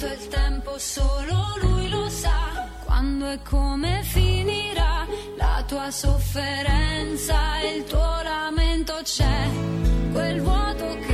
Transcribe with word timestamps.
Tanto 0.00 0.14
il 0.14 0.28
tempo 0.28 0.78
solo 0.78 1.58
lui 1.60 1.90
lo 1.90 2.08
sa. 2.08 2.66
Quando 2.86 3.30
e 3.32 3.38
come 3.42 4.00
finirà 4.02 5.06
la 5.36 5.62
tua 5.66 5.90
sofferenza 5.90 7.60
il 7.74 7.84
tuo 7.84 8.22
lamento 8.22 8.98
c'è. 9.02 9.46
Quel 10.10 10.40
vuoto 10.40 10.86
che 11.00 11.09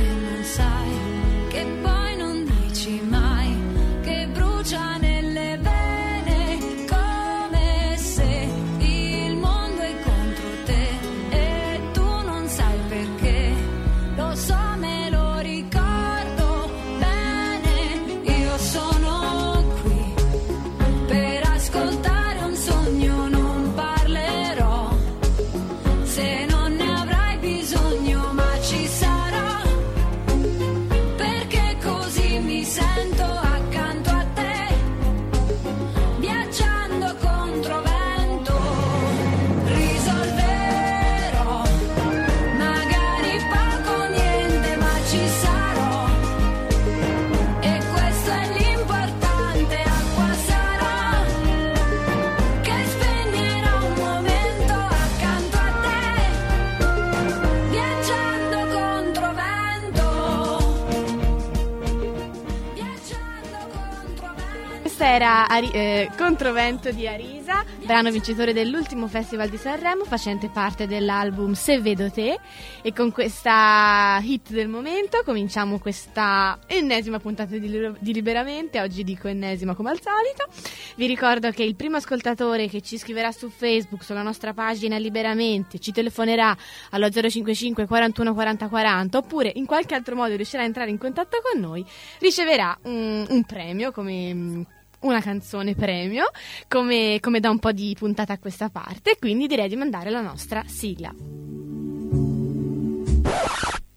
era 65.17 65.47
Ari- 65.47 65.71
eh, 65.71 66.11
Controvento 66.15 66.91
di 66.91 67.07
Arisa, 67.07 67.65
brano 67.83 68.11
vincitore 68.11 68.53
dell'ultimo 68.53 69.07
Festival 69.07 69.49
di 69.49 69.57
Sanremo, 69.57 70.03
facente 70.03 70.47
parte 70.47 70.85
dell'album 70.85 71.53
Se 71.53 71.81
Vedo 71.81 72.11
Te. 72.11 72.37
E 72.83 72.93
con 72.93 73.11
questa 73.11 74.19
hit 74.21 74.51
del 74.51 74.67
momento 74.67 75.23
cominciamo 75.25 75.79
questa 75.79 76.59
ennesima 76.67 77.19
puntata 77.19 77.57
di, 77.57 77.67
Li- 77.67 77.95
di 77.97 78.13
Liberamente. 78.13 78.79
Oggi 78.79 79.03
dico 79.03 79.27
ennesima 79.27 79.73
come 79.73 79.89
al 79.89 79.99
solito. 79.99 80.45
Vi 80.95 81.07
ricordo 81.07 81.49
che 81.49 81.63
il 81.63 81.75
primo 81.75 81.97
ascoltatore 81.97 82.67
che 82.67 82.81
ci 82.81 82.99
scriverà 82.99 83.31
su 83.31 83.49
Facebook, 83.49 84.03
sulla 84.03 84.21
nostra 84.21 84.53
pagina 84.53 84.97
Liberamente, 84.97 85.79
ci 85.79 85.91
telefonerà 85.91 86.55
allo 86.91 87.09
055 87.09 87.87
41 87.87 88.33
40 88.35 88.67
40 88.67 89.17
oppure 89.17 89.51
in 89.55 89.65
qualche 89.65 89.95
altro 89.95 90.15
modo 90.15 90.35
riuscirà 90.35 90.61
a 90.61 90.65
entrare 90.65 90.91
in 90.91 90.99
contatto 90.99 91.39
con 91.41 91.59
noi, 91.59 91.83
riceverà 92.19 92.77
un, 92.83 93.25
un 93.27 93.43
premio 93.45 93.91
come 93.91 94.33
mm, 94.33 94.61
una 95.01 95.21
canzone 95.21 95.75
premio, 95.75 96.29
come, 96.67 97.19
come 97.21 97.39
da 97.39 97.49
un 97.49 97.59
po' 97.59 97.71
di 97.71 97.95
puntata 97.97 98.33
a 98.33 98.39
questa 98.39 98.69
parte. 98.69 99.17
Quindi 99.19 99.47
direi 99.47 99.69
di 99.69 99.75
mandare 99.75 100.09
la 100.09 100.21
nostra 100.21 100.63
sigla. 100.67 101.13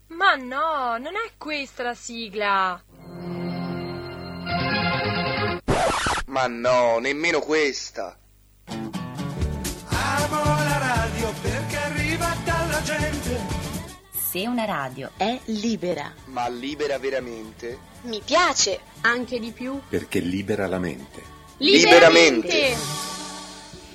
Ma 0.07 0.35
no, 0.35 0.97
non 0.97 1.15
è 1.15 1.31
questa 1.37 1.83
la 1.83 1.93
sigla. 1.93 2.83
Ma 6.27 6.47
no, 6.47 6.99
nemmeno 6.99 7.39
questa. 7.39 8.17
Amo 8.65 10.43
la 10.43 10.77
radio 10.77 11.33
perché 11.41 11.77
arriva 11.77 12.33
dalla 12.45 12.81
gente. 12.83 13.50
Se 14.31 14.47
una 14.47 14.63
radio 14.63 15.11
è 15.17 15.37
libera, 15.47 16.09
Ma 16.27 16.47
libera 16.47 16.97
veramente? 16.97 17.77
Mi 18.03 18.21
piace, 18.23 18.79
anche 19.01 19.41
di 19.41 19.51
più. 19.51 19.77
perché 19.89 20.21
libera 20.21 20.67
la 20.67 20.79
mente. 20.79 21.21
Liberamente. 21.57 22.73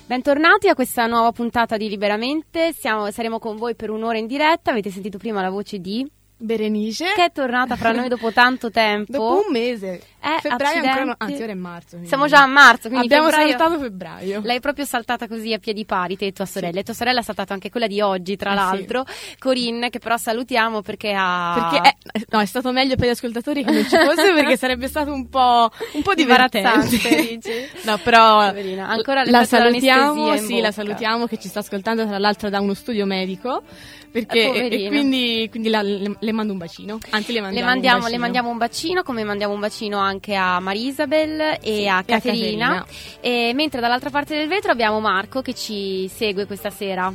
Bentornati 0.04 0.68
a 0.68 0.74
questa 0.74 1.06
nuova 1.06 1.32
puntata 1.32 1.78
di 1.78 1.88
Liberamente, 1.88 2.74
Siamo- 2.74 3.10
saremo 3.10 3.38
con 3.38 3.56
voi 3.56 3.74
per 3.76 3.88
un'ora 3.88 4.18
in 4.18 4.26
diretta, 4.26 4.72
avete 4.72 4.90
sentito 4.90 5.16
prima 5.16 5.40
la 5.40 5.48
voce 5.48 5.78
di... 5.78 6.06
Berenice. 6.38 7.12
che 7.14 7.24
è 7.24 7.32
tornata 7.32 7.76
fra 7.76 7.92
noi 7.92 8.08
dopo 8.08 8.30
tanto 8.32 8.70
tempo. 8.70 9.12
Dopo 9.12 9.42
un 9.46 9.52
mese. 9.52 10.02
Eh, 10.26 10.40
febbraio 10.40 10.76
ancora 10.82 10.90
accidenti. 11.12 11.16
Anzi, 11.32 11.42
ora 11.42 11.52
è 11.52 11.54
marzo. 11.54 11.86
quindi- 11.90 12.08
Siamo 12.08 12.26
già 12.26 12.42
a 12.42 12.46
marzo, 12.46 12.88
quindi 12.88 13.06
Abbiamo 13.06 13.30
febbraio- 13.30 13.56
saltato 13.56 13.80
febbraio. 13.80 14.40
L'hai 14.44 14.60
proprio 14.60 14.84
saltata 14.84 15.28
così 15.28 15.52
a 15.52 15.58
piedi 15.58 15.84
pari, 15.86 16.16
te 16.16 16.26
e 16.26 16.32
tua 16.32 16.44
sorella. 16.44 16.80
E 16.80 16.82
tua 16.82 16.94
sorella 16.94 17.20
ha 17.20 17.22
saltato 17.22 17.52
anche 17.52 17.70
quella 17.70 17.86
di 17.86 18.00
oggi, 18.00 18.36
tra 18.36 18.50
Eh, 18.50 18.54
sì. 18.54 18.58
l'altro. 18.60 19.04
Corinne, 19.38 19.88
che 19.88 19.98
però 19.98 20.16
salutiamo 20.16 20.82
perché 20.82 21.14
ha... 21.16 21.68
Perché 21.70 21.96
è, 22.12 22.20
no, 22.30 22.40
è 22.40 22.46
stato 22.46 22.70
meglio 22.72 22.96
per 22.96 23.06
gli 23.06 23.10
ascoltatori 23.10 23.64
che 23.64 23.70
non 23.70 23.82
ci 23.84 23.96
fosse 23.96 24.32
perché 24.34 24.56
sarebbe 24.58 24.88
stato 24.88 25.12
un 25.12 25.28
po', 25.28 25.70
un 25.92 26.02
po' 26.02 26.14
divertente. 26.14 27.70
No, 27.86 27.98
però 27.98 28.48
Poverina, 28.48 28.88
ancora 28.88 29.22
la 29.24 29.44
salutiamo, 29.44 30.36
sì, 30.36 30.54
bocca. 30.54 30.62
la 30.62 30.72
salutiamo 30.72 31.26
che 31.26 31.38
ci 31.38 31.48
sta 31.48 31.60
ascoltando 31.60 32.04
tra 32.06 32.18
l'altro 32.18 32.48
da 32.50 32.60
uno 32.60 32.74
studio 32.74 33.06
medico 33.06 33.62
perché, 34.24 34.68
Eh, 34.68 34.84
e, 34.84 34.88
quindi, 34.88 35.46
quindi 35.50 35.68
la- 35.68 35.82
le, 35.82 36.16
le 36.18 36.32
mando 36.32 36.52
un 36.52 36.58
bacino. 36.58 36.98
Anzi, 37.10 37.32
le 37.32 37.40
mandiamo, 37.40 37.66
Le 37.66 37.72
mandiamo, 37.74 37.96
un 37.96 38.02
le 38.02 38.04
bacino. 38.06 38.20
mandiamo 38.22 38.48
un 38.50 38.58
bacino, 38.58 39.02
come 39.02 39.24
mandiamo 39.24 39.52
un 39.54 39.60
bacino 39.60 39.98
anche 39.98 40.34
a 40.34 40.58
Marisabel 40.60 41.40
e 41.40 41.58
Sì, 41.62 41.70
a 41.70 41.74
e 41.74 41.86
a 41.88 42.02
Caterina. 42.04 42.68
Caterina. 42.84 42.86
E 43.20 43.52
mentre 43.54 43.80
dall'altra 43.80 44.10
parte 44.10 44.36
del 44.36 44.48
vetro 44.48 44.72
abbiamo 44.72 45.00
Marco 45.00 45.42
che 45.42 45.54
ci 45.54 46.08
segue 46.08 46.46
questa 46.46 46.70
sera. 46.70 47.12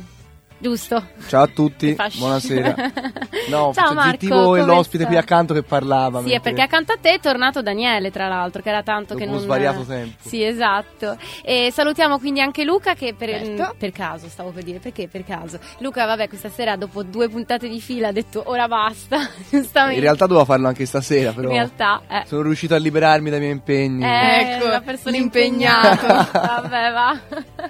Giusto? 0.62 1.04
Ciao 1.26 1.42
a 1.42 1.46
tutti, 1.48 1.94
buonasera. 2.16 2.74
No, 3.48 3.72
Ciao 3.74 3.86
cioè, 3.86 3.94
Marco, 3.94 4.10
sentivo 4.10 4.44
come 4.44 4.64
l'ospite 4.64 4.98
stai? 5.02 5.06
qui 5.08 5.16
accanto 5.16 5.52
che 5.52 5.62
parlava. 5.64 6.20
Sì, 6.20 6.26
è 6.28 6.30
mentre- 6.30 6.40
perché 6.52 6.62
accanto 6.62 6.92
a 6.92 6.96
te 7.00 7.14
è 7.14 7.20
tornato 7.20 7.60
Daniele, 7.60 8.12
tra 8.12 8.28
l'altro, 8.28 8.62
che 8.62 8.68
era 8.68 8.84
tanto 8.84 9.14
che 9.14 9.24
Dopo 9.24 9.32
non... 9.36 9.42
svariato 9.44 9.82
tempo. 9.82 10.28
Sì, 10.28 10.44
esatto. 10.44 11.16
E 11.42 11.70
salutiamo 11.72 12.18
quindi 12.20 12.40
anche 12.40 12.62
Luca 12.64 12.94
che 12.94 13.14
per, 13.14 13.30
Certo. 13.30 13.74
per 13.76 13.90
caso, 13.90 14.28
stavo 14.28 14.50
per 14.50 14.62
dire, 14.62 14.78
perché 14.78 15.08
per 15.08 15.24
caso? 15.24 15.58
Luca, 15.78 16.06
vabbè, 16.06 16.28
questa 16.28 16.48
sera 16.50 16.76
dopo 16.76 17.02
due 17.02 17.28
puntate 17.28 17.68
di 17.68 17.80
fila 17.80 18.08
ha 18.08 18.12
detto 18.12 18.44
ora 18.46 18.68
basta, 18.68 19.18
giustamente. 19.50 19.96
In 19.96 20.02
realtà 20.02 20.26
dovevo 20.26 20.44
farlo 20.44 20.68
anche 20.68 20.86
stasera, 20.86 21.32
però 21.32 21.48
In 21.48 21.54
realtà, 21.54 22.02
eh. 22.08 22.22
sono 22.26 22.42
riuscito 22.42 22.74
a 22.74 22.78
liberarmi 22.78 23.28
dai 23.28 23.40
miei 23.40 23.52
impegni. 23.52 24.04
Eh, 24.04 24.54
Ecco, 24.54 24.68
la 24.68 24.80
persona 24.80 25.16
impegnata. 25.16 26.28
Vabbè, 26.32 26.92
va. 26.92 27.20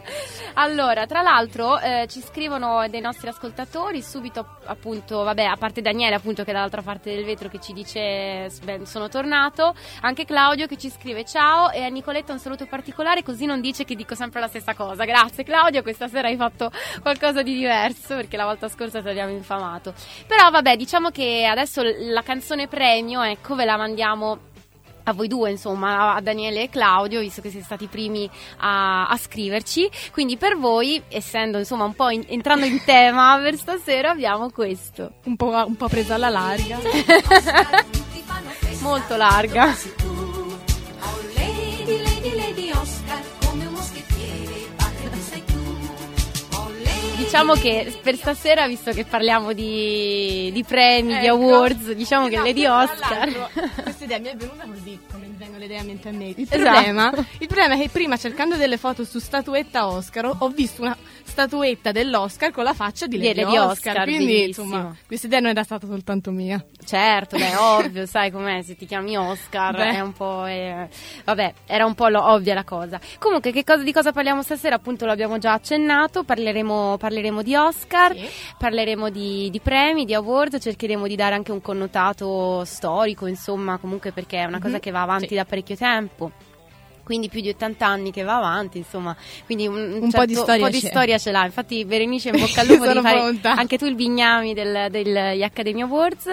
Allora, 0.54 1.06
tra 1.06 1.22
l'altro, 1.22 1.78
eh, 1.78 2.06
ci 2.08 2.20
scrivono 2.20 2.86
dei 2.88 3.00
nostri 3.00 3.28
ascoltatori 3.28 4.02
subito, 4.02 4.58
appunto, 4.64 5.22
vabbè, 5.22 5.44
a 5.44 5.56
parte 5.56 5.80
Daniele, 5.80 6.14
appunto, 6.14 6.44
che 6.44 6.50
è 6.50 6.52
dall'altra 6.52 6.82
parte 6.82 7.14
del 7.14 7.24
vetro 7.24 7.48
che 7.48 7.58
ci 7.60 7.72
dice 7.72 8.50
beh, 8.62 8.84
sono 8.84 9.08
tornato, 9.08 9.74
anche 10.02 10.24
Claudio 10.24 10.66
che 10.66 10.76
ci 10.76 10.90
scrive 10.90 11.24
ciao 11.24 11.70
e 11.70 11.82
a 11.82 11.88
Nicoletta 11.88 12.32
un 12.32 12.38
saluto 12.38 12.66
particolare, 12.66 13.22
così 13.22 13.46
non 13.46 13.60
dice 13.60 13.84
che 13.84 13.94
dico 13.94 14.14
sempre 14.14 14.40
la 14.40 14.48
stessa 14.48 14.74
cosa. 14.74 15.04
Grazie 15.04 15.44
Claudio, 15.44 15.82
questa 15.82 16.08
sera 16.08 16.28
hai 16.28 16.36
fatto 16.36 16.70
qualcosa 17.00 17.42
di 17.42 17.54
diverso 17.54 18.14
perché 18.14 18.36
la 18.36 18.44
volta 18.44 18.68
scorsa 18.68 19.00
ti 19.00 19.08
abbiamo 19.08 19.32
infamato. 19.32 19.94
Però 20.26 20.50
vabbè, 20.50 20.76
diciamo 20.76 21.10
che 21.10 21.46
adesso 21.48 21.82
la 21.82 22.22
canzone 22.22 22.68
premio, 22.68 23.22
ecco, 23.22 23.54
ve 23.54 23.64
la 23.64 23.76
mandiamo 23.76 24.50
a 25.04 25.12
voi 25.12 25.28
due, 25.28 25.50
insomma, 25.50 26.14
a 26.14 26.20
Daniele 26.20 26.62
e 26.62 26.68
Claudio, 26.68 27.20
visto 27.20 27.40
che 27.40 27.50
siete 27.50 27.64
stati 27.64 27.84
i 27.84 27.88
primi 27.88 28.28
a, 28.58 29.06
a 29.06 29.16
scriverci. 29.16 29.90
Quindi 30.12 30.36
per 30.36 30.56
voi, 30.56 31.02
essendo 31.08 31.58
insomma 31.58 31.84
un 31.84 31.94
po' 31.94 32.10
in- 32.10 32.24
entrando 32.28 32.66
in 32.66 32.82
tema 32.84 33.38
per 33.42 33.56
stasera, 33.56 34.10
abbiamo 34.10 34.50
questo. 34.50 35.12
Un 35.24 35.36
po', 35.36 35.64
un 35.66 35.76
po' 35.76 35.88
preso 35.88 36.14
alla 36.14 36.28
larga. 36.28 36.78
Molto 38.80 39.16
larga. 39.16 39.74
Oh 41.00 41.20
lady, 41.36 42.02
lady, 42.02 42.34
lady 42.34 42.70
Oscar, 42.72 43.20
Diciamo 47.22 47.54
che 47.54 47.96
per 48.02 48.16
stasera, 48.16 48.66
visto 48.66 48.90
che 48.90 49.04
parliamo 49.04 49.52
di, 49.52 50.50
di 50.52 50.64
premi, 50.64 51.18
di 51.20 51.26
Ecco. 51.26 51.34
awards, 51.36 51.92
diciamo 51.92 52.26
che 52.28 52.36
No, 52.36 52.42
Lady 52.44 52.66
Oscar. 52.66 53.48
Questa 53.82 54.04
idea 54.04 54.18
mi 54.18 54.28
è 54.28 54.36
venuta 54.36 54.64
così, 54.66 54.98
come 55.10 55.26
mi 55.26 55.34
vengono 55.38 55.58
le 55.60 55.64
idee 55.66 55.78
a 55.78 55.82
mente 55.84 56.08
a 56.08 56.12
me. 56.12 56.26
Il 56.28 56.34
Esatto. 56.50 56.58
problema, 56.58 57.12
il 57.38 57.46
problema 57.46 57.74
è 57.74 57.78
che 57.78 57.88
prima 57.90 58.16
cercando 58.16 58.56
delle 58.56 58.76
foto 58.76 59.04
su 59.04 59.20
statuetta 59.20 59.86
Oscar 59.86 60.34
ho 60.36 60.48
visto 60.48 60.82
una 60.82 60.96
statuetta 61.32 61.92
dell'Oscar 61.92 62.50
con 62.52 62.62
la 62.62 62.74
faccia 62.74 63.06
di 63.06 63.16
Lady, 63.16 63.40
Lady 63.42 63.56
Oscar, 63.56 63.70
Oscar, 63.92 64.04
quindi 64.04 64.24
bellissimo. 64.26 64.66
insomma 64.66 64.96
questa 65.06 65.26
idea 65.28 65.40
non 65.40 65.50
era 65.50 65.62
stata 65.62 65.86
soltanto 65.86 66.30
mia. 66.30 66.62
Certo, 66.84 67.38
beh, 67.38 67.56
ovvio, 67.56 68.04
sai 68.06 68.30
com'è, 68.30 68.60
se 68.62 68.76
ti 68.76 68.84
chiami 68.86 69.16
Oscar 69.16 69.74
Beh. 69.74 69.90
è 69.96 70.00
un 70.00 70.12
po'... 70.12 70.44
eh, 70.44 70.88
vabbè, 71.24 71.54
era 71.66 71.86
un 71.86 71.94
po' 71.94 72.08
lo- 72.08 72.22
ovvia 72.32 72.52
la 72.54 72.64
cosa. 72.64 73.00
Comunque, 73.18 73.50
che 73.50 73.64
cosa, 73.64 73.82
di 73.82 73.92
cosa 73.92 74.12
parliamo 74.12 74.42
stasera? 74.42 74.74
Appunto 74.74 75.06
l'abbiamo 75.06 75.38
già 75.38 75.54
accennato, 75.54 76.22
parleremo, 76.22 76.96
parleremo 76.98 77.42
di 77.42 77.54
Oscar, 77.56 78.14
Sì. 78.14 78.28
parleremo 78.58 79.08
di, 79.08 79.48
di 79.50 79.60
premi, 79.60 80.04
di 80.04 80.12
award, 80.14 80.58
cercheremo 80.58 81.06
di 81.06 81.16
dare 81.16 81.34
anche 81.34 81.50
un 81.52 81.62
connotato 81.62 82.62
storico, 82.66 83.26
insomma, 83.26 83.78
comunque 83.78 84.12
perché 84.12 84.38
è 84.38 84.44
una 84.44 84.58
cosa 84.60 84.74
Mhm, 84.74 84.80
che 84.80 84.90
va 84.90 85.02
avanti 85.02 85.28
sì. 85.28 85.34
da 85.34 85.44
parecchio 85.46 85.76
tempo. 85.76 86.30
Quindi 87.04 87.28
più 87.28 87.40
di 87.40 87.48
80 87.48 87.86
anni 87.86 88.10
che 88.12 88.22
va 88.22 88.36
avanti, 88.36 88.78
insomma, 88.78 89.14
quindi 89.44 89.66
un, 89.66 89.98
Un 90.02 90.10
po' 90.10 90.24
di 90.24 90.34
storia 90.34 90.64
po' 90.66 90.70
di 90.70 90.78
storia 90.78 91.18
ce 91.18 91.30
l'ha. 91.32 91.44
Infatti, 91.44 91.84
Berenice, 91.84 92.28
in 92.30 92.36
bocca 92.40 92.60
al 92.60 92.66
lupo 92.68 92.86
di 92.86 93.00
fare 93.00 93.18
pronta. 93.20 93.52
anche 93.54 93.76
tu 93.76 93.86
il 93.86 93.94
bignami 93.94 94.54
del- 94.54 94.86
degli 94.90 95.42
Academy 95.42 95.82
Awards. 95.82 96.26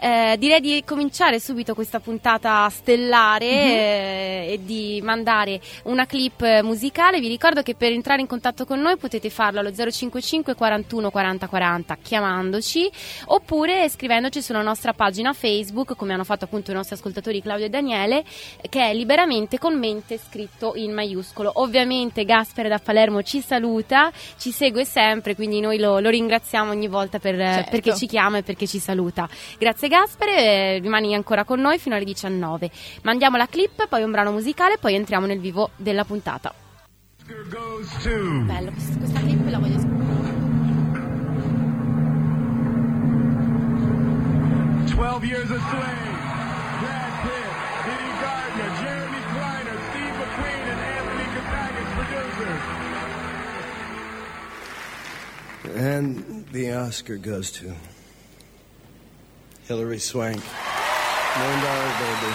Eh, 0.00 0.36
direi 0.38 0.60
di 0.60 0.82
cominciare 0.86 1.40
subito 1.40 1.74
questa 1.74 1.98
puntata 2.00 2.68
stellare 2.70 3.46
Mhm. 3.46 3.70
eh, 3.70 4.46
e 4.52 4.60
di 4.62 5.00
mandare 5.02 5.60
una 5.84 6.06
clip 6.06 6.60
musicale. 6.62 7.20
Vi 7.20 7.28
ricordo 7.28 7.62
che 7.62 7.74
per 7.74 7.92
entrare 7.92 8.20
in 8.20 8.26
contatto 8.26 8.64
con 8.64 8.80
noi 8.80 8.96
potete 8.96 9.28
farlo 9.30 9.60
allo 9.60 9.72
055 9.72 10.54
41 10.54 11.10
40 11.10 11.48
40 11.48 11.98
chiamandoci 12.00 12.90
oppure 13.26 13.88
scrivendoci 13.88 14.40
sulla 14.42 14.62
nostra 14.62 14.92
pagina 14.92 15.32
Facebook, 15.32 15.96
come 15.96 16.12
hanno 16.14 16.24
fatto 16.24 16.44
appunto 16.44 16.70
i 16.70 16.74
nostri 16.74 16.94
ascoltatori 16.94 17.42
Claudio 17.42 17.66
e 17.66 17.68
Daniele, 17.68 18.24
che 18.68 18.90
è 18.90 18.94
liberamente 18.94 19.58
con 19.58 19.78
mente 20.12 20.18
scritto 20.18 20.72
in 20.76 20.92
maiuscolo. 20.92 21.50
Ovviamente 21.54 22.24
Gaspare 22.24 22.68
da 22.68 22.78
Palermo 22.78 23.22
ci 23.22 23.40
saluta, 23.40 24.10
ci 24.36 24.50
segue 24.50 24.84
sempre, 24.84 25.34
quindi 25.34 25.60
noi 25.60 25.78
lo, 25.78 25.98
lo 25.98 26.10
ringraziamo 26.10 26.70
ogni 26.70 26.88
volta 26.88 27.18
per- 27.18 27.36
Certo. 27.36 27.70
perché 27.70 27.94
ci 27.94 28.06
chiama 28.06 28.38
e 28.38 28.42
perché 28.42 28.66
ci 28.66 28.78
saluta. 28.78 29.28
Grazie 29.58 29.88
Gaspare, 29.88 30.36
eh, 30.36 30.78
rimani 30.80 31.14
ancora 31.14 31.44
con 31.44 31.60
noi 31.60 31.78
fino 31.78 31.94
alle 31.94 32.04
19. 32.04 32.70
Mandiamo 33.02 33.36
la 33.36 33.46
clip, 33.46 33.86
poi 33.88 34.02
un 34.02 34.10
brano 34.10 34.32
musicale, 34.32 34.76
poi 34.78 34.94
entriamo 34.94 35.26
nel 35.26 35.40
vivo 35.40 35.70
della 35.76 36.04
puntata. 36.04 36.52
Bello, 37.24 38.72
questa 38.72 39.20
clip 39.20 39.48
la 39.48 39.58
voglio 39.58 39.80
12 44.94 45.26
Years 45.26 45.50
a 45.50 45.58
Slave. 45.58 46.11
And 55.74 56.46
the 56.52 56.72
Oscar 56.72 57.16
goes 57.16 57.50
to 57.52 57.74
Hillary 59.64 59.98
Swank. 59.98 60.42
Million 61.38 61.60
dollar 61.64 61.92
baby. 61.98 62.34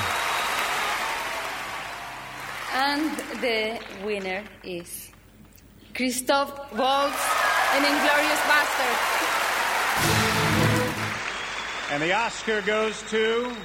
And 2.73 3.11
the 3.41 3.79
winner 4.03 4.43
is 4.63 5.11
Christoph 5.93 6.49
Waltz 6.73 7.23
in 7.77 7.85
Inglorious 7.85 8.41
Bastards. 8.49 9.27
And 11.91 12.01
the 12.01 12.13
Oscar 12.13 12.61
goes 12.63 13.03
to 13.11 13.55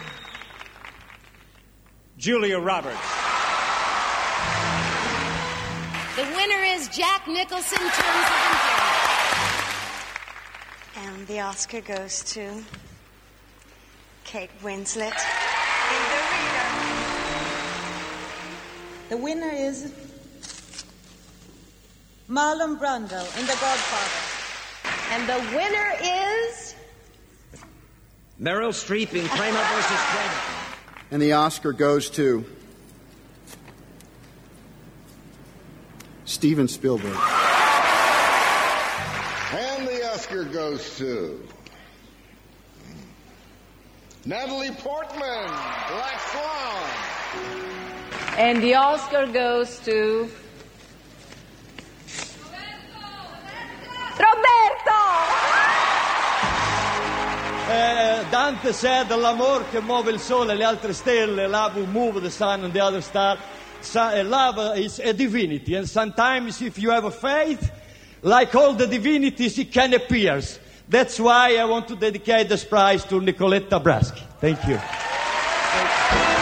Julia 2.18 2.58
Roberts. 2.58 2.98
The 6.16 6.24
winner 6.36 6.62
is 6.62 6.88
Jack 6.88 7.26
Nicholson, 7.26 7.78
Terms 7.78 7.90
of 7.90 8.36
Endearment. 8.52 9.01
And 10.96 11.26
the 11.26 11.40
Oscar 11.40 11.80
goes 11.80 12.22
to 12.34 12.62
Kate 14.24 14.50
Winslet. 14.62 15.16
In 15.88 16.02
The 16.10 16.20
reader. 16.32 16.68
The 19.08 19.16
winner 19.16 19.50
is 19.50 19.92
Marlon 22.28 22.78
Brando 22.78 23.20
in 23.38 23.46
The 23.46 23.58
Godfather. 23.60 24.32
And 25.12 25.28
the 25.28 25.56
winner 25.56 25.92
is 26.02 26.74
Meryl 28.40 28.72
Streep 28.72 29.14
in 29.14 29.26
Kramer 29.28 29.64
versus 29.74 30.00
Kramer. 30.10 30.40
And 31.10 31.22
the 31.22 31.32
Oscar 31.32 31.72
goes 31.72 32.10
to 32.10 32.44
Steven 36.24 36.68
Spielberg. 36.68 37.41
And 40.32 40.40
the 40.40 40.48
Oscar 40.48 40.52
goes 40.52 40.96
to 40.96 41.46
Natalie 44.24 44.70
Portman, 44.70 45.20
Black 45.20 46.20
Swan. 46.30 46.90
And 48.38 48.62
the 48.62 48.74
Oscar 48.74 49.26
goes 49.26 49.78
to 49.80 50.30
Roberto! 54.16 55.00
Eh, 57.68 58.24
Dante 58.30 58.72
said 58.72 59.10
l'amor 59.10 59.68
che 59.70 59.80
muove 59.80 60.12
il 60.12 60.18
sole 60.18 60.54
e 60.54 60.56
le 60.56 60.64
altre 60.64 60.94
stelle, 60.94 61.46
love 61.46 61.76
will 61.76 61.86
move 61.88 62.22
the 62.22 62.30
sun 62.30 62.64
and 62.64 62.72
the 62.72 62.80
other 62.80 63.02
star. 63.02 63.36
So, 63.82 64.08
eh, 64.08 64.22
love 64.22 64.78
is 64.78 64.98
a 64.98 65.12
divinity, 65.12 65.74
and 65.74 65.86
sometimes 65.86 66.62
if 66.62 66.78
you 66.78 66.90
have 66.90 67.04
a 67.04 67.10
faith, 67.10 67.70
like 68.22 68.54
all 68.54 68.74
the 68.74 68.86
divinities, 68.86 69.56
he 69.56 69.64
can 69.64 69.94
appear. 69.94 70.40
That's 70.88 71.18
why 71.18 71.56
I 71.56 71.64
want 71.64 71.88
to 71.88 71.96
dedicate 71.96 72.48
this 72.48 72.64
prize 72.64 73.04
to 73.04 73.20
Nicoletta 73.20 73.82
Braschi. 73.82 74.22
Thank 74.40 74.66
you. 74.66 76.41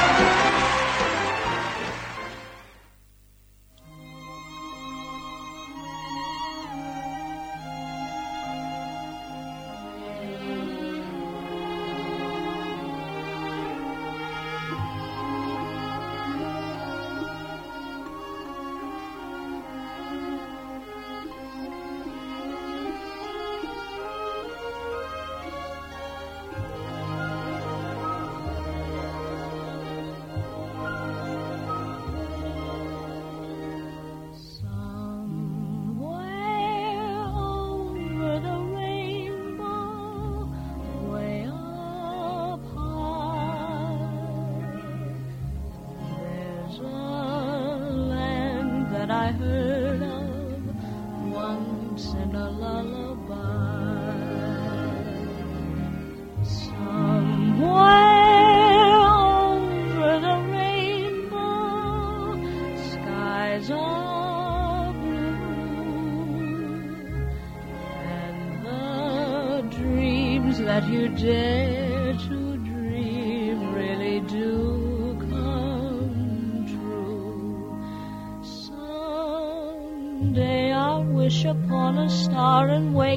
Once 52.00 52.14
in 52.14 52.34
a 52.34 52.50
lullaby. 52.50 53.69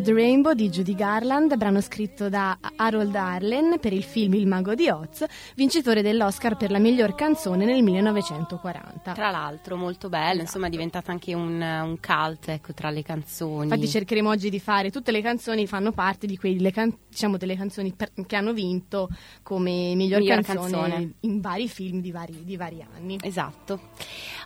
of- 0.00 0.06
Over 0.06 0.14
the 0.14 0.14
Rainbow 0.42 0.54
di 0.54 0.70
Judy 0.70 0.94
Garland, 0.94 1.54
brano 1.58 1.82
scritto 1.82 2.30
da 2.30 2.56
Harold 2.76 3.14
Arlen 3.14 3.78
per 3.78 3.92
il 3.92 4.02
film 4.02 4.32
Il 4.32 4.46
mago 4.46 4.74
di 4.74 4.88
Oz, 4.88 5.22
vincitore 5.54 6.00
dell'Oscar 6.00 6.56
per 6.56 6.70
la 6.70 6.78
miglior 6.78 7.14
canzone 7.14 7.66
nel 7.66 7.82
1940. 7.82 9.12
Tra 9.12 9.28
l'altro, 9.30 9.76
molto 9.76 10.08
bello, 10.08 10.40
insomma, 10.40 10.68
è 10.68 10.70
diventata 10.70 11.10
anche 11.10 11.34
un, 11.34 11.60
un 11.60 11.98
cult 12.00 12.48
ecco, 12.48 12.72
tra 12.72 12.88
le 12.88 13.02
canzoni. 13.02 13.64
Infatti 13.64 13.86
cercheremo 13.86 14.30
oggi 14.30 14.48
di 14.48 14.60
fare 14.60 14.90
tutte 14.90 15.10
le 15.10 15.20
canzoni 15.20 15.66
fanno 15.66 15.92
parte 15.92 16.26
di 16.26 16.38
quelle 16.38 16.72
can- 16.72 16.96
diciamo 17.06 17.36
delle 17.36 17.54
canzoni 17.56 17.92
per- 17.92 18.12
che 18.26 18.36
hanno 18.36 18.54
vinto 18.54 19.10
come 19.42 19.94
miglior, 19.94 20.20
Miglior 20.20 20.40
canzone, 20.40 20.70
canzone. 20.70 21.12
in 21.20 21.40
vari 21.42 21.68
film 21.68 22.00
di 22.00 22.12
vari, 22.12 22.44
di 22.44 22.56
vari 22.56 22.82
anni. 22.96 23.18
Esatto. 23.22 23.78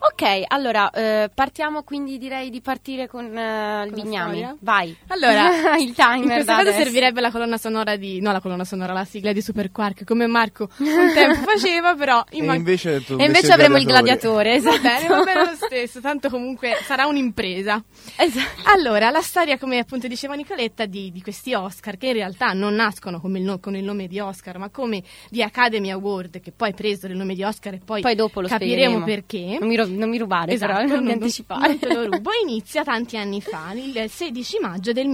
Ok, 0.00 0.42
allora 0.48 0.90
eh, 0.90 1.30
partiamo 1.32 1.84
quindi 1.84 2.18
direi 2.18 2.50
di 2.50 2.60
partire 2.60 3.06
con 3.06 3.26
eh, 3.26 3.84
il 3.86 3.92
Con 3.92 4.06
storia? 4.06 4.56
Vai. 4.60 4.96
Allora, 5.08 5.44
il 5.84 5.94
timer 5.94 6.16
in 6.16 6.22
questo 6.24 6.44
caso 6.52 6.60
adesso. 6.68 6.82
servirebbe 6.82 7.20
la 7.20 7.30
colonna 7.30 7.56
sonora 7.58 7.96
di 7.96 8.20
no 8.20 8.32
la 8.32 8.40
colonna 8.40 8.64
sonora, 8.64 8.92
la 8.92 9.04
sigla 9.04 9.32
di 9.32 9.40
Super 9.42 9.70
Quark 9.70 10.04
come 10.04 10.26
Marco 10.26 10.68
un 10.78 11.12
tempo 11.14 11.40
faceva, 11.48 11.94
però 11.94 12.24
E 12.30 12.38
imma- 12.38 12.54
invece 12.54 12.90
il 12.92 13.04
tuo 13.04 13.18
E 13.18 13.24
invece 13.26 13.52
avremo 13.52 13.76
il 13.76 13.84
gladiatore. 13.84 14.58
gladiatore, 14.58 14.60
Va 14.60 14.70
esatto. 14.70 14.82
bene, 14.82 15.08
va 15.08 15.22
bene 15.24 15.50
lo 15.50 15.56
stesso, 15.66 16.00
tanto 16.00 16.28
comunque 16.30 16.76
sarà 16.84 17.06
un'impresa. 17.06 17.82
Esatto. 18.16 18.62
Allora, 18.72 19.10
la 19.10 19.20
storia, 19.22 19.58
come 19.58 19.78
appunto 19.78 20.06
diceva 20.08 20.34
Nicoletta, 20.34 20.86
di, 20.86 21.10
di 21.12 21.22
questi 21.22 21.54
Oscar, 21.54 21.96
che 21.96 22.06
in 22.08 22.12
realtà 22.14 22.52
non 22.52 22.74
nascono 22.74 23.20
come 23.20 23.38
il 23.38 23.44
no- 23.44 23.58
con 23.58 23.76
il 23.76 23.84
nome 23.84 24.06
di 24.06 24.18
Oscar, 24.20 24.58
ma 24.58 24.68
come 24.70 25.02
di 25.30 25.42
Academy 25.42 25.90
Award, 25.90 26.40
che 26.40 26.52
poi 26.52 26.72
preso 26.74 27.06
il 27.06 27.16
nome 27.16 27.34
di 27.34 27.42
Oscar 27.42 27.74
e 27.74 27.80
poi, 27.84 28.00
Poi 28.00 28.14
dopo 28.14 28.40
lo 28.40 28.48
capiremo 28.48 28.98
spiegheremo. 29.00 29.04
perché. 29.04 29.56
Non 29.60 29.68
mi, 29.68 29.76
ro- 29.76 29.86
non 29.86 30.08
mi 30.08 30.18
rubare, 30.18 30.52
Esatto, 30.52 30.72
però, 30.72 30.84
non, 30.84 30.94
non, 30.96 31.04
mi 31.04 31.12
anticipare. 31.12 31.66
non 31.68 31.78
te 31.78 31.92
lo 31.92 32.04
rubo. 32.04 32.30
Inizia 32.46 32.84
tanti 32.84 33.16
anni 33.16 33.40
fa, 33.40 33.72
il 33.74 34.04
16 34.08 34.58
maggio 34.60 34.92
del 34.92 35.06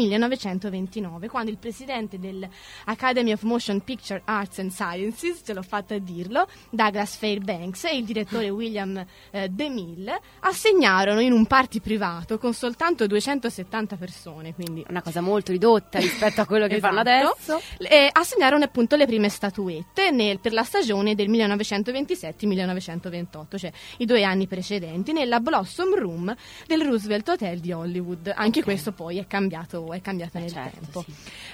1929, 0.61 1.29
quando 1.29 1.51
il 1.51 1.57
presidente 1.59 2.19
dell'Academy 2.19 3.33
of 3.33 3.43
Motion 3.43 3.81
Picture 3.81 4.21
Arts 4.27 4.59
and 4.59 4.71
Sciences, 4.71 5.41
ce 5.45 5.55
l'ho 5.55 5.63
fatta 5.63 5.95
a 5.95 5.99
dirlo, 5.99 6.47
Douglas 6.71 7.17
Fairbanks 7.17 7.85
e 7.85 7.97
il 7.97 8.05
direttore 8.05 8.51
William 8.61 9.03
eh, 9.31 9.49
DeMille 9.49 10.21
assegnarono 10.41 11.21
in 11.21 11.33
un 11.33 11.47
party 11.47 11.81
privato 11.81 12.39
con 12.39 12.53
soltanto 12.53 13.07
270 13.07 13.97
persone, 13.97 14.55
quindi 14.55 14.85
Una 14.89 15.03
cosa 15.03 15.21
molto 15.21 15.53
ridotta 15.53 15.99
rispetto 15.99 16.41
a 16.43 16.47
quello 16.47 16.67
che 16.67 16.79
fanno 16.79 17.01
Esatto. 17.01 17.53
adesso. 17.53 17.61
e 17.79 18.09
assegnarono 18.13 18.65
appunto 18.65 18.97
le 18.97 19.07
prime 19.07 19.29
statuette 19.29 20.11
nel- 20.11 20.41
per 20.41 20.53
la 20.53 20.63
stagione 20.65 21.15
del 21.15 21.29
1927-1928, 21.31 23.57
cioè 23.59 23.71
i 23.99 24.05
due 24.05 24.23
anni 24.25 24.47
precedenti, 24.47 25.13
nella 25.13 25.41
Blossom 25.41 25.95
Room 25.95 26.35
del 26.67 26.83
Roosevelt 26.85 27.29
Hotel 27.29 27.61
di 27.61 27.73
Hollywood. 27.73 28.33
Anche 28.35 28.63
questo 28.63 28.93
poi 28.93 29.19
è 29.19 29.27
cambiato, 29.27 29.93
è 29.93 30.01
cambiato 30.01 30.39
nel 30.55 30.65
certo, 30.65 30.81
tempo. 30.81 31.05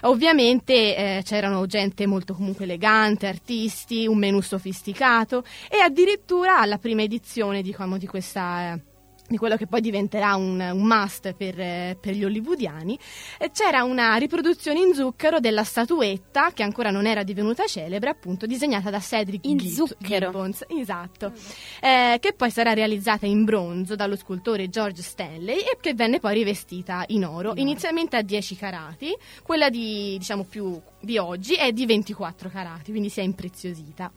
Ovviamente 0.02 0.96
eh, 0.96 1.22
c'erano 1.24 1.66
gente 1.66 2.06
molto 2.06 2.34
comunque 2.34 2.64
elegante, 2.64 3.26
artisti, 3.26 4.06
un 4.06 4.18
menù 4.18 4.40
sofisticato 4.40 5.44
e 5.68 5.78
addirittura 5.78 6.58
alla 6.58 6.78
prima 6.78 7.02
edizione 7.02 7.62
diciamo, 7.62 7.98
di 7.98 8.06
questa... 8.06 8.78
di 9.28 9.36
quello 9.36 9.56
che 9.56 9.66
poi 9.66 9.80
diventerà 9.80 10.34
un, 10.36 10.60
un 10.60 10.82
must 10.82 11.32
per, 11.34 11.58
eh, 11.58 11.96
per 12.00 12.14
gli 12.14 12.24
hollywoodiani, 12.24 12.98
eh, 13.38 13.50
c'era 13.50 13.82
una 13.82 14.14
riproduzione 14.16 14.80
in 14.80 14.94
zucchero 14.94 15.40
della 15.40 15.64
statuetta 15.64 16.52
che 16.52 16.62
ancora 16.62 16.90
non 16.90 17.06
era 17.06 17.22
divenuta 17.22 17.66
celebre, 17.66 18.10
appunto 18.10 18.46
disegnata 18.46 18.90
da 18.90 19.00
Cedric 19.00 19.46
In 19.46 19.56
Gib- 19.56 19.72
zucchero? 19.72 20.26
Gibbons, 20.26 20.64
esatto, 20.68 21.32
eh, 21.80 22.18
che 22.20 22.32
poi 22.32 22.50
sarà 22.50 22.72
realizzata 22.72 23.26
in 23.26 23.44
bronzo 23.44 23.96
dallo 23.96 24.16
scultore 24.16 24.68
George 24.68 25.02
Stanley 25.02 25.58
e 25.58 25.78
che 25.80 25.94
venne 25.94 26.20
poi 26.20 26.34
rivestita 26.34 27.04
in 27.08 27.24
oro, 27.24 27.52
inizialmente 27.56 28.16
a 28.16 28.22
10 28.22 28.56
carati, 28.56 29.14
quella 29.42 29.70
di 29.70 30.16
diciamo 30.18 30.44
più 30.44 30.80
di 31.06 31.16
oggi 31.16 31.54
è 31.54 31.72
di 31.72 31.86
24 31.86 32.50
carati, 32.50 32.90
quindi 32.90 33.08
si 33.08 33.20
è 33.20 33.22
impreziosita. 33.22 34.10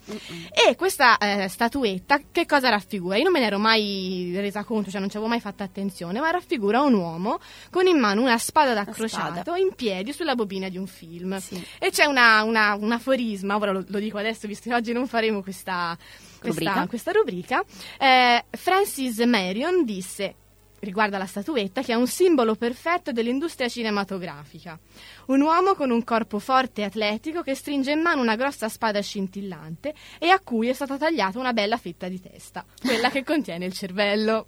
E 0.51 0.75
questa 0.75 1.17
eh, 1.17 1.47
statuetta 1.47 2.19
che 2.31 2.45
cosa 2.45 2.67
raffigura? 2.69 3.15
Io 3.15 3.23
non 3.23 3.31
me 3.31 3.39
ne 3.39 3.45
ero 3.45 3.59
mai 3.59 4.31
resa 4.35 4.65
conto, 4.65 4.89
cioè 4.89 4.99
non 4.99 5.09
ci 5.09 5.15
avevo 5.15 5.31
mai 5.31 5.39
fatto 5.39 5.63
attenzione, 5.63 6.19
ma 6.19 6.29
raffigura 6.31 6.81
un 6.81 6.93
uomo 6.95 7.39
con 7.69 7.87
in 7.87 7.97
mano 7.97 8.21
una 8.21 8.37
spada 8.37 8.73
da 8.73 8.83
crociato 8.85 9.53
in 9.55 9.73
piedi 9.75 10.11
sulla 10.11 10.35
bobina 10.35 10.67
di 10.67 10.77
un 10.77 10.87
film. 10.87 11.39
E 11.79 11.91
c'è 11.91 12.05
una, 12.05 12.43
una- 12.43 12.73
un 12.73 12.91
aforisma, 12.91 13.55
ora 13.55 13.71
lo, 13.71 13.85
lo 13.87 13.99
dico 13.99 14.17
adesso 14.17 14.47
visto 14.47 14.67
che 14.69 14.75
oggi 14.75 14.91
non 14.91 15.07
faremo 15.07 15.41
questa 15.41 15.95
questa 16.39 16.61
Rubrica. 16.63 16.87
questa 16.87 17.11
rubrica. 17.11 17.63
Eh, 17.99 18.45
Francis 18.51 19.19
Marion 19.19 19.83
disse 19.85 20.35
riguarda 20.81 21.17
la 21.17 21.25
statuetta 21.25 21.81
che 21.81 21.91
è 21.93 21.95
un 21.95 22.07
simbolo 22.07 22.55
perfetto 22.55 23.11
dell'industria 23.11 23.67
cinematografica. 23.69 24.79
Un 25.27 25.41
uomo 25.41 25.75
con 25.75 25.91
un 25.91 26.03
corpo 26.03 26.39
forte 26.39 26.81
e 26.81 26.85
atletico 26.85 27.41
che 27.41 27.55
stringe 27.55 27.91
in 27.91 28.01
mano 28.01 28.21
una 28.21 28.35
grossa 28.35 28.69
spada 28.69 29.01
scintillante 29.01 29.93
e 30.17 30.29
a 30.29 30.39
cui 30.39 30.67
è 30.69 30.73
stata 30.73 30.97
tagliata 30.97 31.37
una 31.39 31.53
bella 31.53 31.77
fetta 31.77 32.07
di 32.07 32.19
testa, 32.21 32.65
quella 32.81 33.09
che 33.09 33.23
contiene 33.23 33.65
il 33.65 33.73
cervello. 33.73 34.47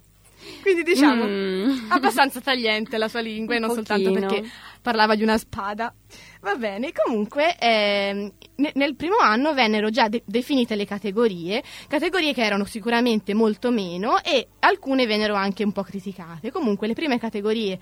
Quindi 0.60 0.82
diciamo 0.82 1.24
Mm. 1.24 1.90
abbastanza 1.90 2.40
tagliente 2.40 2.98
la 2.98 3.06
sua 3.06 3.20
lingua 3.20 3.54
e 3.54 3.58
non 3.60 3.70
soltanto 3.70 4.08
pochino. 4.10 4.26
perché 4.28 4.50
parlava 4.82 5.14
di 5.14 5.22
una 5.22 5.38
spada. 5.38 5.94
Va 6.40 6.56
bene, 6.56 6.90
comunque 6.92 7.56
ne- 7.60 8.32
nel 8.56 8.94
primo 8.96 9.16
anno 9.18 9.54
vennero 9.54 9.90
già 9.90 10.08
de- 10.08 10.22
definite 10.24 10.76
le 10.76 10.84
categorie, 10.84 11.62
categorie 11.88 12.32
che 12.32 12.42
erano 12.42 12.64
sicuramente 12.64 13.34
molto 13.34 13.70
meno 13.70 14.22
e 14.22 14.48
alcune 14.60 15.06
vennero 15.06 15.34
anche 15.34 15.64
un 15.64 15.72
po' 15.72 15.82
criticate. 15.82 16.50
Comunque 16.50 16.86
le 16.86 16.94
prime 16.94 17.18
categorie 17.18 17.78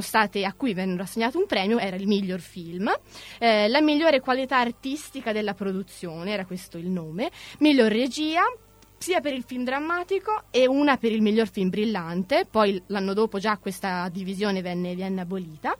state 0.00 0.44
a 0.44 0.52
cui 0.54 0.74
vennero 0.74 1.02
assegnato 1.02 1.38
un 1.38 1.46
premio 1.46 1.78
era 1.78 1.96
il 1.96 2.06
miglior 2.06 2.40
film, 2.40 2.90
eh, 3.38 3.68
la 3.68 3.80
migliore 3.80 4.20
qualità 4.20 4.58
artistica 4.58 5.32
della 5.32 5.54
produzione, 5.54 6.32
era 6.32 6.44
questo 6.44 6.78
il 6.78 6.88
nome, 6.88 7.30
miglior 7.58 7.90
regia, 7.90 8.42
sia 8.98 9.20
per 9.20 9.32
il 9.32 9.44
film 9.44 9.64
drammatico 9.64 10.42
e 10.50 10.66
una 10.66 10.96
per 10.96 11.12
il 11.12 11.22
miglior 11.22 11.48
film 11.50 11.68
brillante, 11.70 12.46
poi 12.50 12.82
l'anno 12.86 13.14
dopo 13.14 13.38
già 13.38 13.56
questa 13.56 14.08
divisione 14.10 14.60
venne, 14.60 14.94
venne 14.96 15.20
abolita, 15.20 15.76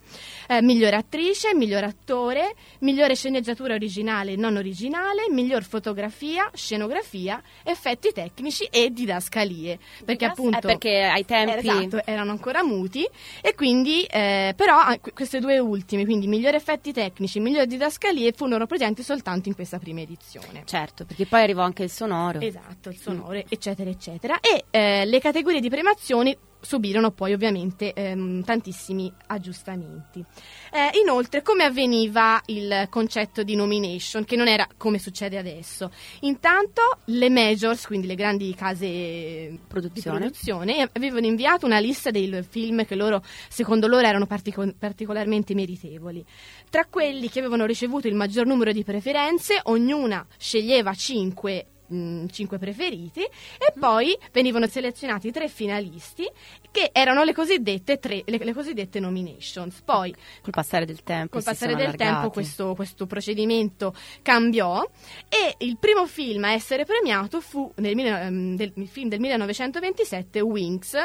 eh, 0.46 0.62
migliore 0.62 0.96
attrice, 0.96 1.54
miglior 1.54 1.82
attore, 1.84 2.54
migliore 2.80 3.14
sceneggiatura 3.16 3.74
originale 3.74 4.32
e 4.32 4.36
non 4.36 4.56
originale, 4.56 5.26
miglior 5.30 5.64
fotografia, 5.64 6.50
scenografia, 6.54 7.42
effetti 7.64 8.12
tecnici 8.12 8.64
e 8.70 8.90
didascalie, 8.90 9.78
perché 10.04 10.28
Didas- 10.28 10.30
appunto... 10.38 10.58
eh, 10.58 10.60
perché 10.60 11.02
ai 11.02 11.24
tempi- 11.24 11.66
Eh, 11.66 11.84
esatto, 11.84 12.00
erano 12.04 12.30
ancora 12.30 12.62
muti 12.62 13.06
e 13.40 13.54
quindi 13.54 14.04
eh, 14.04 14.52
però 14.56 14.78
ah, 14.78 14.96
que- 14.98 15.12
queste 15.12 15.40
due 15.40 15.58
ultime, 15.58 16.04
quindi 16.04 16.26
migliori 16.28 16.56
effetti 16.56 16.92
tecnici, 16.92 17.40
miglior 17.40 17.66
didascalie, 17.66 18.32
furono 18.32 18.66
presenti 18.66 19.02
soltanto 19.02 19.48
in 19.48 19.54
questa 19.54 19.78
prima 19.78 20.00
edizione. 20.00 20.62
Certo, 20.64 21.04
perché 21.04 21.26
poi 21.26 21.42
arrivò 21.42 21.62
anche 21.62 21.82
il 21.82 21.90
sonoro. 21.90 22.40
Esatto, 22.40 22.88
il 22.90 22.96
sonore, 23.12 23.44
eccetera, 23.48 23.90
eccetera. 23.90 24.40
E 24.40 24.64
eh, 24.70 25.04
le 25.04 25.20
categorie 25.20 25.60
di 25.60 25.68
premiazioni 25.68 26.36
subirono 26.60 27.12
poi 27.12 27.32
ovviamente 27.32 27.92
ehm, 27.92 28.42
tantissimi 28.42 29.12
aggiustamenti. 29.26 30.24
Eh, 30.72 30.98
inoltre, 31.00 31.42
come 31.42 31.64
avveniva 31.64 32.40
il 32.46 32.86
concetto 32.90 33.42
di 33.42 33.54
nomination, 33.54 34.24
che 34.24 34.36
non 34.36 34.48
era 34.48 34.66
come 34.76 34.98
succede 34.98 35.38
adesso? 35.38 35.90
Intanto 36.20 36.98
le 37.06 37.30
majors, 37.30 37.86
quindi 37.86 38.06
le 38.06 38.14
grandi 38.14 38.54
case 38.54 39.58
Produzione. 39.68 40.18
di 40.18 40.24
produzione, 40.24 40.90
avevano 40.92 41.26
inviato 41.26 41.66
una 41.66 41.78
lista 41.78 42.10
dei 42.10 42.26
film 42.48 42.84
che 42.84 42.94
loro, 42.94 43.22
secondo 43.48 43.86
loro, 43.86 44.06
erano 44.06 44.26
partico- 44.26 44.72
particolarmente 44.78 45.54
meritevoli. 45.54 46.24
Tra 46.70 46.86
quelli 46.86 47.28
che 47.28 47.38
avevano 47.38 47.66
ricevuto 47.66 48.08
il 48.08 48.14
maggior 48.14 48.46
numero 48.46 48.72
di 48.72 48.84
preferenze, 48.84 49.60
ognuna 49.64 50.26
sceglieva 50.36 50.92
cinque 50.94 51.66
mh, 51.88 52.26
cinque 52.26 52.58
preferiti 52.58 53.20
e 53.22 53.72
poi 53.78 54.16
venivano 54.32 54.66
selezionati 54.66 55.30
tre 55.30 55.48
finalisti 55.48 56.28
che 56.70 56.90
erano 56.92 57.24
le 57.24 57.32
cosiddette, 57.32 57.98
tre, 57.98 58.22
le, 58.24 58.38
le 58.38 58.52
cosiddette 58.52 59.00
nominations. 59.00 59.80
Poi 59.82 60.14
Col 60.42 60.52
passare 60.52 60.84
del 60.84 61.02
tempo. 61.02 61.30
col 61.32 61.42
passare 61.42 61.74
del 61.74 61.96
tempo 61.96 62.30
questo, 62.30 62.74
questo 62.74 63.06
procedimento 63.06 63.94
cambiò 64.22 64.86
e 65.28 65.54
il 65.64 65.76
primo 65.78 66.06
film 66.06 66.44
a 66.44 66.52
essere 66.52 66.84
premiato 66.84 67.40
fu 67.40 67.70
nel, 67.76 67.94
del, 67.94 68.72
il 68.74 68.88
film 68.88 69.08
del 69.08 69.20
1927 69.20 70.40
Wings 70.40 70.96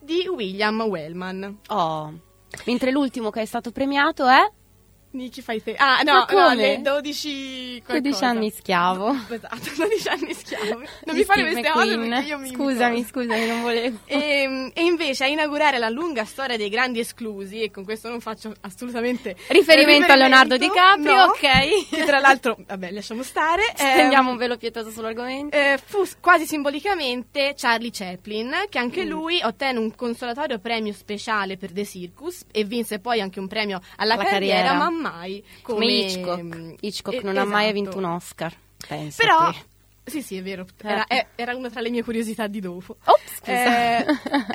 di 0.00 0.28
William 0.28 0.82
Wellman. 0.82 1.58
Oh. 1.68 2.12
Mentre 2.66 2.90
l'ultimo 2.90 3.30
che 3.30 3.40
è 3.42 3.46
stato 3.46 3.72
premiato 3.72 4.26
è 4.26 4.50
Dici 5.14 5.42
fai 5.42 5.62
te. 5.62 5.76
Ah, 5.76 6.02
no, 6.02 6.26
no, 6.28 6.54
le 6.54 6.80
12 6.82 7.82
qualcosa. 7.86 8.00
12 8.00 8.24
anni 8.24 8.50
schiavo. 8.50 9.16
Esatto, 9.30 9.70
12 9.76 10.08
anni 10.08 10.34
schiavo. 10.34 10.82
Non 11.04 11.14
mi 11.16 11.22
fare 11.24 11.42
queste 11.50 11.70
cose 11.70 11.96
McQueen. 11.96 12.10
perché 12.10 12.26
io 12.28 12.38
mi 12.38 12.48
Scusami, 12.52 12.96
mi- 12.96 13.04
scusami, 13.04 13.46
non 13.46 13.62
volevo. 13.62 13.98
E, 14.06 14.72
e 14.74 14.82
invece 14.82 15.24
a 15.24 15.26
inaugurare 15.28 15.78
la 15.78 15.88
lunga 15.88 16.24
storia 16.24 16.56
dei 16.56 16.68
grandi 16.68 16.98
esclusi, 16.98 17.62
e 17.62 17.70
con 17.70 17.84
questo 17.84 18.08
non 18.08 18.20
faccio 18.20 18.54
assolutamente 18.62 19.36
Riferimento 19.48 20.10
a 20.12 20.16
Leonardo 20.16 20.56
riferimento, 20.56 21.02
DiCaprio, 21.02 21.14
no, 21.16 21.24
ok. 21.24 21.88
Che 21.94 22.04
tra 22.04 22.18
l'altro, 22.18 22.56
vabbè, 22.66 22.90
lasciamo 22.90 23.22
stare. 23.22 23.62
Stendiamo 23.74 24.26
Ehm, 24.28 24.32
un 24.34 24.36
velo 24.36 24.56
pietoso 24.56 24.90
sull'argomento. 24.90 25.56
eh, 25.56 25.78
fu 25.84 26.02
quasi 26.20 26.44
simbolicamente 26.44 27.54
Charlie 27.56 27.90
Chaplin, 27.92 28.52
che 28.68 28.78
anche 28.78 29.04
Mm. 29.04 29.08
lui 29.08 29.40
ottenne 29.42 29.78
un 29.78 29.94
consolatorio 29.94 30.58
premio 30.58 30.92
speciale 30.92 31.56
per 31.56 31.70
The 31.72 31.84
Circus 31.84 32.44
e 32.50 32.64
vinse 32.64 32.98
poi 32.98 33.20
anche 33.20 33.38
un 33.40 33.46
premio 33.48 33.80
alla, 33.96 34.14
Alla 34.14 34.24
carriera, 34.24 34.56
carriera. 34.68 34.84
Ma 35.08 35.10
mai 35.18 35.44
come, 35.62 35.78
Come 35.80 35.92
Hitchcock. 35.92 36.42
mm, 36.42 36.74
Hitchcock 36.80 37.16
eh, 37.18 37.22
non 37.22 37.36
ha 37.36 37.44
mai 37.44 37.64
esatto. 37.64 37.80
vinto 37.82 37.98
un 37.98 38.04
Oscar. 38.04 38.54
Pensa 38.86 39.22
Però, 39.22 39.52
sì, 40.04 40.20
sì, 40.20 40.36
è 40.36 40.42
vero, 40.42 40.66
Eh. 40.82 40.88
era, 40.88 41.06
eh, 41.06 41.26
era 41.34 41.54
una 41.56 41.70
tra 41.70 41.80
le 41.80 41.88
mie 41.90 42.02
curiosità 42.02 42.46
di 42.46 42.60
dopo. 42.60 42.96
Ops. 43.04 43.40
Eh, 43.46 44.04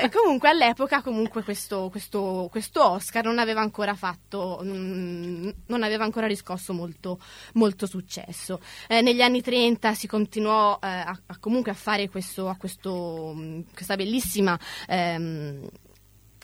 e 0.01 0.09
comunque 0.11 0.49
all'epoca 0.49 1.01
comunque 1.01 1.43
questo, 1.43 1.89
questo- 1.89 2.47
questo 2.51 2.83
Oscar 2.87 3.23
non 3.23 3.39
aveva 3.39 3.61
ancora 3.61 3.93
fatto, 3.95 4.61
mm, 4.63 5.49
non 5.67 5.83
aveva 5.83 6.03
ancora 6.03 6.27
riscosso 6.27 6.73
molto, 6.73 7.19
molto 7.53 7.85
successo. 7.87 8.59
Eh, 8.87 9.01
negli 9.01 9.21
anni 9.21 9.41
30 9.41 9.93
si 9.95 10.05
continuò 10.07 10.77
eh, 10.81 10.87
a, 10.87 11.19
a 11.25 11.37
comunque 11.39 11.71
a 11.71 11.75
fare 11.75 12.09
questo, 12.09 12.47
a 12.47 12.55
questo, 12.55 13.33
mm, 13.35 13.61
questa 13.73 13.95
bellissima... 13.95 14.59
ehm, 14.87 15.67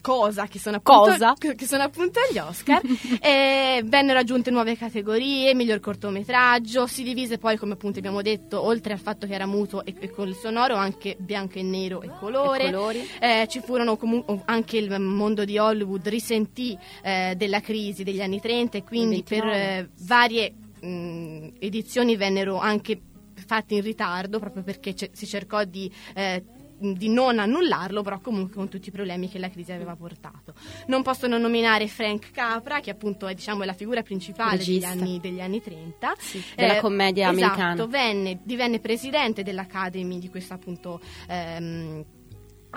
cosa 0.05 0.45
che 0.45 0.59
sono 0.59 0.75
appunto, 0.77 1.09
Cosa? 1.09 1.33
che 1.33 1.65
sono 1.65 1.81
appunto 1.81 2.19
gli 2.31 2.37
Oscar 2.37 2.79
e 3.19 3.81
vennero 3.83 4.19
aggiunte 4.19 4.51
nuove 4.51 4.77
categorie 4.77 5.55
miglior 5.55 5.79
cortometraggio 5.79 6.85
si 6.85 7.01
divise 7.01 7.39
poi 7.39 7.57
come 7.57 7.73
appunto 7.73 7.97
abbiamo 7.97 8.21
detto 8.21 8.61
oltre 8.61 8.93
al 8.93 8.99
fatto 8.99 9.25
che 9.25 9.33
era 9.33 9.47
muto 9.47 9.83
e, 9.83 9.95
e 9.97 10.11
col 10.11 10.35
sonoro 10.35 10.75
anche 10.75 11.15
bianco 11.17 11.57
e 11.57 11.63
nero 11.63 12.03
e 12.03 12.11
colore 12.19 12.65
E 12.67 12.71
colori. 12.71 13.07
Eh, 13.19 13.47
ci 13.49 13.61
furono 13.61 13.97
comunque 13.97 14.41
anche 14.45 14.77
il 14.77 14.99
mondo 14.99 15.43
di 15.43 15.57
Hollywood 15.57 16.07
risentì 16.07 16.77
eh, 17.01 17.33
della 17.35 17.59
crisi 17.61 18.03
degli 18.03 18.21
anni 18.21 18.39
30 18.39 18.77
e 18.77 18.83
quindi 18.83 19.23
per 19.23 19.43
29. 19.43 19.77
eh, 19.79 19.89
varie 20.05 20.53
mh, 20.81 21.47
edizioni 21.57 22.15
vennero 22.15 22.59
anche 22.59 23.01
fatte 23.47 23.75
in 23.75 23.81
ritardo 23.81 24.39
proprio 24.39 24.63
perché 24.63 24.95
ce- 24.95 25.09
si 25.13 25.25
cercò 25.27 25.63
di 25.65 25.91
eh, 26.13 26.43
di 26.77 27.09
non 27.09 27.39
annullarlo, 27.39 28.01
però 28.01 28.19
comunque 28.19 28.55
con 28.55 28.69
tutti 28.69 28.89
i 28.89 28.91
problemi 28.91 29.29
che 29.29 29.39
la 29.39 29.49
crisi 29.49 29.71
aveva 29.71 29.95
portato. 29.95 30.53
Non 30.87 31.03
possono 31.03 31.37
nominare 31.37 31.87
Frank 31.87 32.31
Capra, 32.31 32.79
che 32.79 32.91
appunto 32.91 33.27
è, 33.27 33.33
diciamo, 33.33 33.63
la 33.63 33.73
figura 33.73 34.01
principale 34.01 34.57
degli 34.57 34.83
anni, 34.83 35.19
degli 35.19 35.41
anni 35.41 35.61
30. 35.61 36.13
della 36.55 36.79
commedia 36.79 37.31
esatto, 37.31 37.45
americana. 37.45 37.85
Venne, 37.85 38.39
divenne 38.43 38.79
presidente 38.79 39.43
dell'Academy 39.43 40.19
di 40.19 40.29
questa 40.29 40.55
appunto 40.55 40.99
ehm, 41.27 42.03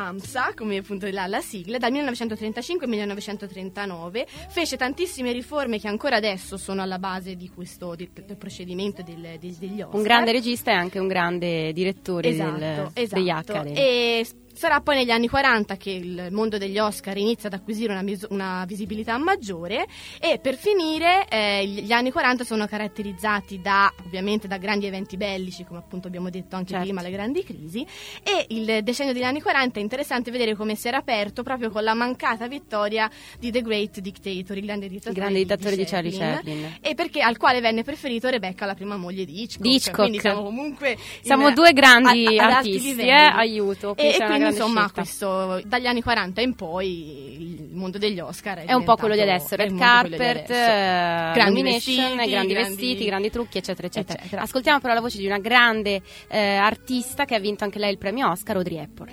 AMSA, 0.09 0.53
come 0.55 0.77
appunto 0.77 1.09
la, 1.11 1.27
la 1.27 1.41
sigla, 1.41 1.77
dal 1.79 1.91
1935 1.91 2.85
al 2.85 2.91
1939, 2.91 4.27
fece 4.49 4.77
tantissime 4.77 5.33
riforme 5.33 5.81
che 5.81 5.89
ancora 5.89 6.17
adesso 6.17 6.57
sono 6.57 6.83
alla 6.83 6.99
base 7.01 7.35
di 7.35 7.51
questo 7.53 7.95
di- 7.97 8.09
del 8.25 8.37
procedimento 8.37 9.03
del- 9.03 9.37
del- 9.41 9.55
degli 9.55 9.81
Oscar. 9.83 9.95
Un 9.97 10.03
grande 10.03 10.33
regista 10.33 10.71
e 10.71 10.75
anche 10.75 10.99
un 11.01 11.09
grande 11.09 11.73
direttore 11.73 12.29
Esatto, 12.29 12.59
del, 12.59 12.91
esatto. 12.95 13.21
degli 13.21 13.31
Academy. 13.31 13.75
E 13.77 14.27
sarà 14.59 14.81
poi 14.81 14.97
negli 14.97 15.11
anni 15.11 15.29
40 15.29 15.77
che 15.77 15.91
il 15.91 16.29
mondo 16.33 16.59
degli 16.59 16.79
Oscar 16.79 17.17
inizia 17.17 17.49
ad 17.49 17.55
acquisire 17.55 17.93
una, 17.93 18.03
mis- 18.03 18.27
una 18.31 18.65
visibilità 18.67 19.17
maggiore 19.17 19.87
e 20.21 20.39
per 20.39 20.57
finire 20.57 21.27
eh, 21.29 21.65
gli 21.67 21.93
anni 21.93 22.11
40 22.11 22.43
sono 22.45 22.67
caratterizzati 22.67 23.61
da 23.61 23.93
ovviamente 24.05 24.49
da 24.49 24.57
grandi 24.59 24.87
eventi 24.87 25.17
bellici 25.17 25.65
come 25.65 25.79
appunto 25.79 26.09
abbiamo 26.09 26.29
detto 26.31 26.57
anche 26.57 26.71
Certo. 26.71 26.85
prima 26.85 27.01
le 27.03 27.11
grandi 27.11 27.45
crisi 27.45 27.87
e 28.23 28.47
il 28.49 28.83
decennio 28.83 29.13
degli 29.13 29.23
anni 29.23 29.41
40 29.41 29.79
è 29.79 29.83
interessante 29.83 30.31
vedere 30.33 30.55
come 30.57 30.75
si 30.75 30.89
era 30.89 30.97
aperto 30.99 31.43
proprio 31.45 31.71
con 31.71 31.85
la 31.85 31.95
mancata 31.95 32.49
vittoria 32.49 33.09
di 33.39 33.51
The 33.53 33.63
Great 33.63 34.01
Dictator, 34.01 34.57
il 34.57 34.65
grande 34.65 34.89
dittatore, 34.89 35.13
Il 35.13 35.21
grande 35.21 35.39
dittatore 35.39 35.77
di 35.77 35.85
Charlie 35.85 36.11
Chaplin, 36.11 36.35
Chaplin. 36.63 36.77
e 36.81 36.95
perché 36.95 37.21
al 37.23 37.37
quale 37.37 37.61
venne 37.61 37.85
preferito 37.85 38.29
Rebecca 38.29 38.67
la 38.67 38.75
prima 38.75 38.97
moglie 38.97 39.25
di 39.25 39.43
Hitchcock, 39.43 39.61
Di 39.63 39.75
Hitchcock. 39.77 39.97
quindi 39.97 40.19
siamo 40.19 40.43
comunque 40.43 40.91
in- 40.93 40.99
Siamo 41.23 41.53
due 41.53 41.73
grandi 41.73 42.37
a- 42.37 42.57
alti 42.57 42.69
artisti, 42.73 43.01
eh, 43.01 43.11
aiuto, 43.13 43.95
E, 43.97 44.09
e 44.09 44.17
quindi 44.25 44.48
insomma 44.51 44.81
scelta. 44.83 45.01
questo, 45.01 45.61
dagli 45.65 45.87
anni 45.87 46.03
40 46.03 46.41
in 46.41 46.55
poi 46.55 47.41
il 47.41 47.69
mondo 47.73 47.99
degli 47.99 48.19
Oscar 48.21 48.59
è, 48.59 48.65
È 48.67 48.73
un 48.73 48.85
po' 48.85 48.97
quello 48.97 49.15
di 49.15 49.21
adesso, 49.21 49.57
red 49.57 49.77
carpet, 49.77 50.21
adesso. 50.21 50.53
eh, 50.53 51.33
grandi 51.35 51.63
vestiti, 51.63 51.97
grandi, 52.15 52.31
grandi- 52.31 52.55
vestiti, 52.55 53.05
grandi 53.05 53.31
trucchi, 53.31 53.59
eccetera, 53.59 53.87
eccetera, 53.87 54.19
eccetera. 54.19 54.43
Ascoltiamo 54.43 54.81
però 54.81 54.95
la 54.95 55.01
voce 55.01 55.19
di 55.19 55.27
una 55.27 55.39
grande 55.39 56.03
eh, 56.29 56.57
artista 56.57 57.25
che 57.25 57.35
ha 57.35 57.39
vinto 57.41 57.65
anche 57.65 57.79
lei 57.79 57.91
il 57.93 57.99
premio 57.99 58.29
Oscar, 58.31 58.57
Audrey 58.57 58.79
Hepburn. 58.79 59.13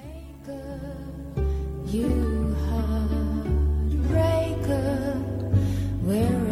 You 1.92 2.56
heartbreaker, 3.86 5.16
wherever 6.04 6.45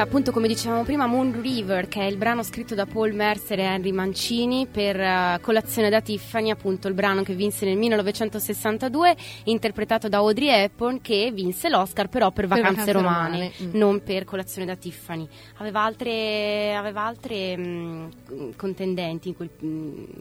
appunto 0.00 0.30
come 0.30 0.46
dicevamo 0.46 0.84
prima 0.84 1.06
Moon 1.06 1.40
River 1.40 1.88
che 1.88 2.00
è 2.00 2.04
il 2.04 2.16
brano 2.16 2.42
scritto 2.42 2.74
da 2.74 2.86
Paul 2.86 3.12
Mercer 3.14 3.58
e 3.58 3.62
Henry 3.62 3.90
Mancini 3.90 4.66
per 4.66 4.96
uh, 4.96 5.40
Colazione 5.40 5.90
da 5.90 6.00
Tiffany 6.00 6.50
appunto 6.50 6.86
il 6.86 6.94
brano 6.94 7.22
che 7.22 7.34
vinse 7.34 7.64
nel 7.64 7.76
1962 7.76 9.16
interpretato 9.44 10.08
da 10.08 10.18
Audrey 10.18 10.48
Hepburn 10.48 11.00
che 11.00 11.30
vinse 11.32 11.68
l'Oscar 11.68 12.08
però 12.08 12.30
per 12.30 12.46
Vacanze, 12.46 12.70
Vacanze 12.70 12.92
Romane, 12.92 13.28
Romane, 13.28 13.52
mm. 13.62 13.70
non 13.78 14.02
per 14.02 14.24
Colazione 14.24 14.66
da 14.66 14.76
Tiffany 14.76 15.26
aveva 15.56 15.82
altre, 15.82 16.74
aveva 16.76 17.02
altre 17.02 17.56
mh, 17.56 18.54
contendenti 18.56 19.28
in, 19.28 19.36
quel- 19.36 19.50
mh, 19.58 19.66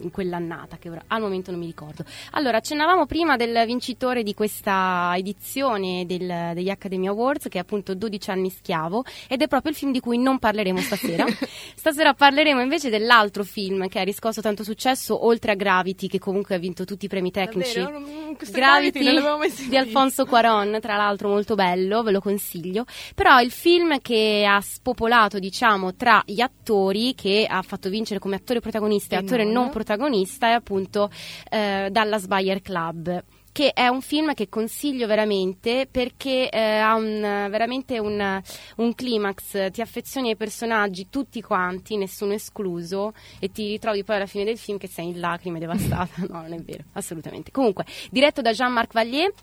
in 0.02 0.12
quell'annata 0.12 0.78
che 0.78 0.90
ora 0.90 1.04
al 1.08 1.22
momento 1.22 1.52
non 1.52 1.60
mi 1.60 1.68
ricordo 1.68 2.04
allora 2.32 2.58
accennavamo 2.58 3.06
prima 3.06 3.36
del 3.36 3.64
vincitore 3.66 4.24
di 4.24 4.34
questa 4.34 5.14
edizione 5.16 6.06
del- 6.08 6.52
degli 6.54 6.70
Academy 6.70 7.08
Awards 7.08 7.48
che 7.48 7.60
è 7.60 7.62
appunto 7.62 7.94
12 7.94 8.30
anni 8.32 8.50
schiavo 8.50 9.04
ed 9.28 9.42
è 9.42 9.48
proprio 9.48 9.67
il 9.70 9.76
film 9.76 9.92
di 9.92 10.00
cui 10.00 10.18
non 10.18 10.40
parleremo 10.40 10.80
stasera 10.80 11.26
stasera 11.76 12.14
parleremo 12.14 12.62
invece 12.62 12.90
dell'altro 12.90 13.44
film 13.44 13.88
che 13.88 14.00
ha 14.00 14.04
riscosso 14.04 14.42
tanto 14.42 14.64
successo 14.64 15.26
oltre 15.26 15.52
a 15.52 15.56
Gravity 15.56 16.08
che 16.08 16.20
comunque 16.20 16.56
ha 16.56 16.60
vinto 16.60 16.86
tutti 16.86 17.06
i 17.06 17.08
premi 17.08 17.32
tecnici 17.32 17.80
Davvero? 17.80 18.00
Non- 18.00 18.36
queste 18.36 18.58
Gravity 18.58 19.00
Gravity 19.00 19.22
non 19.22 19.70
di. 19.70 19.78
Alfonso 19.78 20.26
Cuaron, 20.26 20.80
tra 20.82 20.96
l'altro 20.96 21.30
molto 21.30 21.56
bello, 21.56 22.04
ve 22.04 22.12
lo 22.12 22.20
consiglio. 22.20 22.86
Però 23.16 23.40
il 23.42 23.52
film 23.52 24.00
che 24.00 24.46
ha 24.48 24.62
spopolato, 24.62 25.40
diciamo, 25.40 25.96
tra 25.96 26.22
gli 26.26 26.42
attori, 26.42 27.14
che 27.16 27.46
ha 27.50 27.62
fatto 27.62 27.90
vincere 27.90 28.20
come 28.20 28.36
attore 28.36 28.60
protagonista 28.60 29.16
e 29.16 29.20
E 29.20 29.22
attore 29.24 29.44
non. 29.44 29.54
non 29.54 29.70
protagonista, 29.70 30.48
è 30.48 30.52
appunto 30.52 31.10
eh, 31.50 31.90
Dallas 31.92 32.28
Buyer 32.28 32.62
Club 32.62 33.24
che 33.58 33.74
è 33.74 33.88
un 33.88 34.02
film 34.02 34.36
che 34.36 34.50
consiglio 34.50 35.08
veramente 35.08 35.88
perché 35.90 36.48
eh, 36.48 36.78
ha 36.78 36.94
un, 36.94 37.48
veramente 37.50 37.98
un, 37.98 38.40
un 38.76 38.94
climax, 38.94 39.72
ti 39.72 39.82
affezioni 39.82 40.30
ai 40.30 40.36
personaggi 40.36 41.08
tutti 41.10 41.42
quanti, 41.42 41.98
nessuno 41.98 42.34
escluso 42.34 43.16
e 43.40 43.50
ti 43.50 43.68
ritrovi 43.68 44.04
poi 44.04 44.18
alla 44.18 44.28
fine 44.28 44.44
del 44.44 44.60
film 44.60 44.78
che 44.78 44.88
sei 44.88 45.08
in 45.08 45.20
lacrime 45.20 45.58
devastata, 45.58 46.22
no 46.28 46.42
non 46.42 46.54
è 46.54 46.62
vero, 46.62 46.84
assolutamente. 46.94 47.50
Comunque, 47.50 47.84
diretto 48.12 48.44
da 48.44 48.52
Jean-Marc 48.52 48.94
Vallier 48.94 49.34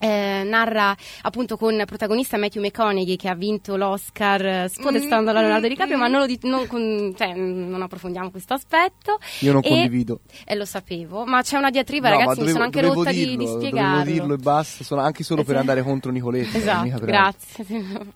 eh, 0.00 0.42
narra 0.44 0.96
appunto 1.22 1.56
con 1.56 1.82
protagonista 1.86 2.38
Matthew 2.38 2.62
McConaughey 2.62 3.16
che 3.16 3.28
ha 3.28 3.34
vinto 3.34 3.76
l'Oscar 3.76 4.44
eh, 4.44 4.68
spodestando 4.68 5.30
Mm, 5.30 5.34
la 5.34 5.40
Leonardo 5.40 5.66
mm, 5.66 5.70
DiCaprio 5.70 5.96
mm. 5.96 6.00
ma 6.00 6.08
non, 6.08 6.20
lo 6.20 6.26
di- 6.26 6.38
non 6.42 6.66
con- 6.66 7.14
cioè, 7.16 7.34
non 7.34 7.82
approfondiamo 7.82 8.30
questo 8.30 8.54
aspetto 8.54 9.18
Io 9.40 9.52
non 9.52 9.60
E- 9.64 9.68
condivido. 9.68 10.20
e 10.44 10.54
lo 10.54 10.64
sapevo 10.64 11.24
ma 11.26 11.42
c'è 11.42 11.58
una 11.58 11.70
diatriba 11.70 12.08
No, 12.08 12.16
ragazzi 12.16 12.38
ma 12.40 12.44
mi 12.46 12.50
sono 12.52 12.64
dovevo- 12.64 12.64
anche 12.64 12.80
dovevo 12.80 13.00
rotta 13.02 13.10
di, 13.10 13.18
dirlo, 13.18 13.36
di 13.36 13.44
Dovevo 13.44 13.60
spiegarlo 13.60 14.04
dirlo 14.12 14.34
e 14.34 14.36
basta, 14.38 14.84
sono 14.84 15.00
anche 15.02 15.22
solo 15.22 15.42
per 15.44 15.54
Esatto. 15.54 15.70
andare 15.70 15.86
contro 15.86 16.10
Nicoletti. 16.10 16.56
Esatto, 16.56 16.98
grazie, 17.04 17.66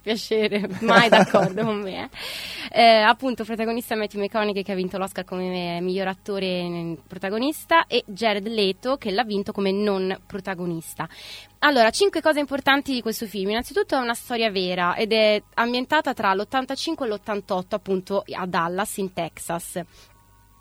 piacere, 0.01 0.69
mai 0.81 1.09
d'accordo 1.09 1.65
con 1.65 1.81
me. 1.81 2.05
eh. 2.05 2.81
Eh, 2.81 2.83
appunto, 3.03 3.45
protagonista 3.45 3.95
Matthew 3.95 4.21
McConaughey 4.23 4.63
che 4.63 4.73
ha 4.73 4.75
vinto 4.75 4.99
l'Oscar 4.99 5.25
come 5.25 5.81
miglior 5.81 6.09
attore 6.09 6.47
eh, 6.47 6.97
protagonista 7.07 7.87
e 7.87 8.03
Jared 8.07 8.47
Leto 8.49 8.97
che 8.97 9.11
l'ha 9.11 9.25
vinto 9.25 9.53
come 9.53 9.71
non 9.71 10.17
protagonista. 10.27 11.09
Allora, 11.67 11.89
cinque 11.89 12.21
cose 12.21 12.41
importanti 12.41 12.93
di 12.93 13.01
questo 13.01 13.25
film. 13.25 13.49
Innanzitutto 13.49 13.95
è 13.95 13.99
una 13.99 14.13
storia 14.13 14.51
vera 14.51 14.97
ed 14.97 15.13
è 15.13 15.43
ambientata 15.55 16.13
tra 16.13 16.35
l'85 16.35 17.05
e 17.05 17.09
l'88 17.09 17.65
appunto 17.71 18.23
a 18.35 18.45
Dallas 18.45 18.99
in 18.99 19.15
Texas. 19.15 19.81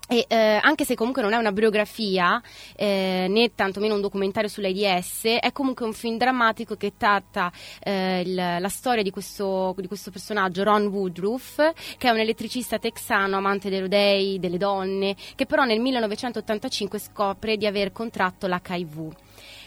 E 0.08 0.24
eh, 0.26 0.58
anche 0.62 0.86
se 0.86 0.94
comunque 0.94 1.20
non 1.20 1.34
è 1.34 1.36
una 1.36 1.52
biografia 1.52 2.40
eh, 2.74 3.26
né 3.28 3.54
tantomeno 3.54 3.94
un 3.96 4.00
documentario 4.00 4.48
sull'AIDS, 4.48 5.24
è 5.40 5.52
comunque 5.52 5.84
un 5.84 5.92
film 5.92 6.16
drammatico 6.16 6.74
che 6.76 6.94
tratta 6.96 7.52
eh, 7.80 8.22
il- 8.22 8.34
la 8.34 8.68
storia 8.70 9.02
di 9.02 9.10
questo, 9.10 9.74
di 9.76 9.86
questo 9.86 10.10
personaggio, 10.10 10.62
Ron 10.62 10.86
Woodruff, 10.86 11.56
che 11.98 12.08
è 12.08 12.10
un 12.10 12.18
elettricista 12.18 12.78
texano, 12.78 13.36
amante 13.36 13.68
dei 13.68 13.80
rodei, 13.80 14.38
delle 14.38 14.56
donne, 14.56 15.16
che 15.34 15.44
però 15.44 15.64
nel 15.64 15.80
1985 15.80 16.98
scopre 16.98 17.58
di 17.58 17.66
aver 17.66 17.92
contratto 17.92 18.46
l'HIV. 18.46 19.12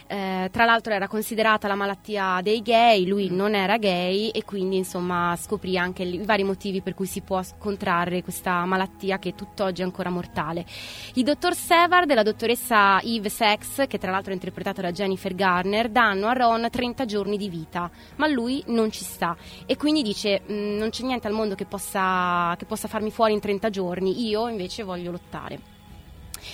Eh, 0.10 0.50
tra 0.54 0.64
l'altro 0.64 0.94
era 0.94 1.10
considerata 1.10 1.68
la 1.68 1.76
malattia 1.76 2.40
dei 2.42 2.62
gay, 2.62 3.06
lui 3.06 3.30
non 3.30 3.54
era 3.54 3.78
gay 3.78 4.30
e 4.30 4.46
quindi 4.46 4.78
insomma 4.78 5.36
scoprì 5.36 5.78
anche 5.78 6.04
i 6.04 6.24
vari 6.24 6.44
motivi 6.44 6.82
per 6.82 6.94
cui 6.94 7.06
si 7.06 7.20
può 7.20 7.42
contrarre 7.58 8.24
questa 8.24 8.64
malattia 8.64 9.20
che 9.20 9.36
tutt'oggi 9.36 9.82
è 9.82 9.84
ancora 9.84 10.10
mortale. 10.10 10.66
Il 11.16 11.24
dottor 11.24 11.54
Sevard 11.54 12.10
e 12.10 12.14
la 12.14 12.24
dottoressa 12.24 13.02
Eve 13.02 13.28
Sachs, 13.28 13.84
che 13.88 13.98
tra 13.98 14.12
l'altro 14.12 14.32
è 14.32 14.36
interpretata 14.36 14.82
da 14.82 14.94
Jennifer 14.94 15.36
Garner, 15.36 15.90
danno 15.90 16.28
a 16.28 16.34
Ron 16.34 16.70
30 16.72 17.04
giorni 17.04 17.36
di 17.36 17.50
vita, 17.50 17.92
ma 18.16 18.28
lui 18.28 18.64
non 18.68 18.90
ci 18.92 19.04
sta 19.04 19.36
e 19.66 19.76
quindi 19.76 20.04
dice 20.04 20.42
"Mm, 20.50 20.78
non 20.78 20.90
c'è 20.90 21.04
niente 21.04 21.28
al 21.28 21.34
mondo 21.34 21.56
che 21.56 21.66
possa, 21.66 22.56
che 22.58 22.64
possa 22.66 22.88
farmi 22.88 23.12
fuori 23.12 23.34
in 23.34 23.42
30 23.42 23.70
giorni, 23.70 24.26
io 24.26 24.48
invece 24.48 24.84
voglio 24.84 25.12
lottare. 25.12 25.77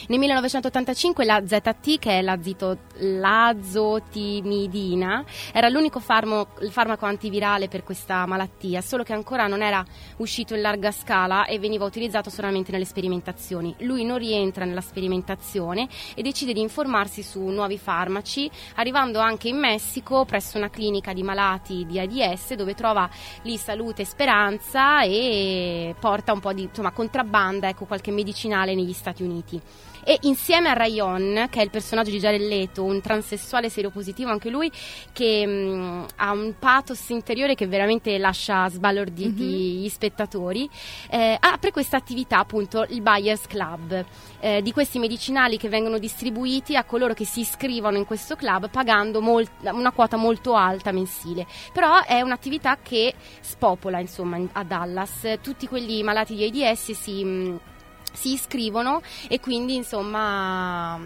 Nel 0.07 0.19
1985 0.19 1.25
la 1.25 1.41
ZT, 1.45 1.99
che 1.99 2.19
è 2.19 2.21
la 2.21 2.41
zito- 2.41 2.77
l'azotimidina, 2.97 5.23
era 5.51 5.67
l'unico 5.69 5.99
farmo- 5.99 6.47
farmaco 6.69 7.05
antivirale 7.05 7.67
per 7.67 7.83
questa 7.83 8.25
malattia, 8.25 8.81
solo 8.81 9.03
che 9.03 9.13
ancora 9.13 9.47
non 9.47 9.61
era 9.61 9.83
uscito 10.17 10.55
in 10.55 10.61
larga 10.61 10.91
scala 10.91 11.45
e 11.45 11.59
veniva 11.59 11.85
utilizzato 11.85 12.29
solamente 12.29 12.71
nelle 12.71 12.85
sperimentazioni. 12.85 13.75
Lui 13.79 14.03
non 14.03 14.17
rientra 14.17 14.65
nella 14.65 14.81
sperimentazione 14.81 15.87
e 16.15 16.21
decide 16.21 16.53
di 16.53 16.61
informarsi 16.61 17.23
su 17.23 17.41
nuovi 17.41 17.77
farmaci, 17.77 18.49
arrivando 18.75 19.19
anche 19.19 19.49
in 19.49 19.57
Messico 19.57 20.25
presso 20.25 20.57
una 20.57 20.69
clinica 20.69 21.13
di 21.13 21.23
malati 21.23 21.85
di 21.85 21.99
AIDS 21.99 22.53
dove 22.53 22.73
trova 22.73 23.09
lì 23.43 23.57
salute 23.57 24.03
e 24.03 24.05
speranza 24.05 25.03
e 25.03 25.95
porta 25.99 26.33
un 26.33 26.39
po' 26.39 26.53
di 26.53 26.63
insomma, 26.63 26.91
contrabbanda, 26.91 27.69
ecco, 27.69 27.85
qualche 27.85 28.11
medicinale 28.11 28.75
negli 28.75 28.93
Stati 28.93 29.23
Uniti. 29.23 29.61
E 30.05 30.17
insieme 30.23 30.69
a 30.69 30.73
Rayon, 30.73 31.47
che 31.49 31.61
è 31.61 31.63
il 31.63 31.69
personaggio 31.69 32.11
di 32.11 32.19
Jared 32.19 32.41
Leto, 32.41 32.83
un 32.83 32.99
transessuale 32.99 33.69
seropositivo 33.69 34.29
anche 34.29 34.49
lui, 34.49 34.69
che 35.13 35.45
mh, 35.45 36.05
ha 36.17 36.31
un 36.31 36.55
pathos 36.59 37.07
interiore 37.09 37.55
che 37.55 37.67
veramente 37.67 38.17
lascia 38.17 38.67
sbalorditi 38.69 39.43
gli 39.43 39.87
spettatori, 39.87 40.69
eh, 41.09 41.37
apre 41.39 41.71
questa 41.71 41.95
attività 41.95 42.39
appunto 42.39 42.85
il 42.89 43.01
Buyers 43.01 43.47
Club, 43.47 44.05
eh, 44.41 44.61
di 44.61 44.73
questi 44.73 44.99
medicinali 44.99 45.57
che 45.57 45.69
vengono 45.69 45.97
distribuiti 45.97 46.75
a 46.75 46.83
coloro 46.83 47.13
che 47.13 47.25
si 47.25 47.39
iscrivono 47.39 47.97
in 47.97 48.05
questo 48.05 48.35
club 48.35 48.69
pagando 48.69 49.21
mol- 49.21 49.47
una 49.61 49.91
quota 49.91 50.17
molto 50.17 50.53
alta 50.53 50.91
mensile. 50.91 51.47
Però 51.71 52.03
è 52.03 52.19
un'attività 52.19 52.77
che 52.81 53.13
spopola 53.39 53.99
insomma 53.99 54.35
in- 54.35 54.49
a 54.51 54.63
Dallas, 54.63 55.37
tutti 55.41 55.65
quelli 55.67 56.03
malati 56.03 56.35
di 56.35 56.63
AIDS 56.63 56.91
si... 56.91 57.71
si 58.13 58.33
iscrivono 58.33 59.01
e 59.27 59.39
quindi 59.39 59.75
insomma 59.75 60.99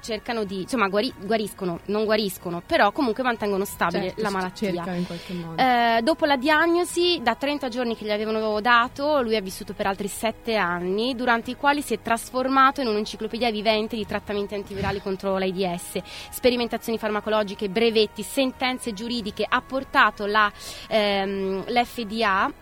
cercano 0.00 0.44
di 0.44 0.62
insomma 0.62 0.88
guari- 0.88 1.12
guariscono 1.18 1.80
non 1.86 2.04
guariscono 2.04 2.62
però 2.64 2.92
comunque 2.92 3.22
mantengono 3.22 3.64
stabile 3.64 4.08
Certo, 4.08 4.22
la 4.22 4.30
malattia. 4.30 4.70
Eh, 5.56 6.02
dopo 6.02 6.24
la 6.24 6.36
diagnosi 6.36 7.20
da 7.22 7.34
30 7.34 7.68
giorni 7.68 7.96
che 7.96 8.04
gli 8.04 8.10
avevano 8.10 8.60
dato 8.60 9.20
lui 9.22 9.36
ha 9.36 9.40
vissuto 9.40 9.74
per 9.74 9.86
altri 9.86 10.08
7 10.08 10.56
anni 10.56 11.14
durante 11.14 11.50
i 11.50 11.56
quali 11.56 11.82
si 11.82 11.94
è 11.94 12.00
trasformato 12.00 12.80
in 12.80 12.86
un'enciclopedia 12.88 13.50
vivente 13.50 13.96
di 13.96 14.06
trattamenti 14.06 14.54
antivirali 14.54 15.00
contro 15.00 15.36
l'AIDS 15.38 16.00
sperimentazioni 16.30 16.98
farmacologiche 16.98 17.68
brevetti 17.68 18.22
sentenze 18.22 18.92
giuridiche 18.92 19.44
ha 19.48 19.60
portato 19.60 20.26
la, 20.26 20.50
ehm, 20.88 21.64
l'FDA 21.66 22.52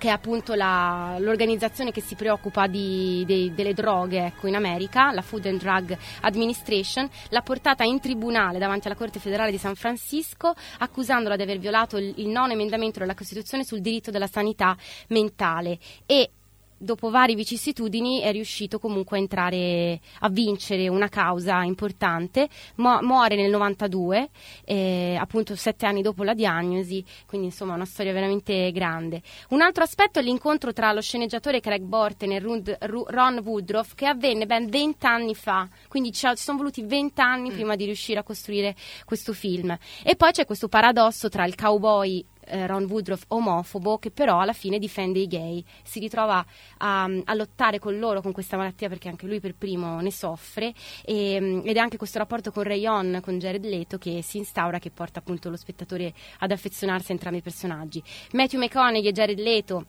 che 0.00 0.08
è 0.08 0.12
appunto 0.12 0.54
la- 0.54 1.16
l'organizzazione 1.18 1.92
che 1.92 2.00
si 2.00 2.14
preoccupa 2.14 2.66
di- 2.66 3.22
dei- 3.26 3.52
delle 3.52 3.74
droghe 3.74 4.24
ecco, 4.24 4.46
in 4.46 4.54
America, 4.54 5.12
la 5.12 5.20
Food 5.20 5.44
and 5.44 5.60
Drug 5.60 5.94
Administration, 6.22 7.06
l'ha 7.28 7.42
portata 7.42 7.84
in 7.84 8.00
tribunale 8.00 8.58
davanti 8.58 8.86
alla 8.86 8.96
Corte 8.96 9.18
federale 9.18 9.50
di 9.50 9.58
San 9.58 9.74
Francisco 9.74 10.54
accusandola 10.78 11.36
di 11.36 11.42
aver 11.42 11.58
violato 11.58 11.98
il, 11.98 12.14
il 12.16 12.28
nono 12.28 12.52
emendamento 12.52 12.98
della 12.98 13.14
Costituzione 13.14 13.62
sul 13.62 13.82
diritto 13.82 14.10
della 14.10 14.26
sanità 14.26 14.74
mentale. 15.08 15.78
E 16.06 16.30
dopo 16.80 17.10
varie 17.10 17.34
vicissitudini 17.34 18.20
è 18.20 18.32
riuscito 18.32 18.78
comunque 18.78 19.18
a 19.18 19.20
entrare 19.20 20.00
a 20.20 20.28
vincere 20.30 20.88
una 20.88 21.08
causa 21.08 21.62
importante. 21.62 22.48
Mu- 22.76 23.00
muore 23.02 23.36
nel 23.36 23.50
92 23.50 24.30
eh, 24.64 25.16
appunto 25.20 25.54
sette 25.56 25.84
anni 25.84 26.00
dopo 26.00 26.24
la 26.24 26.32
diagnosi 26.32 27.04
quindi 27.26 27.48
insomma 27.48 27.74
una 27.74 27.84
storia 27.84 28.12
veramente 28.12 28.72
grande. 28.72 29.20
Un 29.50 29.60
altro 29.60 29.82
aspetto 29.82 30.18
è 30.18 30.22
l'incontro 30.22 30.72
tra 30.72 30.92
lo 30.92 31.02
sceneggiatore 31.02 31.60
Craig 31.60 31.82
Borten 31.82 32.32
e 32.32 32.38
Rund- 32.38 32.78
Ru- 32.80 33.06
Ron 33.08 33.40
Woodruff 33.44 33.94
che 33.94 34.06
avvenne 34.06 34.46
ben 34.46 34.68
20 34.68 35.06
anni 35.06 35.34
fa. 35.34 35.68
Quindi 35.88 36.12
ci 36.12 36.26
sono 36.34 36.56
voluti 36.56 36.82
20 36.82 37.20
anni 37.20 37.50
prima 37.50 37.76
di 37.76 37.84
riuscire 37.84 38.20
a 38.20 38.22
costruire 38.22 38.74
questo 39.04 39.32
film. 39.32 39.76
E 40.02 40.16
poi 40.16 40.32
c'è 40.32 40.46
questo 40.46 40.68
paradosso 40.68 41.28
tra 41.28 41.44
il 41.44 41.54
cowboy 41.54 42.24
eh, 42.50 42.66
Ron 42.66 42.84
Woodruff 42.84 43.24
omofobo 43.28 43.98
che 43.98 44.10
però 44.10 44.40
alla 44.40 44.52
fine 44.52 44.78
difende 44.78 45.18
i 45.18 45.26
gay, 45.26 45.64
si 45.82 45.98
ritrova 46.00 46.44
a, 46.78 47.04
a 47.04 47.34
lottare 47.34 47.78
con 47.78 47.98
loro 47.98 48.20
con 48.20 48.32
questa 48.32 48.56
malattia 48.56 48.88
perché 48.88 49.08
anche 49.08 49.26
lui 49.26 49.40
per 49.40 49.54
primo 49.54 50.00
ne 50.00 50.12
soffre 50.12 50.72
e, 51.04 51.40
mm, 51.40 51.60
ed 51.64 51.76
è 51.76 51.78
anche 51.78 51.96
questo 51.96 52.18
rapporto 52.18 52.50
con 52.50 52.64
Rayon, 52.64 53.20
con 53.22 53.38
Jared 53.38 53.64
Leto 53.64 53.98
che 53.98 54.22
si 54.22 54.38
instaura 54.38 54.78
che 54.78 54.90
porta 54.90 55.20
appunto 55.20 55.48
lo 55.48 55.56
spettatore 55.56 56.12
ad 56.38 56.50
affezionarsi 56.50 57.12
a 57.12 57.14
entrambi 57.14 57.38
i 57.38 57.42
personaggi. 57.42 58.02
Matthew 58.32 58.60
McConaughey 58.60 59.06
e 59.06 59.12
Jared 59.12 59.38
Leto 59.38 59.86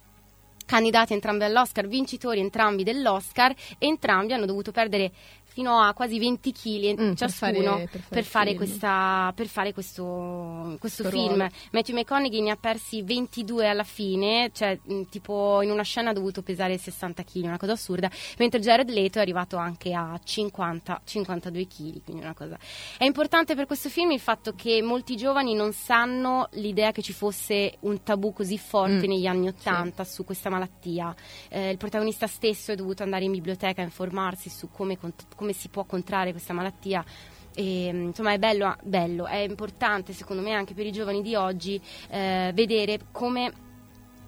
candidati 0.72 1.12
entrambi 1.12 1.44
all'Oscar, 1.44 1.86
vincitori 1.86 2.40
entrambi 2.40 2.84
dell'Oscar, 2.84 3.54
entrambi 3.78 4.32
hanno 4.32 4.46
dovuto 4.46 4.72
perdere 4.72 5.12
fino 5.54 5.80
a 5.82 5.94
quasi 5.94 6.18
20 6.18 6.52
kg 6.54 6.92
Mm, 6.92 6.96
per 6.96 7.16
ciascuno 7.18 7.52
fare- 7.72 7.88
per 7.88 7.90
fare 7.90 8.08
per 8.10 8.24
fare, 8.24 8.56
questa, 8.56 9.32
per 9.36 9.48
fare 9.48 9.74
questo, 9.74 10.78
questo 10.80 11.04
film. 11.10 11.36
ruolo. 11.36 11.50
Matthew 11.72 11.96
McConaughey 11.98 12.42
ne 12.42 12.52
ha 12.52 12.56
persi 12.56 13.02
22 13.04 13.68
alla 13.68 13.84
fine, 13.84 14.50
cioè 14.54 14.80
mh, 14.82 15.02
tipo 15.10 15.62
in 15.62 15.70
una 15.72 15.84
scena 15.84 16.12
ha 16.12 16.14
dovuto 16.14 16.42
pesare 16.42 16.78
60 16.78 17.24
kg, 17.24 17.44
una 17.44 17.58
cosa 17.58 17.74
assurda, 17.74 18.10
mentre 18.38 18.60
Jared 18.60 18.90
Leto 18.90 19.18
è 19.20 19.22
arrivato 19.22 19.58
anche 19.58 19.94
a 19.94 20.18
50, 20.24 21.02
52 21.04 21.68
kg, 21.68 22.04
quindi 22.04 22.24
una 22.24 22.34
cosa. 22.34 22.58
È 22.98 23.04
importante 23.04 23.54
per 23.56 23.66
questo 23.66 23.90
film 23.90 24.12
il 24.12 24.20
fatto 24.20 24.54
che 24.56 24.82
molti 24.82 25.16
giovani 25.18 25.54
non 25.54 25.74
sanno 25.74 26.48
l'idea 26.54 26.92
che 26.92 27.02
ci 27.02 27.14
fosse 27.14 27.76
un 27.82 28.04
tabù 28.04 28.32
così 28.34 28.58
forte 28.58 29.06
Mm, 29.08 29.10
negli 29.10 29.26
anni 29.26 29.48
80 29.50 30.04
su 30.06 30.24
questa 30.24 30.50
malattia. 30.50 31.14
Eh, 31.50 31.70
il 31.72 31.78
protagonista 31.78 32.28
stesso 32.28 32.72
è 32.72 32.76
dovuto 32.76 33.04
andare 33.04 33.26
in 33.26 33.32
biblioteca 33.32 33.82
a 33.82 33.84
informarsi 33.86 34.50
su 34.50 34.70
come, 34.72 34.98
cont- 34.98 35.26
come 35.42 35.54
si 35.54 35.70
può 35.70 35.86
contrarre 35.86 36.30
questa 36.30 36.54
malattia. 36.54 37.04
E, 37.56 37.90
mm, 37.92 38.04
insomma 38.10 38.34
è 38.34 38.38
bello, 38.38 38.76
bello, 38.84 39.26
è 39.26 39.38
importante 39.38 40.14
secondo 40.14 40.44
me 40.44 40.54
anche 40.54 40.76
per 40.76 40.86
i 40.86 40.92
giovani 40.92 41.24
di 41.24 41.34
oggi 41.34 41.82
eh, 42.10 42.52
vedere 42.54 43.00
come, 43.12 43.52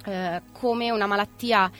eh, 0.05 0.41
come 0.51 0.89
una 0.89 1.05
malattia 1.05 1.71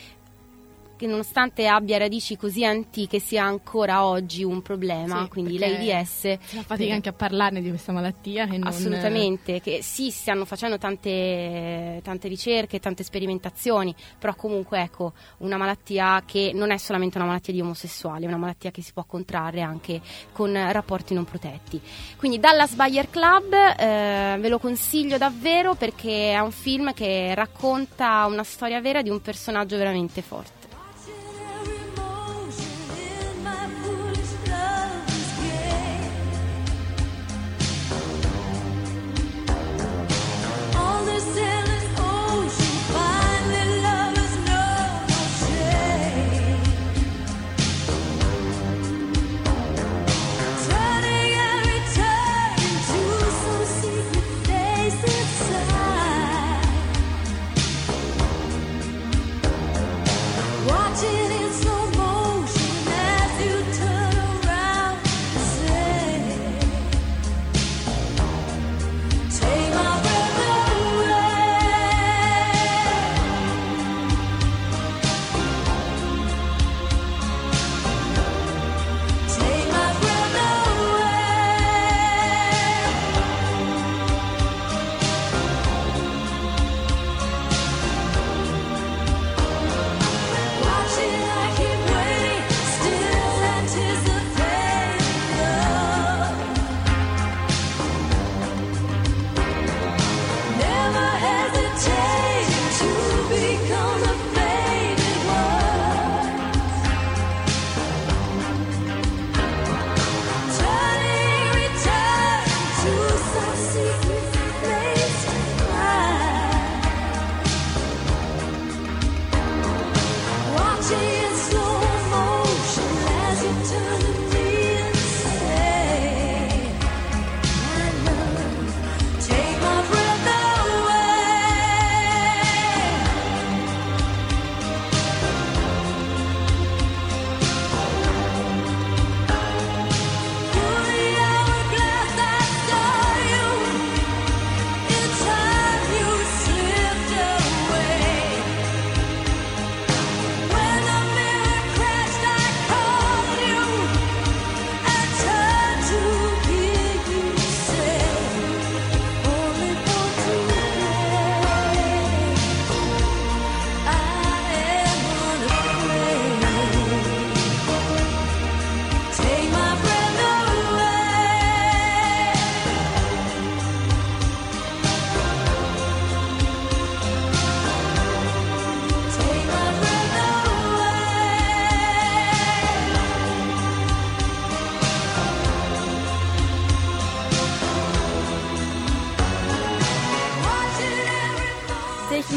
che 0.96 1.08
nonostante 1.08 1.68
abbia 1.68 1.98
radici 1.98 2.38
così 2.38 2.64
antiche 2.64 3.20
sia 3.20 3.44
ancora 3.44 4.06
oggi 4.06 4.44
un 4.44 4.62
problema, 4.62 5.24
Sì, 5.24 5.30
quindi 5.30 5.58
l'AIDS 5.58 6.38
Si 6.44 6.56
fa 6.56 6.62
fatica 6.64 6.94
anche 6.94 7.10
a 7.10 7.14
parlarne 7.14 7.62
di 7.62 7.70
questa 7.70 7.92
malattia. 7.92 8.44
E 8.46 8.58
non- 8.58 8.68
Assolutamente, 8.68 9.60
che 9.60 9.82
sì, 9.82 10.12
stanno 10.12 10.46
facendo 10.46 10.78
tante, 10.78 12.00
tante 12.04 12.28
ricerche, 12.28 12.80
tante 12.80 13.04
sperimentazioni, 13.04 13.94
però 14.18 14.36
comunque 14.36 14.82
ecco, 14.82 15.14
una 15.40 15.58
malattia 15.58 16.24
che 16.26 16.52
non 16.54 16.72
è 16.72 16.78
solamente 16.78 17.18
una 17.18 17.28
malattia 17.28 17.54
di 17.54 17.62
omosessuali, 17.62 18.26
è 18.26 18.28
una 18.28 18.38
malattia 18.38 18.72
che 18.72 18.82
si 18.82 18.94
può 18.94 19.04
contrarre 19.04 19.62
anche 19.62 20.02
con 20.32 20.54
rapporti 20.72 21.14
non 21.14 21.26
protetti. 21.26 21.82
Quindi 22.18 22.40
Dallas 22.40 22.76
Buyer 22.76 23.10
Club 23.10 23.54
eh, 23.54 24.38
ve 24.40 24.48
lo 24.50 24.60
consiglio 24.60 25.18
davvero 25.18 25.74
perché 25.76 26.32
è 26.34 26.40
un 26.40 26.52
film 26.52 26.94
che 26.94 27.34
racconta 27.36 28.26
una 28.28 28.44
storia 28.44 28.80
vera 28.80 29.02
di 29.02 29.10
un 29.10 29.22
personaggio 29.22 29.78
veramente 29.78 30.22
forte. 30.22 30.63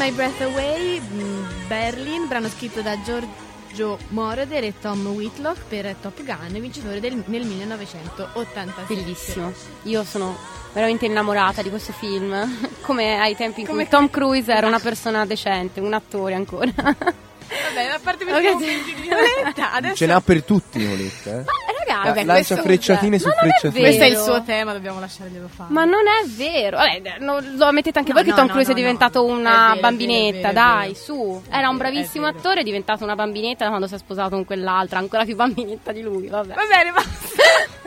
My 0.07 0.13
Breath 0.13 0.39
Away, 0.39 1.01
mm, 1.01 1.67
Berlin, 1.67 2.27
brano 2.29 2.47
scritto 2.47 2.81
da 2.81 2.97
Giorgio 3.01 3.99
Moroder 4.11 4.63
e 4.63 4.73
Tom 4.79 5.05
Whitlock 5.05 5.63
per 5.67 5.95
Top 6.01 6.23
Gun, 6.23 6.61
vincitore 6.61 7.01
del, 7.01 7.21
nel 7.25 7.45
1987. 7.45 8.93
Bellissimo. 8.93 9.51
Io 9.83 10.05
sono 10.05 10.37
veramente 10.71 11.07
innamorata 11.07 11.61
di 11.61 11.69
questo 11.69 11.91
film, 11.91 12.33
come 12.83 13.19
ai 13.19 13.35
tempi 13.35 13.59
in 13.59 13.65
cui 13.65 13.75
Come- 13.75 13.89
Tom 13.89 14.09
Cruise 14.09 14.49
era 14.49 14.65
una 14.65 14.79
persona 14.79 15.25
decente, 15.25 15.81
un 15.81 15.91
attore 15.91 16.35
ancora. 16.35 16.71
Vabbè, 16.73 17.85
a 17.93 17.99
parte 18.01 18.23
Ok. 18.31 18.31
per 18.31 18.51
commenti 18.53 18.93
di 18.95 19.01
Violetta, 19.01 19.73
adesso... 19.73 19.95
Ce 19.95 20.05
n'ha 20.05 20.21
per 20.21 20.41
tutti, 20.43 20.77
Nicoletta. 20.77 21.39
Eh? 21.41 21.66
Ragazzi, 21.87 22.07
Vabbè, 22.07 22.25
questo- 22.25 22.53
lancia 22.55 22.67
frecciatine 22.67 23.19
su 23.19 23.27
Ma 23.27 23.33
non 23.33 23.43
è 23.45 23.49
frecciatine. 23.51 23.81
Questo 23.87 24.03
è 24.03 24.07
il 24.07 24.17
suo 24.17 24.43
tema, 24.43 24.73
dobbiamo 24.73 24.99
lasciarglielo 24.99 25.47
fare. 25.47 25.71
Ma 25.73 25.83
non 25.85 26.01
è 26.07 26.27
vero. 26.27 26.77
Vabbè, 26.77 27.17
no, 27.19 27.39
lo 27.55 27.65
ammettete 27.65 27.99
anche 27.99 28.11
No, 28.11 28.15
voi 28.17 28.23
che 28.25 28.29
no, 28.31 28.35
Tom 28.35 28.45
no, 28.47 28.51
Cruise 28.51 28.71
no, 28.71 28.77
è 28.77 28.79
diventato 28.79 29.23
una 29.25 29.49
È 29.49 29.53
vero, 29.67 29.77
è 29.77 29.79
bambinetta, 29.81 30.31
vero, 30.31 30.37
è 30.37 30.41
vero, 30.41 30.49
è 30.49 30.53
dai, 30.53 30.87
vero. 30.87 30.99
su. 30.99 31.41
È 31.49 31.55
Era 31.57 31.69
un 31.69 31.77
bravissimo 31.77 32.25
attore, 32.27 32.61
è 32.61 32.63
diventato 32.63 33.03
una 33.03 33.15
bambinetta 33.15 33.63
da 33.63 33.69
quando 33.69 33.87
si 33.87 33.95
è 33.95 33.97
sposato 33.97 34.29
con 34.31 34.45
quell'altra, 34.45 34.99
ancora 34.99 35.23
più 35.23 35.35
bambinetta 35.35 35.91
di 35.91 36.01
lui, 36.01 36.27
vabbè. 36.27 36.53
Va 36.53 36.61
bene, 36.69 36.91
basta. 36.91 37.85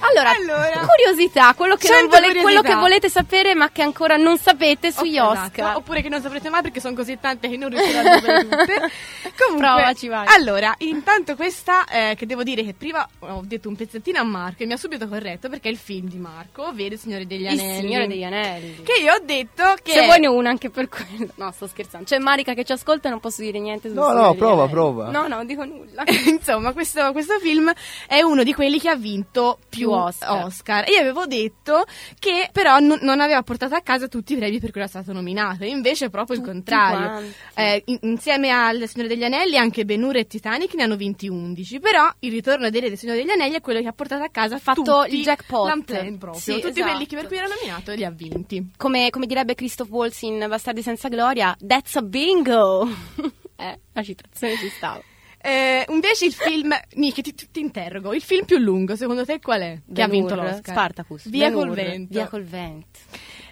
Allora, 0.00 0.30
Allora. 0.30 0.86
curiosità, 0.86 1.54
quello 1.54 1.76
che, 1.76 1.88
non 1.88 1.98
100 1.98 2.14
vole- 2.16 2.26
curiosità. 2.28 2.42
quello 2.42 2.62
che 2.62 2.74
volete 2.74 3.08
sapere 3.08 3.54
ma 3.54 3.70
che 3.70 3.82
ancora 3.82 4.16
non 4.16 4.38
sapete 4.38 4.92
sugli 4.92 5.18
Ok, 5.18 5.28
Oscar. 5.30 5.50
esatto. 5.52 5.78
Oppure 5.78 6.02
che 6.02 6.08
non 6.08 6.20
saprete 6.20 6.48
mai 6.50 6.62
perché 6.62 6.80
sono 6.80 6.94
così 6.94 7.18
tante 7.20 7.48
che 7.48 7.56
non 7.56 7.68
riuscirò 7.70 7.98
a 8.00 8.18
dire 8.20 8.40
tutte. 8.48 8.90
Comunque, 9.38 9.66
Provaci, 9.68 10.08
vai. 10.08 10.26
allora, 10.28 10.74
intanto 10.78 11.34
questa, 11.36 11.84
eh, 11.86 12.14
che 12.16 12.26
devo 12.26 12.42
dire 12.42 12.62
che 12.64 12.74
prima 12.74 13.06
ho 13.20 13.42
detto 13.44 13.68
un 13.68 13.76
pezzettino 13.76 14.18
a 14.18 14.24
Marco 14.24 14.62
e 14.62 14.66
mi 14.66 14.72
ha 14.72 14.76
subito 14.76 15.06
corretto 15.08 15.48
perché 15.48 15.68
è 15.68 15.72
il 15.72 15.78
film 15.78 16.08
di 16.08 16.16
Marco, 16.18 16.66
ovvero 16.68 16.94
Il 16.94 17.00
Signore 17.00 17.26
degli 17.26 17.42
Il 17.42 17.48
Anelli. 17.58 17.80
Signore 17.80 18.06
degli 18.06 18.24
Anelli. 18.24 18.82
Che 18.82 19.00
io 19.00 19.12
ho 19.14 19.20
detto 19.22 19.74
che... 19.82 19.92
Se 19.92 20.04
vuoi 20.04 20.20
ne 20.20 20.26
ho 20.28 20.32
una 20.34 20.50
anche 20.50 20.70
per 20.70 20.88
quello. 20.88 21.32
No, 21.36 21.50
sto 21.52 21.66
scherzando. 21.66 22.06
C'è 22.06 22.18
Marica 22.18 22.54
che 22.54 22.64
ci 22.64 22.72
ascolta 22.72 23.08
e 23.08 23.10
non 23.10 23.20
posso 23.20 23.42
dire 23.42 23.58
niente 23.58 23.88
sul 23.88 23.96
No, 23.96 24.12
no, 24.12 24.34
prova, 24.34 24.52
Anelli. 24.62 24.70
prova. 24.70 25.10
No, 25.10 25.22
no, 25.28 25.36
non 25.36 25.46
dico 25.46 25.64
nulla. 25.64 26.02
Insomma, 26.26 26.72
questo, 26.72 27.12
questo 27.12 27.38
film 27.40 27.70
è 28.06 28.20
uno 28.22 28.42
di 28.42 28.52
quelli 28.54 28.78
che 28.80 28.88
ha 28.88 28.96
vinto 28.96 29.58
più 29.68 29.87
Più 29.88 29.98
Oscar. 29.98 30.44
Oscar. 30.44 30.88
Io 30.88 30.98
avevo 31.00 31.26
detto 31.26 31.84
che 32.18 32.48
però 32.52 32.78
non, 32.78 32.98
non 33.02 33.20
aveva 33.20 33.42
portato 33.42 33.74
a 33.74 33.80
casa 33.80 34.08
tutti 34.08 34.34
i 34.34 34.36
premi 34.36 34.58
per 34.60 34.70
cui 34.70 34.80
era 34.80 34.88
stato 34.88 35.12
nominato, 35.12 35.64
invece 35.64 36.06
è 36.06 36.10
proprio 36.10 36.36
il 36.38 36.42
contrario. 36.44 37.32
Eh, 37.54 37.82
in- 37.86 37.98
insieme 38.02 38.50
al 38.50 38.88
Signore 38.88 39.08
degli 39.08 39.24
Anelli 39.24 39.56
anche 39.56 39.84
Ben 39.84 40.02
Hur 40.02 40.16
e 40.16 40.26
Titanic 40.26 40.74
ne 40.74 40.82
hanno 40.84 40.96
vinti 40.96 41.28
11, 41.28 41.80
però 41.80 42.08
il 42.20 42.30
ritorno 42.30 42.70
dei 42.70 42.80
Re 42.80 42.88
del 42.88 42.98
Signore 42.98 43.18
degli 43.18 43.30
Anelli 43.30 43.54
è 43.54 43.60
quello 43.60 43.80
che 43.80 43.88
ha 43.88 43.92
portato 43.92 44.22
a 44.22 44.28
casa 44.30 44.58
Fatto 44.58 44.82
tutti 44.82 45.16
il 45.16 45.22
jackpot. 45.22 45.84
proprio, 46.18 46.34
Sì, 46.34 46.54
tutti 46.54 46.68
esatto. 46.68 46.86
quelli 46.90 47.06
che 47.06 47.16
per 47.16 47.26
cui 47.26 47.36
era 47.36 47.46
nominato 47.46 47.92
li 47.92 48.04
ha 48.04 48.10
vinti. 48.10 48.70
Come, 48.76 49.10
come 49.10 49.26
direbbe 49.26 49.54
Christoph 49.54 49.90
Waltz 49.90 50.22
in 50.22 50.44
Bastardi 50.48 50.82
senza 50.82 51.08
gloria, 51.08 51.56
that's 51.64 51.96
a 51.96 52.02
bingo! 52.02 52.88
eh, 53.56 53.78
la 53.92 54.02
citazione 54.02 54.56
ci 54.56 54.68
stava. 54.68 55.02
Eh, 55.40 55.84
invece 55.88 56.26
il 56.26 56.32
film, 56.32 56.74
Nick, 56.94 57.20
ti, 57.20 57.32
ti 57.34 57.60
interrogo, 57.60 58.12
il 58.12 58.22
film 58.22 58.44
più 58.44 58.58
lungo 58.58 58.96
secondo 58.96 59.24
te 59.24 59.38
qual 59.40 59.60
è? 59.60 59.80
che 59.92 60.02
ha 60.02 60.08
Ben 60.08 60.10
vinto 60.10 60.34
Hur, 60.34 60.42
l'Oscar? 60.42 60.74
Spartacus. 60.74 61.28
Via 61.28 61.48
Ben 61.48 61.56
col 61.56 61.70
vento. 61.70 62.12
Via 62.12 62.26
col 62.26 62.42
vento. 62.42 62.98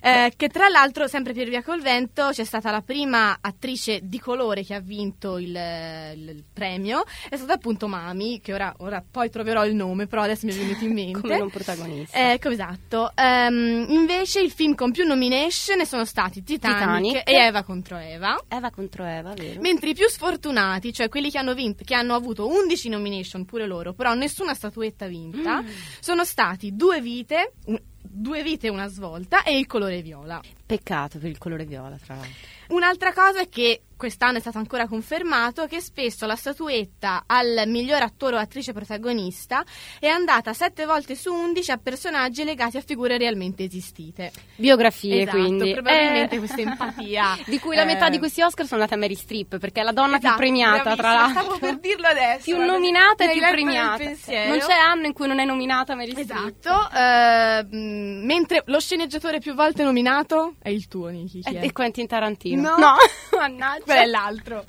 Eh, 0.00 0.32
che 0.36 0.48
tra 0.48 0.68
l'altro, 0.68 1.06
sempre 1.08 1.32
per 1.32 1.48
Via 1.48 1.62
col 1.62 1.80
Vento, 1.82 2.28
c'è 2.30 2.44
stata 2.44 2.70
la 2.70 2.82
prima 2.82 3.38
attrice 3.40 4.00
di 4.02 4.18
colore 4.20 4.64
che 4.64 4.74
ha 4.74 4.80
vinto 4.80 5.38
il, 5.38 5.48
il- 5.50 6.44
premio. 6.52 7.04
È 7.28 7.36
stata 7.36 7.54
appunto 7.54 7.86
Mami, 7.88 8.40
che 8.40 8.52
ora, 8.54 8.74
ora 8.78 9.02
poi 9.08 9.30
troverò 9.30 9.64
il 9.66 9.74
nome, 9.74 10.06
però 10.06 10.22
adesso 10.22 10.46
mi 10.46 10.52
è 10.52 10.56
venuto 10.56 10.84
in 10.84 10.92
mente. 10.94 11.20
Come 11.20 11.38
non 11.38 11.50
protagonista. 11.50 12.32
Ecco, 12.32 12.48
esatto. 12.50 13.12
Ehm, 13.14 13.86
invece 13.88 14.40
il 14.40 14.50
film 14.50 14.74
con 14.74 14.90
più 14.92 15.04
nomination 15.06 15.84
sono 15.84 16.04
stati 16.04 16.42
Titanic, 16.42 16.78
Titanic. 16.78 17.22
e 17.28 17.32
Eva 17.34 17.62
contro 17.62 17.96
Eva. 17.98 18.38
Eva 18.48 18.70
contro 18.70 19.04
Eva, 19.04 19.32
vero? 19.34 19.60
Mentre 19.60 19.90
i 19.90 19.94
più 19.94 20.08
sfortunati, 20.08 20.92
cioè 20.92 21.08
quelli 21.08 21.30
che 21.30 21.38
hanno 21.38 21.54
vinto, 21.54 21.84
che 21.84 21.94
hanno 21.94 22.14
avuto 22.14 22.46
11 22.46 22.88
nomination 22.88 23.44
pure 23.44 23.66
loro, 23.66 23.92
però 23.92 24.14
nessuna 24.14 24.54
statuetta 24.54 25.06
vinta, 25.06 25.60
Mm. 25.62 25.66
sono 26.00 26.24
stati 26.24 26.74
Due 26.76 27.00
vite, 27.00 27.52
un- 27.66 27.80
Due 28.10 28.42
vite 28.42 28.66
e 28.66 28.70
una 28.70 28.88
svolta 28.88 29.42
e 29.42 29.58
Il 29.58 29.66
colore 29.66 30.02
viola. 30.02 30.40
Peccato 30.64 31.18
per 31.18 31.30
il 31.30 31.38
colore 31.38 31.64
viola, 31.64 31.96
tra 31.96 32.14
l'altro. 32.14 32.34
Un'altra 32.68 33.12
cosa 33.12 33.40
è 33.40 33.48
che 33.48 33.82
quest'anno 33.96 34.38
è 34.38 34.40
stato 34.40 34.58
ancora 34.58 34.86
confermato 34.86 35.66
che 35.66 35.80
spesso 35.80 36.26
la 36.26 36.36
statuetta 36.36 37.24
al 37.26 37.64
miglior 37.66 38.02
attore 38.02 38.36
o 38.36 38.38
attrice 38.38 38.72
protagonista 38.72 39.64
è 39.98 40.06
andata 40.08 40.52
7 40.52 40.84
volte 40.84 41.14
su 41.14 41.32
11 41.32 41.70
a 41.70 41.76
personaggi 41.78 42.44
legati 42.44 42.76
a 42.76 42.82
figure 42.82 43.16
realmente 43.18 43.64
esistite. 43.64 44.32
Biografie, 44.56 45.22
Esatto, 45.22 45.38
quindi. 45.38 45.72
probabilmente 45.72 46.34
Eh. 46.34 46.38
questa 46.38 46.60
empatia. 46.60 47.38
Di 47.46 47.58
cui 47.58 47.74
la 47.76 47.84
metà 47.84 48.06
eh, 48.06 48.10
di 48.10 48.18
questi 48.18 48.42
Oscar 48.42 48.66
sono 48.66 48.80
andate 48.82 48.98
a 48.98 49.00
Mary 49.02 49.14
Streep, 49.16 49.58
perché 49.58 49.80
è 49.80 49.84
la 49.84 49.92
donna 49.92 50.16
Esatto, 50.16 50.28
più 50.28 50.36
premiata, 50.36 50.94
tra 50.96 51.12
l'altro. 51.12 51.40
Stavo 51.42 51.58
per 51.58 51.78
dirlo 51.78 52.06
adesso. 52.06 52.42
Più 52.44 52.56
nominata 52.64 53.24
e 53.24 53.32
più 53.32 53.40
premiata. 53.40 54.04
Non 54.04 54.58
c'è 54.58 54.72
anno 54.74 55.06
in 55.06 55.12
cui 55.12 55.26
non 55.26 55.38
è 55.38 55.44
nominata 55.44 55.94
Mary 55.94 56.10
Streep. 56.10 56.30
Esatto, 56.30 56.90
eh, 56.96 57.64
mh, 57.64 58.24
mentre 58.24 58.62
lo 58.66 58.80
sceneggiatore 58.80 59.38
più 59.38 59.54
volte 59.54 59.82
nominato 59.82 60.54
è 60.60 60.68
il 60.68 60.86
tuo, 60.88 61.08
Niki. 61.08 61.40
E, 61.44 61.60
è? 61.60 61.72
Quentin 61.72 62.06
Tarantino. 62.06 62.76
No. 62.76 62.94
mannaggia. 63.36 63.85
Quello 63.86 64.00
è 64.00 64.06
l'altro. 64.06 64.64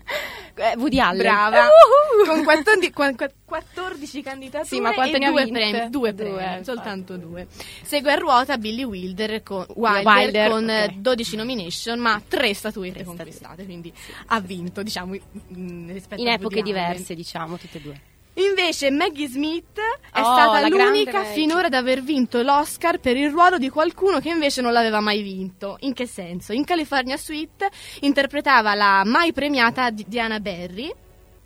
Eh, 0.56 0.73
Woody 0.77 0.99
Allen. 0.99 1.17
Brava. 1.17 1.58
Uhuhu. 1.67 2.25
Con 2.27 2.43
14, 2.43 2.91
qua- 2.91 3.13
qua- 3.15 3.30
14 3.45 4.21
candidature 4.23 4.65
Sì, 4.65 4.80
ma 4.80 4.91
quante 4.93 5.17
ne 5.17 5.25
ha 5.27 5.30
due 5.30 5.47
premi, 5.47 5.89
due 5.89 6.13
Due, 6.13 6.13
premi, 6.13 6.63
soltanto 6.63 7.17
due. 7.17 7.47
Segue 7.84 8.12
a 8.12 8.15
ruota 8.15 8.58
Billy 8.58 8.84
Wilder 8.84 9.43
con, 9.43 9.65
Wilder 9.75 10.06
Wilder, 10.06 10.49
con 10.49 10.69
eh, 10.69 10.84
ok. 10.86 10.93
12 10.95 11.36
nomination, 11.36 11.99
ma 11.99 12.21
tre 12.27 12.53
statuette 12.53 13.03
conquistate, 13.03 13.65
quindi 13.65 13.93
ha 14.27 14.39
vinto, 14.39 14.82
diciamo, 14.84 15.13
mh, 15.13 15.91
rispetto 15.91 16.21
In 16.21 16.27
a 16.30 16.34
epoche 16.34 16.62
diverse, 16.62 17.13
diciamo, 17.13 17.58
tutte 17.58 17.77
e 17.77 17.82
due. 17.82 18.01
Invece 18.38 18.91
Maggie 18.91 19.28
Smith 19.28 19.80
è 20.13 20.19
Oh, 20.19 20.23
stata 20.23 20.67
l'unica 20.67 21.23
finora 21.23 21.67
ad 21.67 21.73
aver 21.73 22.04
vinto 22.04 22.41
l'Oscar 22.43 23.00
per 23.00 23.17
il 23.17 23.32
ruolo 23.32 23.58
di 23.58 23.69
qualcuno 23.69 24.19
che 24.19 24.30
invece 24.30 24.62
non 24.62 24.73
l'aveva 24.73 25.00
mai 25.00 25.23
vinto. 25.23 25.78
In 25.82 25.93
che 25.93 26.06
senso? 26.06 26.54
In 26.54 26.63
California 26.63 27.17
Suite 27.17 27.67
interpretava 28.02 28.76
la 28.76 29.02
mai 29.06 29.34
premiata 29.34 29.89
Di- 29.89 30.06
Diana 30.08 30.39
Barry. 30.39 30.93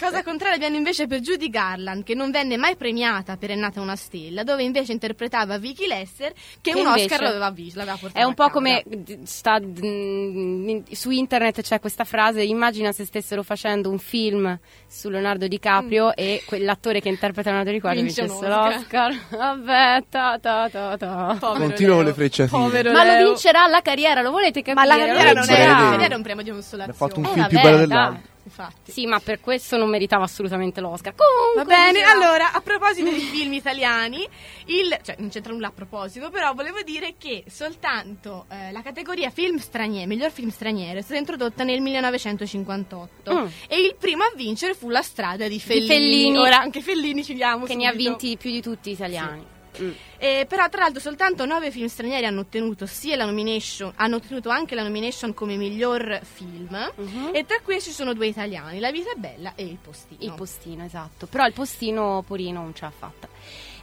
Cosa 0.02 0.24
contraria 0.24 0.56
abbiamo 0.56 0.78
invece 0.78 1.06
per 1.06 1.20
Judy 1.20 1.48
Garland, 1.50 2.04
che 2.04 2.16
non 2.16 2.32
venne 2.32 2.58
mai 2.58 2.76
premiata 2.76 3.38
per 3.38 3.52
È 3.52 3.56
nata 3.56 3.80
una 3.82 3.96
stella, 3.96 4.44
dove 4.44 4.64
invece 4.64 4.94
interpretava 4.94 5.58
Vicky 5.60 5.86
Lesser, 5.88 6.32
che, 6.34 6.72
Che 6.72 6.80
un 6.80 6.88
invece 6.88 7.04
Oscar 7.06 7.22
l'aveva 7.22 7.52
visto, 7.52 7.78
l'aveva 7.78 7.98
È 8.12 8.24
un 8.24 8.34
po' 8.34 8.44
casa. 8.46 8.54
come 8.54 8.84
d- 8.88 9.24
sta, 9.24 9.60
mm, 9.60 10.80
su 10.92 11.12
internet 11.12 11.62
c'è 11.62 11.80
questa 11.80 12.04
frase: 12.04 12.42
immagina 12.44 12.92
se 12.92 13.06
stessero 13.06 13.44
facendo 13.44 13.90
un 13.92 14.00
film 14.00 14.58
su 14.88 15.10
Leonardo 15.10 15.48
DiCaprio 15.48 16.16
e 16.16 16.42
quell'attore 16.46 17.00
che 17.00 17.10
interpreta 17.10 17.50
Leonardo 17.50 17.72
DiCaprio 17.72 18.02
Mm. 18.02 18.06
Vince 18.06 18.22
un 18.22 18.28
vincesse 18.28 18.52
Oscar. 18.54 19.12
l'Oscar. 19.12 19.38
Vabbè, 19.38 20.04
ta 20.10 20.40
ta 20.42 20.70
ta 20.70 20.98
ta. 20.98 21.38
Povero 21.40 21.60
Continuo 21.66 21.96
con 21.98 22.06
le 22.06 22.14
frecciatine. 22.14 22.92
Ma 22.92 23.04
lo 23.20 23.28
vincerà 23.28 23.68
la 23.68 23.82
carriera, 23.82 24.22
lo 24.22 24.32
volete 24.32 24.62
capire? 24.62 24.74
Ma 24.74 24.86
la 24.86 24.98
carriera 24.98 25.32
non 25.34 25.46
vincerà. 25.46 25.98
è, 26.06 26.10
è 26.10 26.16
un 26.16 26.22
premio 26.24 26.44
di 26.44 26.50
Ha 26.50 26.54
consolazione. 26.54 26.98
fatto 26.98 27.20
un 27.20 27.26
Eh, 27.26 27.30
film 27.34 27.48
più 27.48 27.60
bello 27.62 27.78
dell'altro. 27.78 28.30
Infatti. 28.44 28.92
Sì, 28.92 29.06
ma 29.06 29.20
per 29.20 29.40
questo 29.40 29.78
non 29.78 29.90
meritava 29.90 30.24
assolutamente 30.24 30.82
l'Oscar. 30.82 31.14
Va 31.14 31.24
Comunque, 31.24 31.74
bene, 31.76 31.92
dicevamo- 32.00 32.24
allora, 32.26 32.52
a 32.54 32.62
proposito 32.62 33.10
dei 33.10 33.20
film 33.32 33.54
italiani, 33.54 34.28
il, 34.66 34.98
cioè 35.04 35.16
non 35.20 35.30
c'entra 35.30 35.54
nulla 35.54 35.68
a 35.68 35.72
proposito, 35.72 36.30
però 36.30 36.54
volevo 36.54 36.82
dire 36.82 37.16
che 37.18 37.44
soltanto 37.48 38.46
eh, 38.50 38.72
la 38.72 38.82
categoria 38.82 39.30
film 39.30 39.58
straniero, 39.58 40.08
miglior 40.08 40.32
film 40.32 40.50
straniero, 40.50 41.00
è 41.00 41.02
stata 41.02 41.20
introdotta 41.20 41.64
nel 41.64 41.82
1958 41.82 43.34
Mm. 43.34 43.46
e 43.68 43.80
il 43.80 43.96
primo 43.98 44.24
a 44.24 44.32
vincere 44.36 44.74
fu 44.74 44.90
La 44.90 45.02
strada 45.02 45.48
di 45.48 45.60
Fellini. 45.60 45.88
Fellini. 45.88 46.38
Ora 46.38 46.60
anche 46.60 46.82
Fellini 46.82 47.24
ci 47.24 47.34
diamo 47.34 47.66
che 47.66 47.76
ne 47.76 47.88
ha 47.88 47.92
subito. 47.92 48.10
vinti 48.10 48.38
più 48.38 48.52
di 48.52 48.62
tutti 48.62 48.90
gli 48.90 48.94
italiani. 48.94 49.46
Mm. 49.82 49.92
Eh, 50.18 50.46
però 50.50 50.68
tra 50.70 50.82
l'altro 50.82 51.00
soltanto 51.00 51.46
nove 51.46 51.72
film 51.72 51.88
stranieri 51.88 52.26
hanno 52.26 52.42
ottenuto 52.42 52.86
sia 52.86 53.16
la 53.16 53.26
nomination, 53.26 53.92
hanno 53.96 54.18
ottenuto 54.18 54.50
anche 54.50 54.76
la 54.76 54.84
nomination 54.84 55.34
come 55.34 55.56
miglior 55.56 56.20
film 56.24 56.92
Mhm. 56.96 57.30
e 57.34 57.46
tra 57.46 57.60
questi 57.64 57.92
sono 57.92 58.14
due 58.14 58.28
italiani, 58.28 58.80
La 58.80 58.92
vita 58.92 59.12
è 59.12 59.16
bella 59.16 59.54
e 59.56 59.64
Il 59.64 59.78
postino. 59.82 60.20
Il 60.22 60.34
postino, 60.34 60.84
esatto. 60.84 61.26
Però 61.28 61.46
il 61.46 61.54
postino, 61.54 62.24
Porino, 62.28 62.62
non 62.62 62.74
ce 62.76 62.86
l'ha 62.86 62.92
fatta. 62.96 63.28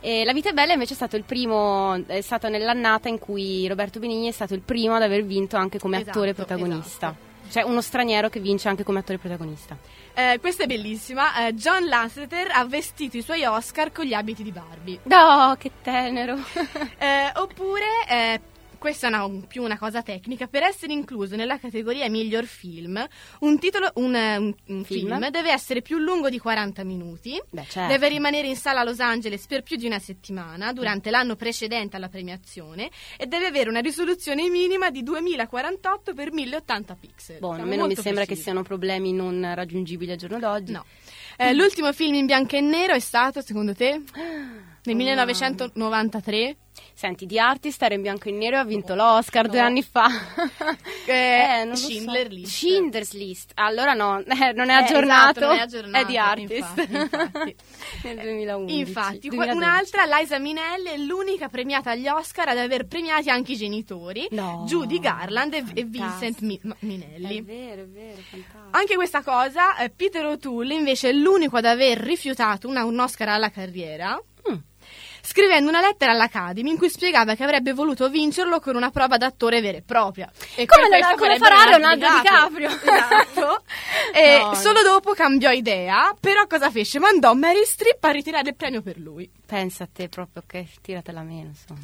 E 0.00 0.24
La 0.24 0.32
vita 0.32 0.50
è 0.50 0.52
bella 0.52 0.72
invece 0.74 0.92
è 0.92 0.96
stato 0.96 1.16
il 1.16 1.24
primo, 1.24 1.94
è 2.06 2.20
stato 2.20 2.48
nell'annata 2.48 3.08
in 3.08 3.18
cui 3.18 3.66
Roberto 3.66 3.98
Benigni 3.98 4.28
è 4.28 4.32
stato 4.32 4.54
il 4.54 4.60
primo 4.60 4.94
ad 4.94 5.02
aver 5.02 5.24
vinto 5.24 5.56
anche 5.56 5.78
come 5.78 5.96
Esatto, 5.96 6.10
attore 6.10 6.34
protagonista. 6.34 7.16
Cioè 7.50 7.62
uno 7.62 7.80
straniero 7.80 8.28
che 8.28 8.40
vince 8.40 8.68
anche 8.68 8.84
come 8.84 9.00
attore 9.00 9.18
protagonista. 9.18 9.76
Eh, 10.14 10.38
questa 10.40 10.64
è 10.64 10.66
bellissima. 10.66 11.46
Eh, 11.46 11.54
John 11.54 11.86
Lasseter 11.86 12.50
ha 12.52 12.64
vestito 12.64 13.16
i 13.16 13.22
suoi 13.22 13.44
Oscar 13.44 13.92
con 13.92 14.04
gli 14.04 14.14
abiti 14.14 14.42
di 14.42 14.52
Barbie. 14.52 15.00
No, 15.04 15.54
che 15.58 15.70
tenero. 15.82 16.36
Eh, 16.98 17.30
oppure, 17.36 17.86
eh, 18.08 18.40
questa 18.78 19.06
è 19.06 19.10
una- 19.10 19.24
un- 19.24 19.46
più 19.46 19.62
una 19.62 19.76
cosa 19.78 20.02
tecnica, 20.02 20.46
per 20.46 20.62
essere 20.62 20.92
incluso 20.92 21.36
nella 21.36 21.58
categoria 21.58 22.08
miglior 22.08 22.44
film, 22.46 23.04
un, 23.40 23.58
titolo, 23.58 23.90
un, 23.96 24.14
un- 24.14 24.54
un 24.66 24.84
Film? 24.84 25.08
film. 25.18 25.30
deve 25.30 25.50
essere 25.52 25.82
più 25.82 25.98
lungo 25.98 26.28
di 26.30 26.38
40 26.38 26.84
minuti, 26.84 27.40
Beh, 27.50 27.64
certo. 27.68 27.92
deve 27.92 28.08
rimanere 28.08 28.46
in 28.48 28.56
sala 28.56 28.80
a 28.80 28.84
Los 28.84 29.00
Angeles 29.00 29.46
per 29.46 29.62
più 29.62 29.76
di 29.76 29.86
una 29.86 29.98
settimana 29.98 30.72
durante 30.72 31.10
l'anno 31.10 31.36
precedente 31.36 31.96
alla 31.96 32.08
premiazione 32.08 32.90
e 33.16 33.26
deve 33.26 33.46
avere 33.46 33.68
una 33.68 33.80
risoluzione 33.80 34.48
minima 34.48 34.90
di 34.90 35.02
2048 35.02 36.12
x 36.14 36.28
1080 36.30 36.94
pixel. 36.98 37.38
Boh, 37.38 37.48
Siamo 37.48 37.62
almeno 37.62 37.82
mi 37.82 37.86
molto 37.88 38.02
sembra 38.02 38.20
che 38.22 38.26
precisi. 38.28 38.48
siano 38.48 38.62
problemi 38.62 39.12
non 39.12 39.52
raggiungibili 39.54 40.12
al 40.12 40.16
giorno 40.18 40.38
d'oggi. 40.38 40.72
No. 40.72 40.84
Eh, 41.36 41.52
l'ultimo 41.54 41.92
film 41.92 42.14
in 42.14 42.26
bianco 42.26 42.56
e 42.56 42.60
nero 42.60 42.94
è 42.94 42.98
stato, 43.00 43.40
secondo 43.42 43.74
te? 43.74 44.02
Nel 44.94 44.96
1993? 44.96 46.56
Senti, 46.94 47.26
The 47.26 47.38
Artist 47.40 47.82
era 47.82 47.94
in 47.94 48.02
bianco 48.02 48.28
e 48.28 48.32
nero 48.32 48.56
e 48.56 48.58
ha 48.60 48.64
vinto 48.64 48.94
l'Oscar 48.94 49.48
due 49.48 49.58
anni 49.60 49.82
fa. 49.82 50.06
Eh, 51.08 51.60
non 51.60 51.70
lo 51.70 51.74
so. 51.76 51.86
Schindler 51.88 52.30
List. 52.30 52.52
Schindler's 52.52 53.12
List. 53.14 53.52
Allora 53.54 53.94
no, 53.94 54.18
eh, 54.26 54.52
non 54.52 54.68
è 54.68 54.74
Eh, 54.74 54.82
aggiornato. 54.84 55.40
esatto, 55.40 55.46
non 55.46 55.56
è 55.56 55.60
aggiornato, 55.60 56.06
The 56.06 56.18
Artist. 56.18 56.50
infatti, 56.78 56.92
infatti. 56.96 57.56
Nel 58.04 58.16
2011. 58.20 58.78
Infatti, 58.78 59.28
2012. 59.28 59.56
un'altra, 59.56 60.04
Liza 60.18 60.38
Minelli, 60.38 60.88
è 60.90 60.96
l'unica 60.98 61.48
premiata 61.48 61.92
agli 61.92 62.06
Oscar 62.08 62.48
ad 62.48 62.58
aver 62.58 62.86
premiati 62.86 63.30
anche 63.30 63.52
i 63.52 63.56
genitori, 63.56 64.26
No. 64.32 64.64
Judy 64.66 64.98
Garland 65.00 65.54
e, 65.54 65.64
e 65.74 65.84
Vincent. 65.84 66.40
Mi- 66.40 66.60
Minelli. 66.80 67.38
È 67.38 67.42
vero, 67.42 67.82
è 67.82 67.86
vero, 67.86 68.16
fantastico. 68.28 68.58
Anche 68.72 68.94
questa 68.96 69.22
cosa, 69.22 69.76
eh, 69.78 69.88
Peter 69.90 70.26
O'Toole 70.26 70.74
invece 70.74 71.08
è 71.08 71.12
l'unico 71.12 71.56
ad 71.56 71.64
aver 71.64 71.96
rifiutato 71.98 72.68
una- 72.68 72.84
un 72.84 72.98
Oscar 72.98 73.28
alla 73.30 73.50
carriera. 73.50 74.20
Scrivendo 75.28 75.68
una 75.68 75.82
lettera 75.82 76.12
all'Academy 76.12 76.70
in 76.70 76.78
cui 76.78 76.88
spiegava 76.88 77.34
che 77.34 77.44
avrebbe 77.44 77.74
voluto 77.74 78.08
vincerlo 78.08 78.60
con 78.60 78.76
una 78.76 78.88
prova 78.90 79.18
d'attore 79.18 79.60
vera 79.60 79.76
e 79.76 79.82
propria. 79.82 80.32
E 80.54 80.64
Come, 80.64 80.88
la, 80.98 81.14
come 81.18 81.36
farà 81.36 81.68
Leonardo 81.68 82.06
DiCaprio? 82.16 82.70
Esatto. 82.88 83.62
e 84.16 84.38
No, 84.38 84.54
solo 84.54 84.82
dopo 84.82 85.12
cambiò 85.12 85.50
idea, 85.50 86.16
però 86.18 86.46
cosa 86.46 86.70
fece? 86.70 86.98
Mandò 86.98 87.34
Mary 87.34 87.62
Streep 87.66 88.02
a 88.04 88.10
ritirare 88.10 88.48
il 88.48 88.56
premio 88.56 88.80
per 88.80 88.96
lui. 88.96 89.30
Pensa 89.44 89.84
a 89.84 89.88
te 89.92 90.08
proprio 90.08 90.44
che 90.46 90.66
tiratela 90.80 91.20
meno, 91.20 91.48
insomma. 91.48 91.80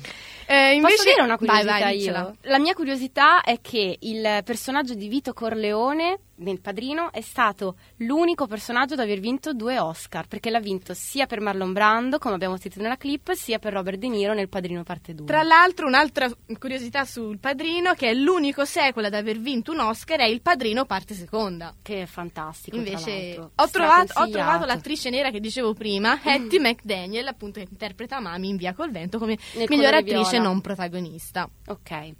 Eh, 0.46 0.72
invece... 0.76 0.96
Posso 0.96 1.08
dire 1.10 1.22
una 1.22 1.36
curiosità 1.36 1.78
vai, 1.78 2.08
vai. 2.08 2.38
La 2.44 2.58
mia 2.58 2.72
curiosità 2.72 3.42
è 3.42 3.60
che 3.60 3.98
il 4.00 4.40
personaggio 4.42 4.94
di 4.94 5.06
Vito 5.06 5.34
Corleone 5.34 6.18
nel 6.36 6.60
Padrino 6.60 7.12
è 7.12 7.20
stato 7.20 7.76
l'unico 7.98 8.46
personaggio 8.46 8.94
ad 8.94 9.00
aver 9.00 9.20
vinto 9.20 9.52
due 9.52 9.78
Oscar, 9.78 10.26
perché 10.26 10.50
l'ha 10.50 10.60
vinto 10.60 10.94
sia 10.94 11.26
per 11.26 11.40
Marlon 11.40 11.72
Brando, 11.72 12.18
come 12.18 12.34
abbiamo 12.34 12.56
sentito 12.56 12.82
nella 12.82 12.96
clip, 12.96 13.32
sia 13.32 13.58
per 13.58 13.72
Robert 13.72 13.98
De 13.98 14.08
Niro 14.08 14.34
nel 14.34 14.48
Padrino 14.48 14.82
parte 14.82 15.14
2. 15.14 15.26
Tra 15.26 15.42
l'altro, 15.42 15.86
un'altra 15.86 16.28
curiosità 16.58 17.04
sul 17.04 17.38
Padrino, 17.38 17.94
che 17.94 18.10
è 18.10 18.14
l'unico 18.14 18.64
sequel 18.64 19.06
ad 19.06 19.14
aver 19.14 19.38
vinto 19.38 19.72
un 19.72 19.80
Oscar, 19.80 20.20
è 20.20 20.24
Il 20.24 20.42
Padrino 20.42 20.84
parte 20.84 21.14
seconda. 21.14 21.74
Che 21.82 22.02
è 22.02 22.06
fantastico. 22.06 22.76
Invece 22.76 23.38
ho 23.54 23.68
trovato, 23.68 24.20
ho 24.20 24.28
trovato 24.28 24.64
l'attrice 24.64 25.10
nera 25.10 25.30
che 25.30 25.40
dicevo 25.40 25.74
prima, 25.74 26.20
Hattie 26.22 26.60
McDaniel, 26.60 27.26
appunto 27.26 27.60
che 27.60 27.66
interpreta 27.70 28.20
Mami 28.20 28.48
in 28.48 28.56
Via 28.56 28.72
col 28.74 28.90
Vento 28.90 29.18
come 29.18 29.38
Nel 29.54 29.66
miglior 29.68 29.94
attrice 29.94 30.38
non 30.38 30.60
protagonista. 30.60 31.48
Ok. 31.66 32.12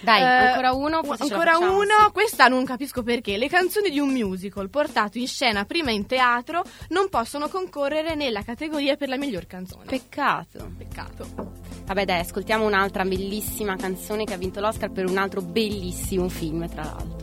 Dai, 0.00 0.20
Eh, 0.20 0.24
ancora 0.24 0.72
uno, 0.72 1.00
ancora 1.18 1.58
uno, 1.58 2.04
sì. 2.06 2.12
questa 2.12 2.48
non 2.48 2.64
capisco 2.64 3.02
perché. 3.02 3.36
Le 3.36 3.48
canzoni 3.48 3.90
di 3.90 3.98
un 3.98 4.10
musical 4.10 4.68
portato 4.68 5.18
in 5.18 5.26
scena 5.26 5.64
prima 5.64 5.90
in 5.90 6.06
teatro 6.06 6.62
non 6.88 7.08
possono 7.08 7.48
concorrere 7.48 8.14
nella 8.14 8.42
categoria 8.42 8.96
per 8.96 9.08
la 9.08 9.16
miglior 9.16 9.46
canzone. 9.46 9.84
Peccato. 9.86 10.70
Peccato. 10.76 11.54
Vabbè, 11.86 12.04
dai, 12.04 12.20
ascoltiamo 12.20 12.64
un'altra 12.66 13.04
bellissima 13.04 13.76
canzone 13.76 14.24
che 14.24 14.34
ha 14.34 14.38
vinto 14.38 14.60
l'Oscar 14.60 14.90
per 14.90 15.06
un 15.06 15.18
altro 15.18 15.40
bellissimo 15.40 16.28
film, 16.28 16.68
tra 16.68 16.82
l'altro. 16.82 17.15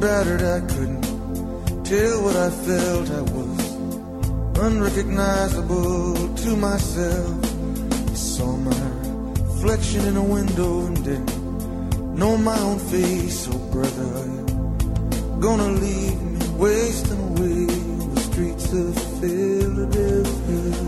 Battered, 0.00 0.42
I 0.42 0.60
couldn't 0.60 1.02
tell 1.84 2.22
what 2.22 2.36
I 2.36 2.50
felt. 2.50 3.10
I 3.10 3.22
was 3.22 4.58
unrecognizable 4.58 6.34
to 6.36 6.56
myself. 6.56 7.44
I 8.10 8.14
saw 8.14 8.56
my 8.56 8.88
reflection 9.42 10.06
in 10.06 10.16
a 10.16 10.22
window 10.22 10.86
and 10.86 11.04
didn't 11.04 12.16
know 12.16 12.36
my 12.36 12.58
own 12.60 12.78
face. 12.78 13.48
Oh, 13.50 13.58
brother, 13.72 14.24
gonna 15.40 15.68
leave 15.68 16.20
me 16.22 16.48
wasting 16.56 17.20
away 17.30 17.66
on 18.02 18.14
the 18.14 18.20
streets 18.20 18.72
of 18.72 18.94
Philadelphia? 19.20 20.87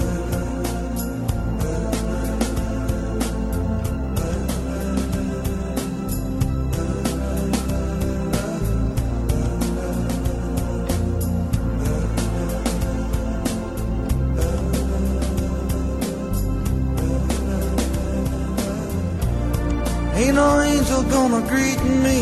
Ain't 20.21 20.35
no 20.35 20.61
angel 20.61 21.01
gonna 21.15 21.41
greet 21.49 21.81
me. 22.05 22.19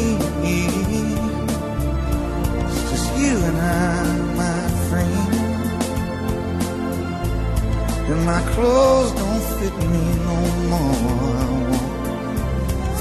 It's 2.63 2.81
just 2.91 3.09
you 3.19 3.35
and 3.49 3.57
I, 3.57 3.63
my 4.43 4.59
friend. 4.87 5.31
And 8.09 8.21
my 8.25 8.41
clothes 8.53 9.11
don't 9.21 9.43
fit 9.57 9.75
me 9.91 10.03
no 10.29 10.37
more. 10.71 10.95
I 11.35 11.47
walk 11.71 11.91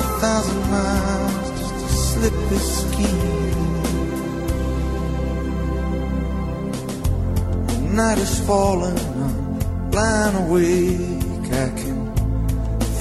a 0.01 0.09
thousand 0.23 0.63
miles 0.75 1.49
just 1.61 1.75
to 1.83 1.89
slip 2.11 2.37
this 2.51 2.67
skin. 2.83 3.19
The 7.69 7.79
night 8.01 8.19
is 8.19 8.35
falling, 8.49 8.99
I'm 8.99 9.91
lying 9.93 10.37
awake. 10.45 11.53
I 11.53 11.69
can 11.79 11.88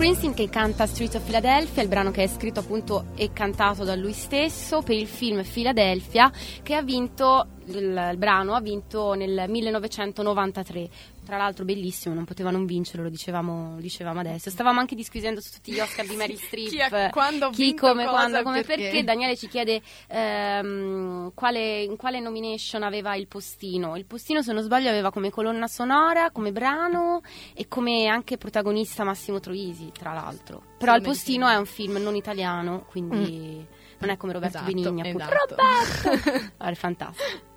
Springsteen 0.00 0.32
che 0.32 0.48
canta 0.48 0.86
Streets 0.86 1.16
of 1.16 1.24
Philadelphia, 1.24 1.82
il 1.82 1.88
brano 1.90 2.10
che 2.10 2.22
è 2.22 2.26
scritto 2.26 2.60
appunto 2.60 3.08
e 3.16 3.34
cantato 3.34 3.84
da 3.84 3.94
lui 3.94 4.14
stesso 4.14 4.80
per 4.80 4.96
il 4.96 5.06
film 5.06 5.42
Philadelphia 5.42 6.32
che 6.62 6.74
ha 6.74 6.80
vinto 6.80 7.48
il, 7.66 8.08
il 8.10 8.16
brano 8.16 8.54
ha 8.54 8.62
vinto 8.62 9.12
nel 9.12 9.44
1993. 9.46 10.88
Tra 11.30 11.38
l'altro 11.38 11.64
bellissimo, 11.64 12.12
non 12.12 12.24
poteva 12.24 12.50
non 12.50 12.66
vincerlo, 12.66 13.04
lo 13.04 13.08
dicevamo, 13.08 13.74
lo 13.76 13.80
dicevamo 13.80 14.18
adesso. 14.18 14.50
Stavamo 14.50 14.80
anche 14.80 14.96
disquisendo 14.96 15.40
su 15.40 15.52
tutti 15.52 15.70
gli 15.70 15.78
Oscar 15.78 16.04
di 16.04 16.16
Mary 16.18 16.34
Streep. 16.34 16.68
Chi 16.68 16.78
è- 16.78 17.10
quando 17.10 17.50
chi, 17.50 17.72
come, 17.74 18.04
cosa, 18.04 18.16
quando, 18.16 18.42
come, 18.42 18.62
perché. 18.62 18.82
perché. 18.82 19.04
Daniele 19.04 19.36
ci 19.36 19.46
chiede 19.46 19.80
ehm, 20.08 21.30
quale, 21.34 21.82
in 21.82 21.96
quale 21.96 22.18
nomination 22.18 22.82
aveva 22.82 23.14
il 23.14 23.28
postino. 23.28 23.94
Il 23.96 24.06
postino, 24.06 24.42
se 24.42 24.52
non 24.52 24.64
sbaglio, 24.64 24.88
aveva 24.88 25.12
come 25.12 25.30
colonna 25.30 25.68
sonora, 25.68 26.32
come 26.32 26.50
brano 26.50 27.20
e 27.54 27.68
come 27.68 28.06
anche 28.08 28.36
protagonista 28.36 29.04
Massimo 29.04 29.38
Troisi, 29.38 29.92
tra 29.96 30.12
l'altro. 30.12 30.62
Però 30.78 30.94
il 30.96 31.02
Sì, 31.02 31.06
postino 31.06 31.46
è 31.48 31.54
un 31.54 31.66
film 31.66 31.98
non 31.98 32.16
italiano, 32.16 32.86
quindi 32.88 33.64
non 33.98 34.10
è 34.10 34.16
come 34.16 34.32
Roberto 34.32 34.56
Esatto, 34.56 34.72
Benigni, 34.72 35.00
appunto. 35.00 35.24
esatto. 35.28 35.54
Roberto! 35.56 36.50
Allora, 36.58 36.74
è 36.74 36.74
fantastico. 36.74 37.48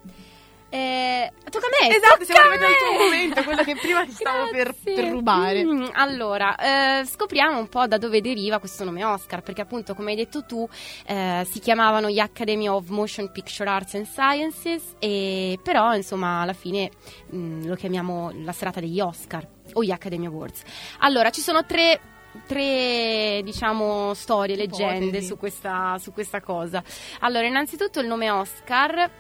Eh, 0.73 1.31
tocca 1.51 1.67
a 1.67 1.87
me. 1.87 1.95
Esatto, 1.95 2.23
siamo 2.23 2.49
arrivati 2.49 2.73
al 2.73 2.79
tuo 2.79 2.91
me. 2.93 3.03
momento, 3.03 3.43
quello 3.43 3.63
che 3.63 3.75
prima 3.75 4.03
ti 4.05 4.11
stavo 4.17 4.49
per, 4.49 4.73
per 4.83 5.07
rubare. 5.07 5.63
Mm, 5.63 5.85
allora, 5.93 6.55
eh, 6.55 7.05
scopriamo 7.05 7.59
un 7.59 7.69
po' 7.69 7.85
da 7.85 7.99
dove 7.99 8.21
deriva 8.21 8.57
questo 8.57 8.83
nome 8.83 9.03
Oscar, 9.03 9.43
perché 9.43 9.61
appunto, 9.61 9.93
come 9.93 10.09
hai 10.09 10.15
detto 10.15 10.45
tu, 10.45 10.67
eh, 11.05 11.45
si 11.47 11.59
chiamavano 11.59 12.09
gli 12.09 12.17
Academy 12.17 12.67
of 12.67 12.87
Motion 12.87 13.31
Picture 13.31 13.69
Arts 13.69 13.93
and 13.93 14.07
Sciences, 14.07 14.95
e 14.97 15.59
però 15.61 15.93
insomma 15.95 16.41
alla 16.41 16.53
fine 16.53 16.89
mm, 17.31 17.67
lo 17.67 17.75
chiamiamo 17.75 18.31
la 18.43 18.51
serata 18.51 18.79
degli 18.79 18.99
Oscar 18.99 19.47
o 19.73 19.83
gli 19.83 19.91
Academy 19.91 20.25
Awards. 20.25 20.63
Allora, 21.01 21.29
ci 21.29 21.41
sono 21.41 21.67
tre 21.67 21.99
tre 22.47 23.41
diciamo 23.43 24.15
storie, 24.15 24.55
leggende 24.55 25.21
su 25.21 25.37
questa, 25.37 25.97
su 25.99 26.11
questa 26.11 26.41
cosa. 26.41 26.83
Allora, 27.19 27.45
innanzitutto 27.45 27.99
il 27.99 28.07
nome 28.07 28.31
Oscar 28.31 29.11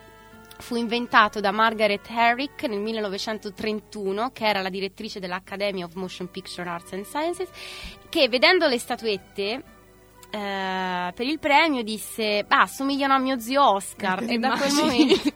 fu 0.63 0.77
inventato 0.77 1.41
da 1.41 1.51
Margaret 1.51 2.07
Herrick 2.09 2.63
nel 2.69 2.79
1931, 2.79 4.31
che 4.31 4.47
era 4.47 4.61
la 4.61 4.69
direttrice 4.69 5.19
dell'Academy 5.19 5.83
of 5.83 5.93
Motion 5.95 6.31
Picture 6.31 6.69
Arts 6.69 6.93
and 6.93 7.03
Sciences, 7.03 7.49
che 8.07 8.29
vedendo 8.29 8.67
le 8.67 8.79
statuette 8.79 9.63
eh, 10.31 11.11
per 11.13 11.25
il 11.27 11.37
premio 11.37 11.83
disse, 11.83 12.45
ah, 12.47 12.65
somigliano 12.65 13.13
a 13.13 13.19
mio 13.19 13.39
zio 13.39 13.73
Oscar, 13.73 14.23
e 14.23 14.37
da 14.37 14.55
quel 14.57 14.73
momento... 14.73 15.31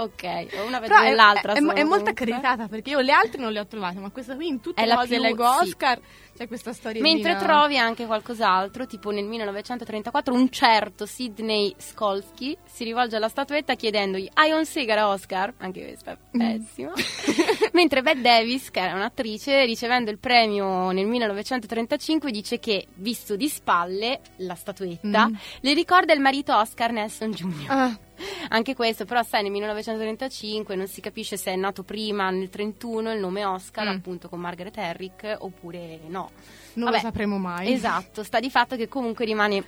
Ok, 0.00 0.22
una 0.66 0.78
Però 0.78 0.96
per 1.00 1.08
è, 1.08 1.12
l'altra. 1.14 1.52
è, 1.54 1.58
è 1.60 1.82
molto 1.82 2.10
accreditata 2.10 2.68
perché 2.68 2.90
io 2.90 3.00
le 3.00 3.10
altre 3.10 3.40
non 3.42 3.50
le 3.52 3.58
ho 3.58 3.66
trovate, 3.66 3.98
ma 3.98 4.10
questa 4.10 4.36
qui 4.36 4.46
in 4.46 4.60
tutte 4.60 4.80
È 4.80 4.84
le 4.84 4.90
la 4.92 4.94
cose 5.00 5.14
più- 5.14 5.22
leggo 5.22 5.44
sì. 5.60 5.68
Oscar 5.70 6.00
c'è 6.36 6.46
questa 6.46 6.72
storia. 6.72 7.02
Mentre 7.02 7.34
trovi 7.36 7.76
anche 7.78 8.06
qualcos'altro, 8.06 8.86
tipo 8.86 9.10
nel 9.10 9.24
1934 9.24 10.32
un 10.32 10.48
certo 10.50 11.04
Sidney 11.04 11.74
Skolsky 11.76 12.56
si 12.64 12.84
rivolge 12.84 13.16
alla 13.16 13.28
statuetta 13.28 13.74
chiedendogli 13.74 14.28
hai 14.34 14.52
un 14.52 14.64
sigaro 14.64 15.08
Oscar? 15.08 15.52
Anche 15.58 15.84
questa 15.84 16.12
è 16.12 16.16
pessima. 16.30 16.92
Mentre 17.72 18.02
Bette 18.02 18.20
Davis, 18.20 18.70
che 18.70 18.78
era 18.80 18.94
un'attrice, 18.94 19.64
ricevendo 19.64 20.12
il 20.12 20.18
premio 20.18 20.92
nel 20.92 21.06
1935 21.06 22.30
dice 22.30 22.60
che, 22.60 22.86
visto 22.94 23.34
di 23.34 23.48
spalle 23.48 24.20
la 24.36 24.54
statuetta, 24.54 25.26
Mm. 25.28 25.34
le 25.62 25.74
ricorda 25.74 26.12
il 26.12 26.20
marito 26.20 26.54
Oscar 26.56 26.92
Nelson 26.92 27.30
Jr. 27.32 27.64
Ah. 27.70 27.98
Anche 28.50 28.74
questo, 28.74 29.04
però, 29.04 29.22
sai, 29.22 29.42
nel 29.42 29.50
1935 29.52 30.74
non 30.74 30.86
si 30.86 31.00
capisce 31.00 31.36
se 31.36 31.52
è 31.52 31.56
nato 31.56 31.82
prima 31.82 32.30
nel 32.30 32.48
31 32.48 33.12
il 33.12 33.20
nome 33.20 33.44
Oscar, 33.44 33.86
Mm. 33.86 33.96
appunto 33.96 34.28
con 34.28 34.40
Margaret 34.40 34.76
Herrick, 34.76 35.36
oppure 35.38 36.00
no. 36.06 36.30
Non 36.74 36.86
Vabbè, 36.86 36.96
lo 36.96 37.02
sapremo 37.02 37.38
mai. 37.38 37.72
Esatto, 37.72 38.22
sta 38.22 38.40
di 38.40 38.50
fatto 38.50 38.76
che 38.76 38.88
comunque 38.88 39.24
rimane 39.24 39.64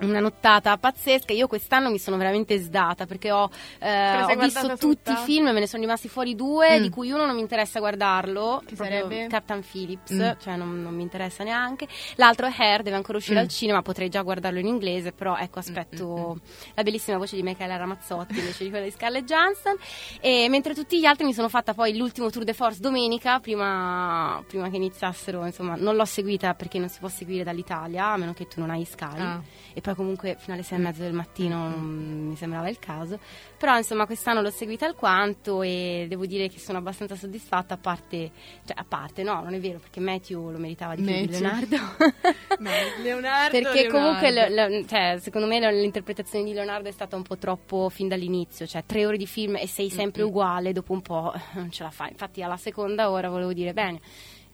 una 0.00 0.20
nottata 0.20 0.76
pazzesca. 0.76 1.32
Io 1.32 1.46
quest'anno 1.46 1.90
mi 1.90 1.98
sono 1.98 2.16
veramente 2.16 2.58
sdata 2.58 3.06
perché 3.06 3.30
ho, 3.30 3.48
eh, 3.78 4.22
ho 4.22 4.26
visto 4.26 4.60
guardata 4.60 4.76
tutti 4.76 5.10
i 5.10 5.14
tutta? 5.14 5.16
film, 5.24 5.44
me 5.46 5.60
ne 5.60 5.66
sono 5.66 5.82
rimasti 5.82 6.08
fuori 6.08 6.34
due, 6.34 6.78
Mm. 6.78 6.82
di 6.82 6.88
cui 6.90 7.10
uno 7.10 7.26
non 7.26 7.34
mi 7.34 7.40
interessa 7.40 7.78
guardarlo, 7.78 8.62
Che 8.66 8.74
proprio 8.74 9.02
sarebbe? 9.06 9.26
Captain 9.28 9.62
Phillips, 9.62 10.12
Mm. 10.12 10.30
cioè 10.40 10.56
non, 10.56 10.82
non 10.82 10.94
mi 10.94 11.02
interessa 11.02 11.44
neanche. 11.44 11.86
L'altro 12.16 12.46
è 12.46 12.52
Hair, 12.56 12.82
deve 12.82 12.96
ancora 12.96 13.18
uscire 13.18 13.38
Mm. 13.38 13.42
al 13.42 13.48
cinema, 13.48 13.82
potrei 13.82 14.08
già 14.08 14.22
guardarlo 14.22 14.58
in 14.58 14.66
inglese, 14.66 15.12
però 15.12 15.36
ecco 15.36 15.58
aspetto 15.60 16.38
la 16.74 16.82
bellissima 16.82 17.16
voce 17.18 17.36
di 17.36 17.42
Michaela 17.42 17.76
Ramazzotti 17.76 18.38
invece 18.38 18.64
di 18.64 18.70
quella 18.70 18.84
di 18.84 18.90
Scarlett 18.90 19.24
Johansson. 19.24 19.76
E 20.20 20.48
mentre 20.48 20.74
tutti 20.74 20.98
gli 20.98 21.04
altri 21.04 21.24
mi 21.24 21.32
sono 21.34 21.48
fatta 21.48 21.72
poi 21.74 21.96
l'ultimo 21.96 22.30
tour 22.30 22.44
de 22.44 22.52
force 22.52 22.80
domenica, 22.80 23.38
prima, 23.40 24.42
prima 24.46 24.68
che 24.68 24.76
iniziassero, 24.76 25.44
insomma, 25.46 25.74
non 25.76 25.96
l'ho 25.96 26.04
seguita 26.04 26.54
perché 26.54 26.78
non 26.78 26.88
si 26.88 26.98
può 26.98 27.08
seguire 27.08 27.44
dall'Italia, 27.44 28.06
a 28.06 28.16
meno 28.16 28.32
che 28.32 28.46
tu 28.46 28.60
non 28.60 28.70
hai 28.70 28.84
Sky. 28.84 29.18
Ah. 29.20 29.40
Poi 29.84 29.94
comunque 29.94 30.36
fino 30.38 30.54
alle 30.54 30.62
sei 30.62 30.78
e 30.78 30.80
mezza 30.80 31.02
del 31.02 31.12
mattino 31.12 31.68
non 31.68 32.28
mi 32.28 32.36
sembrava 32.36 32.70
il 32.70 32.78
caso. 32.78 33.18
Però 33.58 33.76
insomma 33.76 34.06
quest'anno 34.06 34.40
l'ho 34.40 34.48
seguita 34.48 34.86
alquanto 34.86 35.60
e 35.60 36.06
devo 36.08 36.24
dire 36.24 36.48
che 36.48 36.58
sono 36.58 36.78
abbastanza 36.78 37.16
soddisfatta, 37.16 37.74
a 37.74 37.76
parte, 37.76 38.30
cioè 38.64 38.74
a 38.78 38.84
parte 38.88 39.22
no, 39.22 39.42
non 39.42 39.52
è 39.52 39.60
vero, 39.60 39.78
perché 39.78 40.00
Matthew 40.00 40.50
lo 40.52 40.56
meritava 40.56 40.94
di 40.94 41.02
più 41.02 41.12
di 41.26 41.38
Matthew. 41.42 41.68
Leonardo. 41.68 42.22
Leonardo, 43.02 43.50
Perché 43.60 43.88
comunque 43.88 44.30
Leonardo. 44.30 44.54
le- 44.72 44.78
le- 44.80 44.86
cioè, 44.86 45.18
secondo 45.20 45.46
me 45.46 45.60
l'interpretazione 45.70 46.44
di 46.46 46.54
Leonardo 46.54 46.88
è 46.88 46.92
stata 46.92 47.16
un 47.16 47.22
po' 47.22 47.36
troppo 47.36 47.90
fin 47.90 48.08
dall'inizio, 48.08 48.66
cioè 48.66 48.84
tre 48.86 49.04
ore 49.04 49.18
di 49.18 49.26
film 49.26 49.56
e 49.56 49.66
sei 49.66 49.90
sempre 49.90 50.22
uguale, 50.22 50.72
dopo 50.72 50.94
un 50.94 51.02
po' 51.02 51.30
non 51.52 51.70
ce 51.70 51.82
la 51.82 51.90
fai. 51.90 52.10
Infatti 52.10 52.42
alla 52.42 52.56
seconda 52.56 53.10
ora 53.10 53.28
volevo 53.28 53.52
dire 53.52 53.74
bene. 53.74 54.00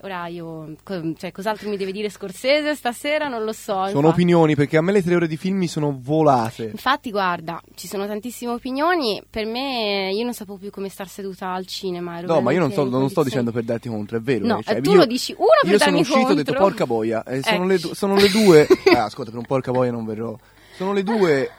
Ora 0.03 0.27
io, 0.29 0.77
co- 0.83 1.13
cioè, 1.19 1.31
cos'altro 1.31 1.69
mi 1.69 1.77
deve 1.77 1.93
dire 1.93 2.09
Scorsese 2.09 2.75
stasera? 2.75 3.29
Non 3.29 3.45
lo 3.45 3.53
so. 3.53 3.73
Sono 3.73 3.87
infatti. 3.89 4.07
opinioni 4.07 4.55
perché 4.55 4.79
a 4.79 4.81
me 4.81 4.93
le 4.93 5.03
tre 5.03 5.15
ore 5.15 5.27
di 5.29 5.37
film 5.37 5.59
mi 5.59 5.69
sono 5.69 5.95
volate. 6.01 6.65
Infatti, 6.73 7.11
guarda, 7.11 7.61
ci 7.75 7.87
sono 7.87 8.07
tantissime 8.07 8.53
opinioni. 8.53 9.23
Per 9.29 9.45
me, 9.45 10.11
io 10.13 10.25
non 10.25 10.33
sapevo 10.33 10.57
più 10.57 10.71
come 10.71 10.89
star 10.89 11.07
seduta 11.09 11.53
al 11.53 11.67
cinema. 11.67 12.17
ero 12.19 12.29
No, 12.29 12.41
ma 12.41 12.51
io 12.53 12.61
non, 12.61 12.71
in 12.71 12.89
non 12.89 13.11
sto 13.11 13.23
dicendo 13.23 13.53
per 13.53 13.65
darti 13.65 13.91
contro, 13.91 14.17
è 14.17 14.21
vero. 14.23 14.47
No, 14.47 14.59
eh, 14.61 14.63
cioè, 14.63 14.81
tu 14.81 14.93
io- 14.93 14.97
lo 14.97 15.05
dici 15.07 15.35
uno 15.37 15.49
per 15.61 15.73
Io 15.73 15.79
sono 15.79 15.91
darmi 15.91 16.01
uscito 16.01 16.19
e 16.29 16.33
ho 16.33 16.35
detto 16.35 16.53
contro. 16.55 16.65
porca 16.65 16.87
boia. 16.87 17.23
eh, 17.25 17.43
sono, 17.43 17.67
le, 17.67 17.79
sono 17.79 18.15
le 18.15 18.29
due. 18.31 18.67
Ah, 18.97 19.05
ascolta, 19.05 19.31
per 19.31 19.41
un 19.41 19.47
porca 19.47 19.71
boia 19.71 19.91
non 19.91 20.07
verrò. 20.07 20.35
Sono 20.77 20.95
le 20.95 21.03
due 21.03 21.51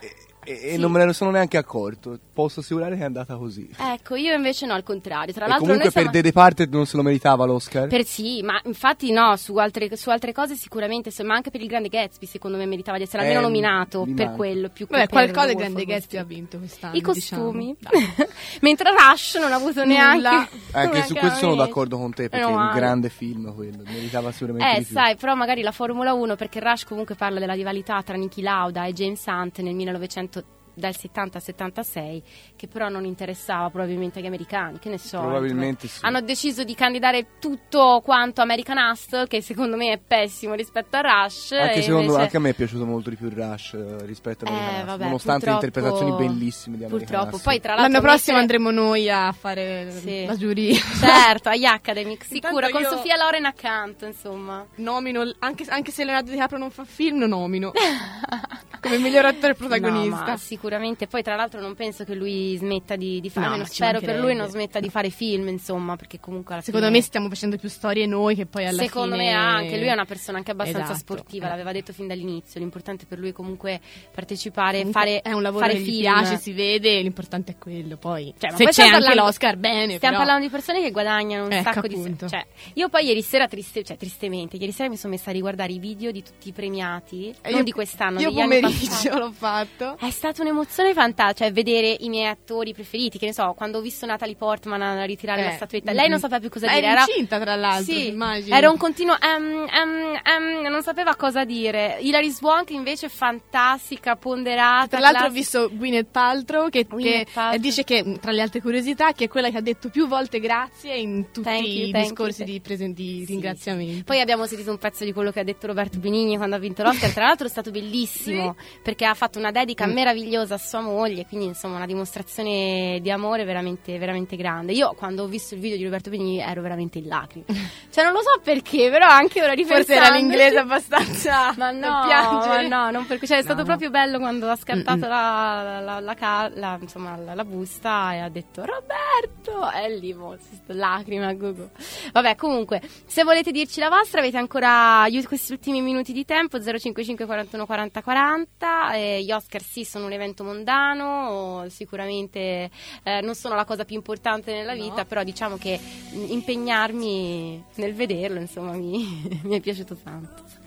e- 0.43 0.51
e 0.51 0.71
Sì. 0.73 0.77
non 0.77 0.91
me 0.91 1.03
ne 1.05 1.13
sono 1.13 1.31
neanche 1.31 1.57
accorto. 1.57 2.17
Posso 2.33 2.61
assicurare 2.61 2.95
che 2.95 3.01
è 3.01 3.05
andata 3.05 3.35
così. 3.35 3.69
Ecco, 3.77 4.15
io 4.15 4.33
invece 4.33 4.65
no, 4.65 4.73
al 4.73 4.83
contrario. 4.83 5.33
Tra 5.33 5.45
E 5.45 5.47
l'altro, 5.49 5.65
comunque 5.67 5.83
noi 5.85 5.91
siamo... 5.93 6.09
per 6.11 6.21
The 6.21 6.27
Departed 6.27 6.73
non 6.73 6.85
se 6.85 6.97
lo 6.97 7.03
meritava 7.03 7.45
l'Oscar. 7.45 7.87
Per 7.87 8.03
sì, 8.05 8.41
ma 8.41 8.59
infatti 8.65 9.11
no, 9.11 9.35
su 9.37 9.55
altre, 9.57 9.95
su 9.95 10.09
altre 10.09 10.31
cose 10.33 10.55
sicuramente, 10.55 11.11
ma 11.23 11.35
anche 11.35 11.51
per 11.51 11.61
il 11.61 11.67
Grande 11.67 11.89
Gatsby 11.89 12.25
secondo 12.25 12.57
me 12.57 12.65
meritava 12.65 12.97
di 12.97 13.03
essere 13.03 13.21
almeno 13.23 13.39
Eh, 13.41 13.43
nominato 13.43 14.05
mi 14.05 14.13
per 14.13 14.25
manca. 14.25 14.37
quello, 14.37 14.69
più 14.69 14.87
per 14.87 15.07
qualcosa 15.07 15.49
il 15.51 15.55
Grande 15.57 15.85
Gatsby 15.85 16.17
ha 16.17 16.23
vinto 16.23 16.57
quest'anno. 16.57 16.95
I 16.95 17.01
costumi. 17.01 17.75
diciamo. 17.77 18.27
Mentre 18.61 18.89
Rush 18.91 19.35
non 19.35 19.51
ha 19.51 19.55
avuto 19.55 19.83
neanche... 19.85 20.49
Anche 20.71 21.03
su 21.05 21.13
questo 21.15 21.37
sono 21.39 21.55
d'accordo 21.55 21.97
con 21.97 22.11
te 22.13 22.29
perché 22.29 22.45
Meno 22.45 22.57
è 22.57 22.59
un 22.61 22.65
male. 22.67 22.79
grande 22.79 23.09
film 23.09 23.53
quello. 23.53 23.83
Meritava 23.85 24.31
sicuramente 24.31 24.71
Eh, 24.75 24.79
di 24.79 24.85
più. 24.85 24.95
sai, 24.95 25.15
però 25.15 25.35
magari 25.35 25.61
la 25.61 25.71
Formula 25.71 26.13
1, 26.13 26.35
perché 26.35 26.59
Rush 26.59 26.85
comunque 26.85 27.15
parla 27.15 27.39
della 27.39 27.53
rivalità 27.53 28.01
tra 28.01 28.15
Niki 28.15 28.41
Lauda 28.41 28.85
e 28.85 28.93
James 28.93 29.23
Hunt 29.25 29.59
nel 29.59 29.75
1900 29.75 30.40
dal 30.73 30.95
70 30.95 31.37
al 31.37 31.43
76, 31.43 32.23
che 32.55 32.67
però 32.67 32.89
non 32.89 33.05
interessava 33.05 33.69
probabilmente 33.69 34.19
agli 34.19 34.25
americani, 34.25 34.79
che 34.79 34.89
ne 34.89 34.97
so. 34.97 35.19
Probabilmente 35.19 35.87
sì. 35.87 35.99
Hanno 36.05 36.21
deciso 36.21 36.63
di 36.63 36.73
candidare 36.75 37.37
tutto 37.39 38.01
quanto 38.03 38.41
American 38.41 38.77
Hustle, 38.77 39.27
che 39.27 39.41
secondo 39.41 39.75
me 39.75 39.91
è 39.91 39.99
pessimo 39.99 40.53
rispetto 40.53 40.97
a 40.97 41.01
Rush. 41.01 41.51
Anche, 41.53 41.73
e 41.75 41.81
secondo, 41.81 42.01
invece- 42.03 42.21
anche 42.21 42.37
a 42.37 42.39
me 42.39 42.49
è 42.49 42.53
piaciuto 42.53 42.85
molto 42.85 43.09
di 43.09 43.15
più 43.15 43.29
Rush 43.29 43.73
eh, 43.73 44.05
rispetto 44.05 44.45
a 44.45 44.47
Eh, 44.47 44.51
American 44.51 44.73
Hustle, 44.75 44.85
vabbè, 44.91 45.03
nonostante 45.03 45.49
interpretazioni 45.49 46.11
bellissime 46.15 46.77
di 46.77 46.83
American 46.83 47.07
Purtroppo, 47.07 47.35
Hustle. 47.35 47.51
poi 47.51 47.59
tra 47.61 47.73
l'altro 47.75 47.91
L'anno 47.91 48.03
prossimo 48.07 48.37
mentre- 48.37 48.57
andremo 48.57 48.81
noi 48.85 49.09
a 49.09 49.31
fare 49.31 49.91
Sì. 49.91 50.25
la 50.25 50.35
giuria. 50.37 50.79
Certo, 50.99 51.49
agli 51.49 51.65
Academic, 51.65 52.23
sicura, 52.23 52.67
Intanto 52.67 52.71
con 52.71 52.81
io- 52.81 52.89
Sofia 52.89 53.15
Loren 53.17 53.45
accanto, 53.45 54.05
insomma. 54.05 54.65
Nomino, 54.75 55.29
anche, 55.39 55.65
anche 55.69 55.91
se 55.91 56.03
Leonardo 56.03 56.31
DiCaprio 56.31 56.57
non 56.59 56.69
fa 56.71 56.83
film, 56.85 57.19
lo 57.19 57.27
nomino. 57.27 57.71
come 58.81 58.97
miglior 58.97 59.25
attore 59.25 59.53
protagonista. 59.55 60.25
No, 60.25 60.37
sicuramente. 60.37 61.07
Poi, 61.07 61.21
tra 61.23 61.35
l'altro, 61.35 61.61
non 61.61 61.75
penso 61.75 62.03
che 62.03 62.15
lui 62.15 62.55
smetta 62.57 62.95
di, 62.95 63.21
di 63.21 63.29
fare. 63.29 63.55
No, 63.57 63.65
spero 63.65 63.99
per 64.01 64.19
lui 64.19 64.35
non 64.35 64.47
smetta 64.49 64.79
di 64.79 64.89
fare 64.89 65.09
film, 65.09 65.47
insomma, 65.47 65.95
perché 65.95 66.19
comunque 66.19 66.55
alla 66.55 66.63
Secondo 66.63 66.87
fine- 66.87 66.97
me 66.99 67.03
stiamo 67.03 67.29
facendo 67.29 67.57
più 67.57 67.69
storie 67.69 68.05
noi 68.07 68.35
che 68.35 68.45
poi 68.45 68.65
alla 68.65 68.81
Secondo 68.83 69.15
fine... 69.15 69.27
me 69.29 69.31
anche 69.33 69.77
lui 69.77 69.87
è 69.87 69.91
una 69.93 70.05
persona 70.05 70.37
anche 70.39 70.51
abbastanza 70.51 70.93
Esatto. 70.93 70.99
sportiva, 70.99 71.47
l'aveva 71.47 71.71
detto 71.71 71.93
fin 71.93 72.07
dall'inizio. 72.07 72.59
L'importante 72.59 73.05
per 73.05 73.19
lui 73.19 73.29
è 73.29 73.33
comunque 73.33 73.79
partecipare, 74.13 74.77
Comunque 74.79 74.99
fare 75.01 75.21
è 75.21 75.31
un 75.31 75.41
lavoro 75.41 75.67
che 75.67 75.77
gli 75.79 75.83
film. 75.85 75.99
piace, 76.01 76.37
si 76.37 76.51
vede, 76.51 76.99
l'importante 77.01 77.53
è 77.53 77.55
quello. 77.57 77.97
Poi 77.97 78.33
Cioè, 78.37 78.51
ma 78.51 78.57
se 78.57 78.63
poi 78.63 78.73
c'è 78.73 78.81
anche 78.83 78.93
parlando- 78.97 79.21
l'Oscar, 79.23 79.57
bene. 79.57 79.95
Stiamo 79.95 80.15
però. 80.15 80.17
parlando 80.17 80.45
di 80.45 80.51
persone 80.51 80.81
che 80.81 80.91
guadagnano 80.91 81.45
un 81.45 81.51
Ecco, 81.51 81.71
sacco 81.71 81.87
di 81.87 81.95
appunto. 81.95 82.27
cioè, 82.27 82.45
io 82.73 82.89
poi 82.89 83.05
ieri 83.05 83.21
sera 83.21 83.47
triste, 83.47 83.83
cioè, 83.83 83.97
tristemente, 83.97 84.57
ieri 84.57 84.71
sera 84.71 84.89
mi 84.89 84.97
sono 84.97 85.13
messa 85.13 85.29
a 85.29 85.33
riguardare 85.33 85.71
i 85.71 85.79
video 85.79 86.11
di 86.11 86.23
tutti 86.23 86.49
i 86.49 86.51
premiati, 86.51 87.29
E 87.41 87.49
non 87.49 87.59
io- 87.59 87.63
di 87.63 87.71
quest'anno, 87.71 88.19
Io 88.19 88.29
degli 88.29 88.39
anni 88.39 88.49
pomeriggio 88.79 89.17
l'ho 89.17 89.31
fatto. 89.31 89.97
È 89.99 90.09
stata 90.09 90.41
un'emozione 90.41 90.93
fantastica, 90.93 91.45
cioè 91.45 91.51
vedere 91.53 91.95
i 91.99 92.09
miei 92.09 92.27
attori 92.27 92.73
preferiti, 92.73 93.17
che 93.17 93.25
ne 93.27 93.33
so, 93.33 93.53
quando 93.55 93.77
ho 93.79 93.81
visto 93.81 94.05
Natalie 94.05 94.35
Portman 94.35 94.81
a 94.81 95.03
ritirare 95.03 95.41
Eh, 95.41 95.45
la 95.45 95.51
statuetta, 95.51 95.91
mm, 95.91 95.95
lei 95.95 96.07
non 96.09 96.17
mm. 96.17 96.21
sapeva 96.21 96.39
più 96.39 96.49
cosa 96.49 96.65
Ma 96.67 96.73
dire, 96.75 96.87
era 96.87 97.05
incinta 97.07 97.39
tra 97.39 97.55
l'altro, 97.55 97.93
Sì, 97.93 98.07
immagini. 98.07 98.55
era 98.55 98.69
un 98.69 98.77
continuo 98.77 99.15
ehm, 99.19 99.67
ehm, 99.69 100.19
ehm, 100.23 100.67
non 100.71 100.81
sapeva 100.83 101.15
cosa 101.15 101.43
dire. 101.45 101.97
Hilary 102.01 102.29
Swank 102.31 102.69
invece 102.71 103.09
fantastica, 103.09 104.15
ponderata. 104.15 104.87
Tra 104.87 104.99
l'altro 104.99 105.25
ho 105.27 105.31
classica. 105.31 105.59
visto 105.59 105.75
Gwyneth 105.75 106.07
Paltrow 106.11 106.69
che, 106.69 106.85
Gwyneth 106.85 107.25
che, 107.25 107.27
Paltrow. 107.33 107.55
eh, 107.55 107.59
dice 107.59 107.83
che, 107.83 108.03
mh, 108.03 108.19
tra 108.19 108.31
le 108.31 108.41
altre 108.41 108.61
curiosità, 108.61 109.11
che 109.13 109.25
è 109.25 109.27
quella 109.27 109.49
che 109.49 109.57
ha 109.57 109.61
detto 109.61 109.89
più 109.89 110.07
volte 110.07 110.39
grazie 110.39 110.95
in 110.95 111.25
tutti 111.31 111.47
Thank 111.47 111.65
you, 111.67 111.87
i 111.87 111.91
thank 111.91 112.05
discorsi 112.05 112.41
you. 112.43 112.51
di, 112.51 112.59
presen- 112.61 112.93
di 112.93 113.25
ringraziamento. 113.27 114.03
Poi 114.05 114.19
abbiamo 114.19 114.45
sentito 114.45 114.71
un 114.71 114.77
pezzo 114.77 115.03
di 115.03 115.11
quello 115.13 115.31
che 115.31 115.39
ha 115.39 115.43
detto 115.43 115.67
Roberto 115.67 115.99
Benigni 115.99 116.37
quando 116.37 116.55
ha 116.55 116.59
vinto 116.59 116.83
l'Oscar. 116.83 117.11
Tra 117.11 117.25
l'altro 117.25 117.47
è 117.47 117.49
stato 117.49 117.71
bellissimo 117.71 118.55
perché 118.81 119.05
ha 119.05 119.13
fatto 119.13 119.39
una 119.39 119.51
dedica 119.51 119.85
Mm. 119.87 119.91
meravigliosa 119.93 120.55
a 120.55 120.57
sua 120.57 120.81
moglie. 120.81 121.25
Quindi, 121.27 121.45
insomma, 121.47 121.75
una 121.77 121.85
dimostrazione 121.85 122.99
di 123.01 123.09
amore 123.11 123.43
veramente, 123.43 123.97
veramente 123.97 124.35
grande. 124.35 124.73
Io, 124.73 124.93
quando 124.97 125.23
ho 125.23 125.27
visto 125.27 125.55
il 125.55 125.59
video 125.61 125.77
di 125.77 125.83
Roberto 125.83 126.09
Benigni, 126.09 126.39
ero 126.39 126.61
veramente 126.61 126.97
in 126.99 127.07
lacrime. 127.07 127.45
Cioè, 127.91 128.03
non 128.05 128.13
lo 128.13 128.21
so 128.21 128.39
perché, 128.41 128.89
però 128.89 129.07
anche 129.07 129.41
ora 129.41 129.51
ripensando. 129.51 129.83
Forse 129.85 129.93
era 130.05 130.15
l'inglese 130.15 130.57
abbastanza 130.59 131.53
Ma 131.57 131.71
no, 131.71 131.89
ma 132.07 132.61
no, 132.61 132.89
non 132.91 133.05
perché 133.05 133.27
cioè, 133.27 133.37
è 133.39 133.41
stato 133.41 133.57
No, 133.57 133.61
no. 133.61 133.67
proprio 133.67 133.89
bello 133.89 134.17
quando 134.17 134.49
ha 134.49 134.55
scattato 134.55 135.07
la, 135.07 135.79
la, 135.83 135.99
la- 135.99 136.51
la 136.53 136.77
insomma, 136.79 137.17
la, 137.17 137.43
busta 137.43 138.13
e 138.13 138.19
ha 138.19 138.29
detto 138.29 138.63
Roberto 138.63 139.69
e 139.71 139.97
lì 139.97 140.15
sta- 140.39 140.73
lacrime 140.73 141.25
a 141.25 141.33
gogo. 141.33 141.69
Vabbè, 142.13 142.35
comunque, 142.35 142.81
se 143.05 143.23
volete 143.23 143.51
dirci 143.51 143.79
la 143.81 143.89
vostra, 143.89 144.19
avete 144.21 144.37
ancora 144.37 145.05
questi 145.27 145.51
ultimi 145.51 145.81
minuti 145.81 146.13
di 146.13 146.23
tempo 146.23 146.61
055 146.61 147.25
41 147.25 147.65
40 147.65 148.01
40. 148.01 148.50
Eh, 148.93 149.23
gli 149.23 149.31
Oscar 149.31 149.61
sì 149.61 149.83
sono 149.83 150.05
un 150.05 150.11
evento 150.11 150.43
mondano, 150.43 151.65
sicuramente 151.69 152.69
eh, 153.03 153.21
non 153.21 153.35
sono 153.35 153.55
la 153.55 153.65
cosa 153.65 153.85
più 153.85 153.95
importante 153.95 154.53
nella 154.53 154.73
vita, 154.73 155.05
però 155.05 155.23
diciamo 155.23 155.57
che 155.57 155.79
impegnarmi 156.11 157.63
nel 157.75 157.93
vederlo, 157.93 158.39
insomma, 158.39 158.73
mi, 158.73 159.39
mi 159.43 159.57
è 159.57 159.59
piaciuto 159.59 159.95
tanto. 159.95 160.59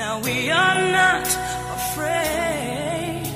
Now 0.00 0.18
we 0.22 0.50
are 0.50 0.80
not 0.92 1.26
afraid, 1.76 3.26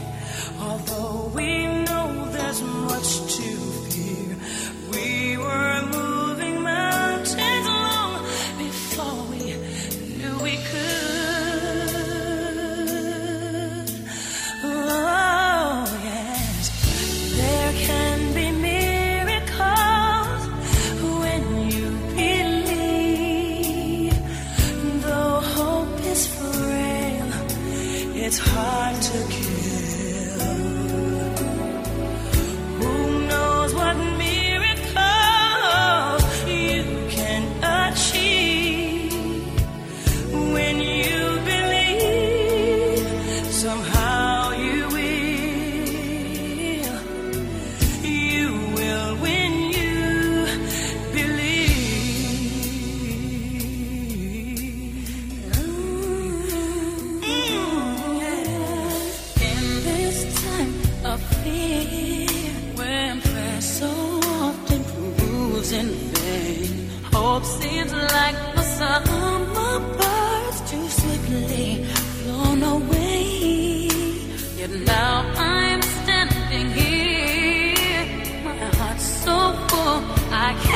although 0.59 1.31
we 1.35 1.67
know 1.85 2.27
there's 2.33 2.63
much 2.63 3.37
to 3.37 3.54
it's 28.27 28.39
hard 28.39 29.03
to 29.03 29.27
kill. 29.29 29.44
Now 74.67 75.31
I'm 75.37 75.83
standing 75.83 76.71
here, 76.71 78.07
my 78.45 78.57
heart's 78.79 79.05
so 79.05 79.53
full 79.69 80.03
I 80.33 80.55
can't 80.63 80.74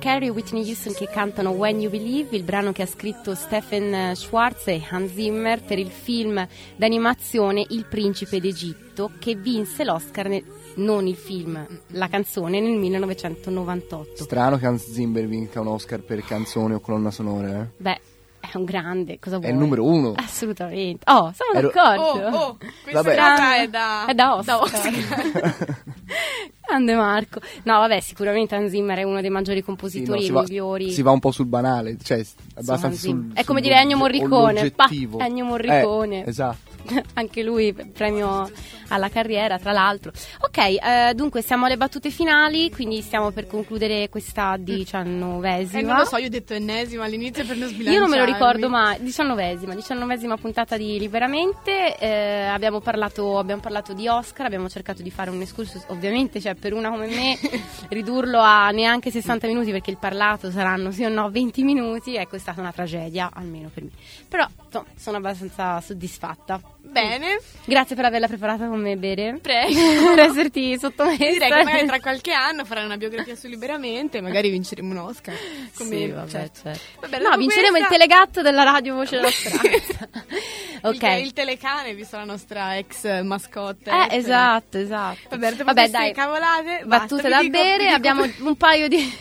Carey 0.00 0.28
e 0.28 0.30
Whitney 0.30 0.66
Houston 0.66 0.94
che 0.94 1.06
cantano 1.08 1.50
When 1.50 1.78
You 1.78 1.90
Believe, 1.90 2.34
il 2.34 2.42
brano 2.42 2.72
che 2.72 2.80
ha 2.80 2.86
scritto 2.86 3.34
Stephen 3.34 4.16
Schwartz 4.16 4.68
e 4.68 4.82
Hans 4.88 5.12
Zimmer 5.12 5.62
per 5.62 5.78
il 5.78 5.90
film 5.90 6.48
d'animazione 6.74 7.66
Il 7.68 7.84
Principe 7.84 8.40
d'Egitto 8.40 9.10
che 9.18 9.34
vinse 9.34 9.84
l'Oscar, 9.84 10.28
nel- 10.28 10.42
non 10.76 11.06
il 11.06 11.16
film, 11.16 11.66
la 11.88 12.08
canzone 12.08 12.60
nel 12.60 12.78
1998. 12.78 14.24
Strano 14.24 14.56
che 14.56 14.64
Hans 14.64 14.90
Zimmer 14.90 15.26
vinca 15.26 15.60
un 15.60 15.66
Oscar 15.66 16.00
per 16.00 16.24
canzone 16.24 16.74
o 16.74 16.80
colonna 16.80 17.10
sonora, 17.10 17.60
eh? 17.60 17.66
Beh, 17.76 18.00
è 18.40 18.56
un 18.56 18.64
grande, 18.64 19.18
cosa 19.18 19.38
vuoi? 19.38 19.50
È 19.50 19.52
il 19.52 19.58
numero 19.58 19.84
uno. 19.84 20.14
Assolutamente. 20.16 21.04
Oh, 21.10 21.32
siamo 21.34 21.52
Ero- 21.54 21.70
d'accordo. 21.72 22.36
Oh, 22.36 22.40
oh, 22.40 22.56
questa 22.82 23.02
Vabbè. 23.02 23.62
è 23.62 23.68
da, 23.68 24.06
È 24.06 24.14
da 24.14 24.34
Oscar. 24.34 24.62
Oscar. 24.62 25.78
Grande 26.66 26.94
Marco. 26.94 27.40
No, 27.64 27.78
vabbè, 27.78 28.00
sicuramente 28.00 28.54
Hans 28.54 28.70
Zimmer 28.70 28.98
è 28.98 29.02
uno 29.02 29.20
dei 29.20 29.30
maggiori 29.30 29.58
Sì, 29.58 29.64
compositori 29.64 30.18
no, 30.18 30.22
e 30.22 30.26
si, 30.26 30.30
va, 30.30 30.40
migliori. 30.42 30.90
si 30.92 31.02
va 31.02 31.10
un 31.10 31.18
po' 31.18 31.32
sul 31.32 31.46
banale, 31.46 31.96
cioè 32.02 32.24
abbastanza 32.54 32.98
sul, 32.98 33.32
È 33.34 33.44
come 33.44 33.60
sul 33.60 33.68
dire 33.68 33.80
Ennio 33.80 33.96
Morricone. 33.96 34.70
Pa. 34.70 34.88
Ennio 35.18 35.44
Morricone. 35.44 36.24
Eh, 36.24 36.28
esatto. 36.28 36.69
Anche 37.14 37.42
lui 37.42 37.72
premio 37.72 38.50
alla 38.88 39.08
carriera, 39.08 39.58
tra 39.58 39.72
l'altro. 39.72 40.12
Ok, 40.40 40.58
eh, 40.58 41.12
dunque 41.14 41.42
siamo 41.42 41.66
alle 41.66 41.76
battute 41.76 42.10
finali, 42.10 42.70
quindi 42.70 43.00
stiamo 43.02 43.30
per 43.30 43.46
concludere 43.46 44.08
questa 44.08 44.56
diciannovesima. 44.58 45.78
Eh, 45.78 45.82
non 45.82 45.96
lo 45.96 46.04
so, 46.04 46.16
io 46.16 46.26
ho 46.26 46.30
detto 46.30 46.54
ennesima 46.54 47.04
all'inizio 47.04 47.44
per 47.44 47.56
non 47.56 47.68
sbilanciarmi. 47.68 47.94
Io 47.94 48.00
non 48.00 48.10
me 48.10 48.18
lo 48.18 48.24
ricordo 48.24 48.68
mai, 48.68 49.00
diciannovesima, 49.00 49.74
diciannovesima 49.74 50.36
puntata 50.36 50.76
di 50.76 50.98
Liberamente, 50.98 51.96
eh, 51.98 52.44
abbiamo, 52.44 52.80
parlato, 52.80 53.38
abbiamo 53.38 53.60
parlato 53.60 53.92
di 53.92 54.08
Oscar, 54.08 54.46
abbiamo 54.46 54.68
cercato 54.68 55.02
di 55.02 55.10
fare 55.10 55.30
un 55.30 55.40
excursus, 55.40 55.84
ovviamente 55.88 56.40
cioè, 56.40 56.54
per 56.54 56.72
una 56.72 56.90
come 56.90 57.06
me 57.06 57.38
ridurlo 57.88 58.40
a 58.40 58.70
neanche 58.70 59.10
60 59.10 59.46
minuti 59.46 59.70
perché 59.70 59.90
il 59.90 59.98
parlato 59.98 60.50
saranno 60.50 60.90
sì 60.90 61.04
o 61.04 61.08
no 61.08 61.30
20 61.30 61.62
minuti, 61.62 62.16
ecco 62.16 62.36
è 62.36 62.38
stata 62.38 62.60
una 62.60 62.72
tragedia, 62.72 63.30
almeno 63.32 63.70
per 63.72 63.84
me. 63.84 63.90
Però 64.28 64.46
insomma, 64.64 64.86
sono 64.96 65.16
abbastanza 65.18 65.80
soddisfatta. 65.80 66.60
Bene. 66.82 67.38
Grazie 67.64 67.94
per 67.94 68.04
averla 68.06 68.26
preparata 68.26 68.66
con 68.66 68.80
me, 68.80 68.96
Bere. 68.96 69.38
Prego. 69.40 69.74
per 70.14 70.24
esserti 70.24 70.76
sottomessa. 70.78 71.24
Direi 71.24 71.38
che 71.50 71.62
magari 71.64 71.86
tra 71.86 72.00
qualche 72.00 72.32
anno 72.32 72.64
faranno 72.64 72.86
una 72.86 72.96
biografia 72.96 73.36
su 73.36 73.46
Liberamente 73.46 74.18
e 74.18 74.20
magari 74.20 74.50
vinceremo 74.50 74.90
un 74.90 74.98
Oscar. 74.98 75.34
Come, 75.76 75.96
Sì, 75.96 76.06
vabbè, 76.08 76.28
certo. 76.30 76.60
certo. 76.64 76.80
Vabbè, 77.00 77.20
No, 77.20 77.36
vinceremo 77.36 77.76
questa- 77.76 77.94
il 77.94 78.00
telegatto 78.00 78.42
della 78.42 78.62
radio 78.64 78.94
Voce 78.94 79.16
della 79.16 79.30
Speranza. 79.30 80.08
ok. 80.82 81.02
Il, 81.02 81.24
il 81.26 81.32
telecane, 81.32 81.94
visto 81.94 82.16
la 82.16 82.24
nostra 82.24 82.76
ex 82.76 83.22
mascotte. 83.22 83.90
Eh, 83.90 84.16
esatto, 84.16 84.78
esatto. 84.78 85.28
Vabbè, 85.36 85.54
Vabbè, 85.62 85.88
dai. 85.90 86.12
cavolate, 86.12 86.82
basta, 86.84 86.86
Battute 87.16 87.22
vi 87.22 87.28
da 87.28 87.40
dico- 87.40 87.52
bere, 87.58 87.84
dico- 87.84 87.94
abbiamo 87.94 88.24
un 88.38 88.56
paio, 88.56 88.88
di, 88.88 89.12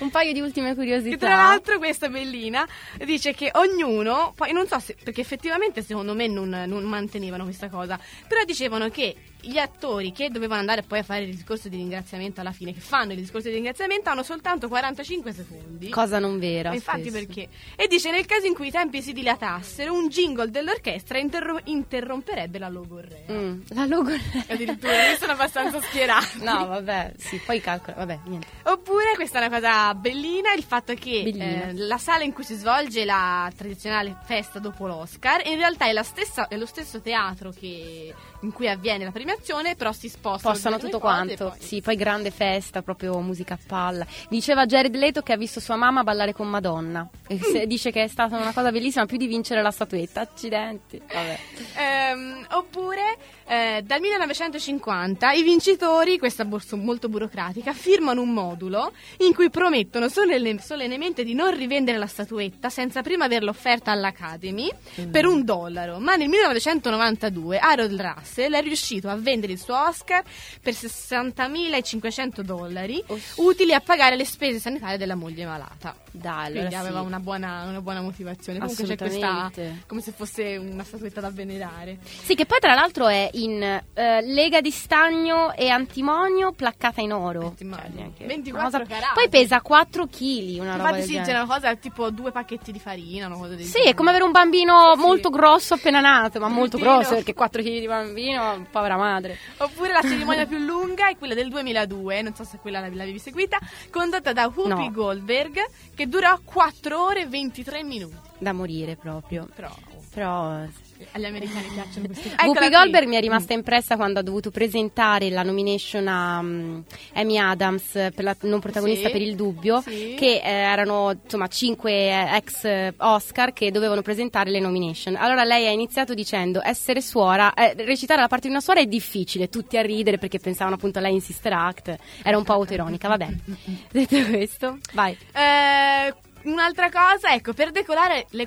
un 0.00 0.10
paio 0.10 0.32
di 0.34 0.40
ultime 0.40 0.74
curiosità. 0.74 1.10
Che 1.10 1.16
tra 1.16 1.36
l'altro 1.36 1.78
questa 1.78 2.08
bellina 2.08 2.66
dice 3.04 3.32
che 3.32 3.50
ognuno, 3.54 4.32
poi 4.36 4.52
non 4.52 4.66
so 4.66 4.78
se, 4.78 4.94
perché 5.02 5.22
effettivamente 5.22 5.82
secondo 5.82 6.14
me 6.14 6.26
non, 6.26 6.48
non 6.66 6.84
mantenevano 7.04 7.44
questa 7.44 7.68
cosa, 7.68 7.98
però 8.26 8.42
dicevano 8.44 8.88
che 8.88 9.14
gli 9.46 9.58
attori 9.58 10.12
che 10.12 10.30
dovevano 10.30 10.60
andare 10.60 10.82
poi 10.82 11.00
a 11.00 11.02
fare 11.02 11.22
il 11.24 11.34
discorso 11.34 11.68
di 11.68 11.76
ringraziamento 11.76 12.40
alla 12.40 12.52
fine, 12.52 12.72
che 12.72 12.80
fanno 12.80 13.12
il 13.12 13.18
discorso 13.18 13.48
di 13.48 13.54
ringraziamento, 13.54 14.10
hanno 14.10 14.22
soltanto 14.22 14.68
45 14.68 15.32
secondi. 15.32 15.88
Cosa 15.90 16.18
non 16.18 16.38
vera. 16.38 16.70
E 16.70 16.74
Infatti 16.74 17.08
spesso. 17.08 17.26
perché? 17.26 17.48
E 17.76 17.86
dice 17.86 18.10
nel 18.10 18.26
caso 18.26 18.46
in 18.46 18.54
cui 18.54 18.68
i 18.68 18.70
tempi 18.70 19.02
si 19.02 19.12
dilatassero, 19.12 19.92
un 19.92 20.08
jingle 20.08 20.50
dell'orchestra 20.50 21.18
interro- 21.18 21.60
interromperebbe 21.64 22.58
la 22.58 22.68
logorrea. 22.68 23.32
Mm, 23.32 23.60
la 23.68 23.86
logo. 23.86 24.10
Addirittura, 24.48 25.10
io 25.10 25.16
sono 25.16 25.32
abbastanza 25.32 25.80
schierati. 25.80 26.42
No, 26.42 26.66
vabbè, 26.66 27.12
sì, 27.16 27.40
poi 27.44 27.60
calcola, 27.60 27.96
vabbè, 27.98 28.18
niente. 28.26 28.46
Oppure, 28.64 29.12
questa 29.14 29.40
è 29.40 29.46
una 29.46 29.54
cosa 29.60 29.94
bellina, 29.94 30.52
il 30.54 30.62
fatto 30.64 30.94
che 30.94 31.22
eh, 31.24 31.72
la 31.74 31.98
sala 31.98 32.24
in 32.24 32.32
cui 32.32 32.44
si 32.44 32.54
svolge 32.54 33.04
la 33.04 33.50
tradizionale 33.56 34.16
festa 34.24 34.58
dopo 34.58 34.86
l'Oscar 34.86 35.46
in 35.46 35.56
realtà 35.56 35.86
è, 35.86 35.92
la 35.92 36.02
stessa, 36.02 36.48
è 36.48 36.56
lo 36.56 36.66
stesso 36.66 37.00
teatro 37.00 37.50
che- 37.50 38.14
in 38.44 38.52
cui 38.52 38.68
avviene 38.68 39.04
la 39.04 39.10
premiazione, 39.10 39.74
però 39.74 39.92
si 39.92 40.08
sposta. 40.08 40.50
Postano 40.50 40.78
tutto 40.78 40.98
quanto. 40.98 41.54
Sì, 41.58 41.80
poi 41.80 41.96
grande 41.96 42.30
festa, 42.30 42.82
proprio 42.82 43.18
musica 43.20 43.54
a 43.54 43.58
palla. 43.66 44.06
Diceva 44.28 44.66
Jared 44.66 44.94
Leto 44.94 45.22
che 45.22 45.32
ha 45.32 45.36
visto 45.36 45.60
sua 45.60 45.76
mamma 45.76 46.02
ballare 46.02 46.32
con 46.32 46.48
Madonna. 46.48 47.08
Se- 47.40 47.66
dice 47.66 47.90
che 47.90 48.04
è 48.04 48.08
stata 48.08 48.36
una 48.36 48.52
cosa 48.52 48.70
bellissima, 48.70 49.06
più 49.06 49.16
di 49.16 49.26
vincere 49.26 49.62
la 49.62 49.70
statuetta. 49.70 50.20
Accidenti. 50.20 51.00
Vabbè. 51.00 51.38
Ehm, 51.76 52.46
oppure 52.50 53.16
eh, 53.46 53.82
dal 53.84 54.00
1950 54.00 55.32
i 55.32 55.42
vincitori, 55.42 56.18
questa 56.18 56.44
borsa 56.44 56.76
molto 56.76 57.08
burocratica, 57.08 57.72
firmano 57.72 58.22
un 58.22 58.30
modulo 58.30 58.92
in 59.18 59.34
cui 59.34 59.50
promettono 59.50 60.08
solenne- 60.08 60.60
solennemente 60.60 61.24
di 61.24 61.34
non 61.34 61.54
rivendere 61.54 61.98
la 61.98 62.06
statuetta 62.06 62.70
senza 62.70 63.02
prima 63.02 63.26
averla 63.26 63.50
offerta 63.50 63.90
all'Academy 63.90 64.70
per 65.10 65.26
un 65.26 65.44
dollaro. 65.44 65.98
Ma 65.98 66.14
nel 66.14 66.28
1992 66.28 67.58
Harold 67.58 68.00
Russell 68.00 68.54
è 68.54 68.62
riuscito 68.62 69.08
a 69.08 69.16
vendere 69.16 69.52
il 69.52 69.60
suo 69.60 69.76
Oscar 69.76 70.22
per 70.62 70.72
60.500 70.72 72.40
dollari, 72.40 73.02
utili 73.36 73.72
a 73.74 73.80
pagare 73.80 74.16
le 74.16 74.24
spese 74.24 74.58
sanitarie 74.58 74.98
della 74.98 75.14
moglie 75.14 75.44
malata. 75.44 76.03
Dai, 76.16 76.46
allora 76.46 76.50
Quindi 76.68 76.70
sì. 76.70 76.80
aveva 76.80 77.00
una 77.00 77.18
buona, 77.18 77.64
una 77.68 77.80
buona 77.80 78.00
motivazione. 78.00 78.60
Comunque 78.60 78.84
c'è 78.84 78.96
questa 78.96 79.50
come 79.88 80.00
se 80.00 80.12
fosse 80.12 80.56
una 80.56 80.84
statuetta 80.84 81.20
da 81.20 81.30
venerare. 81.30 81.98
Sì, 82.04 82.36
che 82.36 82.46
poi 82.46 82.60
tra 82.60 82.72
l'altro 82.74 83.08
è 83.08 83.28
in 83.32 83.60
eh, 83.60 84.20
lega 84.22 84.60
di 84.60 84.70
stagno 84.70 85.52
e 85.54 85.68
antimonio 85.70 86.52
placcata 86.52 87.00
in 87.00 87.12
oro. 87.12 87.54
Cioè, 87.58 87.66
neanche- 87.92 88.26
24 88.26 88.68
una 88.76 88.86
cosa- 88.86 88.94
carati. 89.00 89.14
Poi 89.14 89.28
pesa 89.28 89.60
4 89.60 90.06
kg, 90.06 90.58
una 90.60 90.76
roba 90.76 90.90
Infatti 90.90 90.92
del 90.94 91.02
sì, 91.02 91.08
genere. 91.14 91.32
c'è 91.32 91.38
una 91.42 91.46
cosa 91.52 91.74
tipo 91.74 92.10
due 92.10 92.30
pacchetti 92.30 92.70
di 92.70 92.78
farina, 92.78 93.26
una 93.26 93.36
cosa 93.36 93.54
del 93.56 93.64
Sì, 93.64 93.82
è 93.82 93.94
come 93.94 94.10
avere 94.10 94.22
un 94.24 94.30
bambino 94.30 94.94
molto 94.96 95.30
grosso 95.30 95.74
appena 95.74 95.98
nato, 96.00 96.38
ma 96.38 96.46
molto 96.46 96.78
grosso 96.78 97.14
perché 97.14 97.34
4 97.34 97.60
kg 97.60 97.68
di 97.80 97.86
bambino, 97.88 98.64
povera 98.70 98.96
madre. 98.96 99.36
Oppure 99.56 99.90
la 99.92 100.00
cerimonia 100.06 100.46
più 100.46 100.58
lunga 100.58 101.08
è 101.08 101.16
quella 101.16 101.34
del 101.34 101.48
2002, 101.48 102.22
non 102.22 102.34
so 102.36 102.44
se 102.44 102.58
quella 102.62 102.78
l'av- 102.78 102.94
l'avevi 102.94 103.18
seguita, 103.18 103.58
condotta 103.90 104.32
da 104.32 104.46
Whoopi 104.54 104.68
No. 104.68 104.90
Goldberg, 104.92 105.60
che 105.94 106.03
durò 106.06 106.38
4 106.42 107.02
ore 107.02 107.22
e 107.22 107.26
23 107.26 107.82
minuti. 107.82 108.16
Da 108.38 108.52
morire 108.52 108.96
proprio. 108.96 109.48
Però, 109.54 109.74
Però 110.12 110.66
agli 111.12 111.24
americani 111.24 111.66
piacciono 111.72 112.06
questi 112.06 112.28
Whoopi 112.28 112.44
Eccola 112.44 112.66
qui. 112.66 112.76
Goldberg 112.76 113.08
mi 113.08 113.16
è 113.16 113.20
rimasta 113.20 113.52
impressa 113.52 113.96
quando 113.96 114.18
ha 114.18 114.22
dovuto 114.22 114.50
presentare 114.50 115.30
la 115.30 115.42
nomination 115.42 116.08
a 116.08 116.42
mm, 116.42 116.80
Amy 117.14 117.38
Adams 117.38 117.92
per 117.92 118.22
la 118.22 118.36
non 118.42 118.60
protagonista 118.60 119.06
Sì, 119.06 119.12
per 119.12 119.22
il 119.22 119.34
dubbio, 119.34 119.80
sì. 119.80 120.14
che 120.18 120.40
eh, 120.42 120.50
erano 120.50 121.18
insomma 121.22 121.46
cinque 121.48 121.92
eh, 121.92 122.36
ex 122.36 122.64
eh, 122.64 122.94
Oscar 122.98 123.52
che 123.52 123.70
dovevano 123.70 124.02
presentare 124.02 124.50
le 124.50 124.60
nomination. 124.60 125.16
Allora 125.16 125.44
lei 125.44 125.66
ha 125.66 125.70
iniziato 125.70 126.14
dicendo 126.14 126.60
essere 126.62 127.00
suora, 127.00 127.52
eh, 127.54 127.74
recitare 127.84 128.20
la 128.20 128.28
parte 128.28 128.46
di 128.46 128.52
una 128.52 128.62
suora 128.62 128.80
è 128.80 128.86
difficile, 128.86 129.48
tutti 129.48 129.76
a 129.76 129.82
ridere 129.82 130.18
perché 130.18 130.38
pensavano 130.38 130.76
appunto 130.76 130.98
a 130.98 131.02
lei 131.02 131.14
in 131.14 131.20
Sister 131.20 131.52
Act, 131.52 131.96
era 132.22 132.36
un 132.36 132.44
po' 132.44 132.52
autoironica, 132.52 133.08
vabbè. 133.08 133.28
Detto 133.90 134.24
questo, 134.26 134.78
vai. 134.92 135.16
Eh, 135.32 136.14
un'altra 136.44 136.90
cosa, 136.90 137.32
ecco, 137.32 137.52
per 137.52 137.70
decorare 137.70 138.26
le 138.30 138.46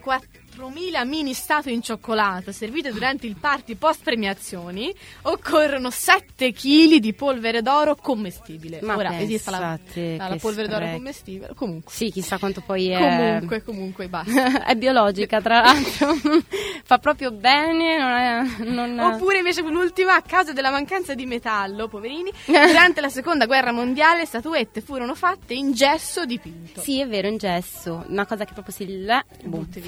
4.000 0.62 1.06
mini 1.06 1.34
statue 1.34 1.72
in 1.72 1.82
cioccolato 1.84 2.52
servite 2.52 2.92
durante 2.92 3.28
il 3.28 3.36
party 3.36 3.76
post 3.76 4.02
premiazioni 4.04 4.92
occorrono 5.24 5.92
7 5.92 6.52
kg 6.52 6.96
di 6.96 7.14
polvere 7.14 7.62
d'oro 7.62 7.96
commestibile. 7.96 8.80
Ma 8.82 8.96
Ora 8.96 9.20
esiste 9.20 9.52
la, 9.52 9.60
la- 9.60 10.28
la 10.30 10.36
polvere 10.38 10.68
d'oro 10.68 10.90
commestibile. 10.92 11.52
Comunque, 11.56 11.92
Sì, 11.94 12.10
chissà 12.12 12.38
quanto 12.40 12.62
poi 12.66 12.90
è... 12.90 12.98
comunque, 12.98 13.64
comunque, 13.64 14.08
basta. 14.08 14.66
è 14.66 14.76
biologica, 14.76 15.40
tra 15.42 15.62
l'altro. 15.62 16.16
Fa 16.84 16.98
proprio 16.98 17.32
bene. 17.32 17.98
Non 17.98 18.10
è, 18.18 18.72
non- 18.72 19.00
Oppure 19.00 19.38
invece 19.38 19.62
l'ultima, 19.62 20.16
a 20.16 20.22
causa 20.22 20.54
della 20.54 20.72
mancanza 20.72 21.14
di 21.14 21.26
metallo, 21.26 21.88
poverini, 21.88 22.32
durante 22.46 23.00
la 23.02 23.10
seconda 23.10 23.46
guerra 23.46 23.72
mondiale 23.72 24.26
statuette 24.26 24.82
furono 24.82 25.14
fatte 25.14 25.54
in 25.54 25.74
gesso 25.74 26.26
dipinto. 26.26 26.82
Sì, 26.82 27.00
è 27.00 27.08
vero, 27.08 27.28
in 27.28 27.38
gesso. 27.38 28.06
Una 28.08 28.26
cosa 28.26 28.46
che 28.46 28.54
proprio 28.54 28.74
si. 28.74 28.84
eh, 28.84 29.24
boom, 29.44 29.66
Butti 29.66 29.82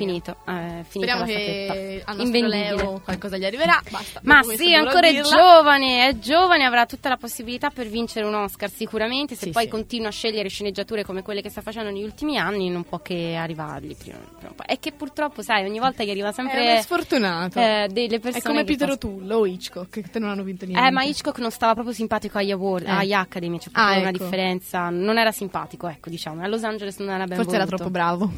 Eh, 0.60 0.84
finita 0.88 1.16
Speriamo 1.16 1.26
che 1.26 2.01
al 2.05 2.18
nostro. 2.18 2.47
Leo 2.47 3.01
qualcosa 3.03 3.38
gli 3.38 3.45
arriverà. 3.45 3.82
Basta. 3.89 4.20
Ma 4.24 4.41
sì, 4.43 4.74
ancora 4.74 5.07
è 5.07 5.12
dirla. 5.12 5.30
giovane, 5.30 6.07
è 6.07 6.18
giovane, 6.20 6.64
avrà 6.66 6.86
tutta 6.86 7.10
la 7.10 7.18
possibilità 7.18 7.70
per 7.70 7.88
vincere 7.88 8.26
un 8.26 8.34
Oscar 8.36 8.70
sicuramente. 8.70 9.36
Se 9.36 9.45
Sì, 9.47 9.51
poi 9.51 9.64
sì. 9.64 9.70
continua 9.70 10.07
a 10.10 10.12
scegliere 10.12 10.49
sceneggiature 10.49 11.03
come 11.03 11.22
quelle 11.22 11.41
che 11.41 11.49
sta 11.49 11.62
facendo 11.62 11.89
negli 11.91 12.03
ultimi 12.03 12.38
anni, 12.38 12.70
non 12.70 12.84
può 12.84 12.99
che 12.99 13.36
arrivargli. 13.36 13.95
Prima, 13.95 14.18
prima. 14.38 14.53
È 14.66 14.80
che 14.80 14.91
purtroppo, 14.91 15.41
sai, 15.41 15.66
ogni 15.66 15.80
volta 15.80 16.03
gli 16.03 16.10
arriva 16.10 16.30
È 16.30 16.34
sempre. 16.34 16.72
uno 16.72 16.82
sfortunato. 16.82 17.60
eh, 17.60 17.88
delle 17.91 18.20
persone 18.20 18.43
È 18.43 18.47
come 18.47 18.64
Peter 18.64 18.89
O'Toole 18.89 19.34
o 19.34 19.45
Hitchcock, 19.45 20.10
che 20.10 20.20
non 20.20 20.30
hanno 20.30 20.43
vinto 20.43 20.66
niente. 20.66 20.86
Eh, 20.88 20.91
ma 20.91 21.03
Hitchcock 21.03 21.39
non 21.39 21.51
stava 21.51 21.74
proprio 21.74 21.93
simpatico 21.93 22.38
agli 22.38 22.51
award, 22.51 22.86
Eh. 22.88 22.91
agli 22.91 23.14
Academy, 23.14 23.57
c'è 23.57 23.70
proprio 23.70 23.93
Ah, 23.95 23.99
una 23.99 24.10
ecco. 24.10 24.24
differenza. 24.24 24.89
Non 24.89 25.18
era 25.18 25.32
simpatico, 25.32 25.88
ecco, 25.88 26.10
diciamo. 26.10 26.43
A 26.43 26.47
Los 26.47 26.64
Angeles 26.64 26.97
non 26.99 27.10
era 27.10 27.26
ben 27.26 27.38
Forse 27.38 27.55
era 27.55 27.66
voluto. 27.66 27.76
troppo 27.84 27.91
bravo. 27.91 28.32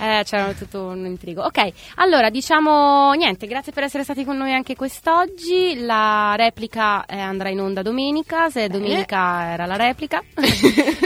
Eh, 0.00 0.22
c'era 0.24 0.52
tutto 0.52 0.84
un 0.86 1.04
intrigo. 1.06 1.42
Ok, 1.44 1.72
allora 1.96 2.30
diciamo 2.30 3.12
niente, 3.12 3.46
grazie 3.46 3.72
per 3.72 3.82
essere 3.84 4.04
stati 4.04 4.24
con 4.24 4.36
noi 4.36 4.52
anche 4.52 4.76
quest'oggi. 4.76 5.84
La 5.84 6.34
replica 6.36 7.04
eh, 7.06 7.18
andrà 7.18 7.48
in 7.48 7.60
onda 7.60 7.82
domenica, 7.82 8.48
se 8.50 8.68
domenica 8.68 9.52
era 9.52 9.66
la 9.66 9.76
replica. 9.76 10.22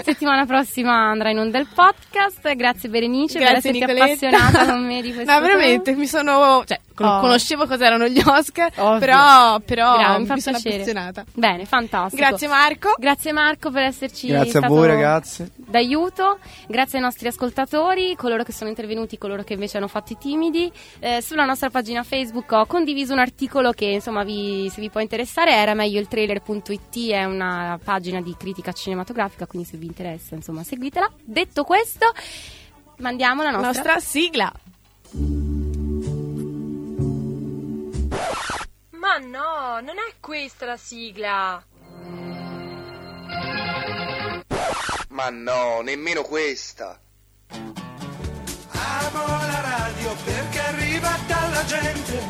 Settimana 0.04 0.44
prossima 0.46 0.92
andrà 1.10 1.30
in 1.30 1.38
onda 1.38 1.58
il 1.58 1.68
podcast. 1.72 2.54
Grazie 2.54 2.88
Berenice 2.88 3.38
Grazie, 3.38 3.72
per 3.72 3.82
esserti 3.82 3.92
Nicoletta. 3.92 4.26
appassionata 4.28 4.72
con 4.72 4.84
me 4.86 5.00
di 5.02 5.12
questo 5.14 5.32
No, 5.32 5.40
veramente, 5.40 5.92
mi 5.94 6.06
sono... 6.06 6.62
Cioè, 6.66 6.80
con- 6.94 7.00
Oh. 7.04 7.20
conoscevo 7.20 7.66
cos'erano 7.66 8.06
gli 8.06 8.20
Oscar, 8.24 8.70
Ovvio. 8.76 8.98
però, 9.00 9.58
però 9.60 9.96
Bravo, 9.96 10.18
mi 10.20 10.26
fa 10.26 10.34
mi 10.34 10.40
sono 10.40 10.58
piacere. 10.60 10.82
appassionata. 10.82 11.24
Bene, 11.32 11.64
fantastico. 11.64 12.22
Grazie 12.22 12.48
Marco. 12.48 12.94
Grazie 12.98 13.32
Marco 13.32 13.70
per 13.70 13.82
esserci 13.84 14.28
Grazie 14.28 14.60
a 14.60 14.68
voi 14.68 14.86
ragazzi. 14.86 15.50
d'aiuto, 15.56 16.38
grazie 16.68 16.98
ai 16.98 17.04
nostri 17.04 17.26
ascoltatori, 17.28 18.14
coloro 18.14 18.44
che 18.44 18.52
sono 18.52 18.70
intervenuti, 18.82 19.18
coloro 19.18 19.44
che 19.44 19.54
invece 19.54 19.76
hanno 19.76 19.88
fatto 19.88 20.12
i 20.12 20.18
timidi. 20.18 20.70
Eh, 20.98 21.22
sulla 21.22 21.44
nostra 21.44 21.70
pagina 21.70 22.02
Facebook 22.02 22.50
ho 22.52 22.66
condiviso 22.66 23.12
un 23.12 23.20
articolo 23.20 23.70
che 23.72 23.86
insomma 23.86 24.24
vi, 24.24 24.68
se 24.70 24.80
vi 24.80 24.90
può 24.90 25.00
interessare 25.00 25.52
era 25.52 25.74
meglio 25.74 26.00
il 26.00 26.08
trailer.it, 26.08 27.10
è 27.10 27.24
una 27.24 27.78
pagina 27.82 28.20
di 28.20 28.34
critica 28.36 28.72
cinematografica, 28.72 29.46
quindi 29.46 29.68
se 29.68 29.76
vi 29.76 29.86
interessa 29.86 30.34
insomma 30.34 30.64
seguitela. 30.64 31.10
Detto 31.22 31.62
questo, 31.62 32.12
mandiamo 32.98 33.42
la 33.42 33.50
nostra, 33.50 33.70
Nostra 33.72 34.00
sigla. 34.00 34.52
Ma 38.90 39.18
no, 39.18 39.80
non 39.80 39.96
è 39.98 40.14
questa 40.20 40.66
la 40.66 40.76
sigla. 40.76 41.64
Ma 45.08 45.28
no, 45.28 45.80
nemmeno 45.82 46.22
questa. 46.22 46.98
Amo 49.00 49.26
la 49.26 49.60
radio 49.60 50.14
perché 50.22 50.58
arriva 50.58 51.18
dalla 51.26 51.64
gente. 51.64 52.20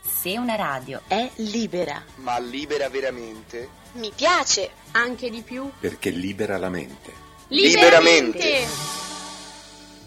Se 0.00 0.38
una 0.38 0.56
radio 0.56 1.02
è 1.06 1.30
libera, 1.36 2.02
Ma 2.16 2.38
libera 2.38 2.88
veramente? 2.88 3.68
Mi 3.92 4.10
piace, 4.14 4.70
anche 4.92 5.28
di 5.28 5.42
più. 5.42 5.70
Perché 5.78 6.08
libera 6.08 6.56
la 6.56 6.70
mente. 6.70 7.12
Liberamente. 7.48 8.66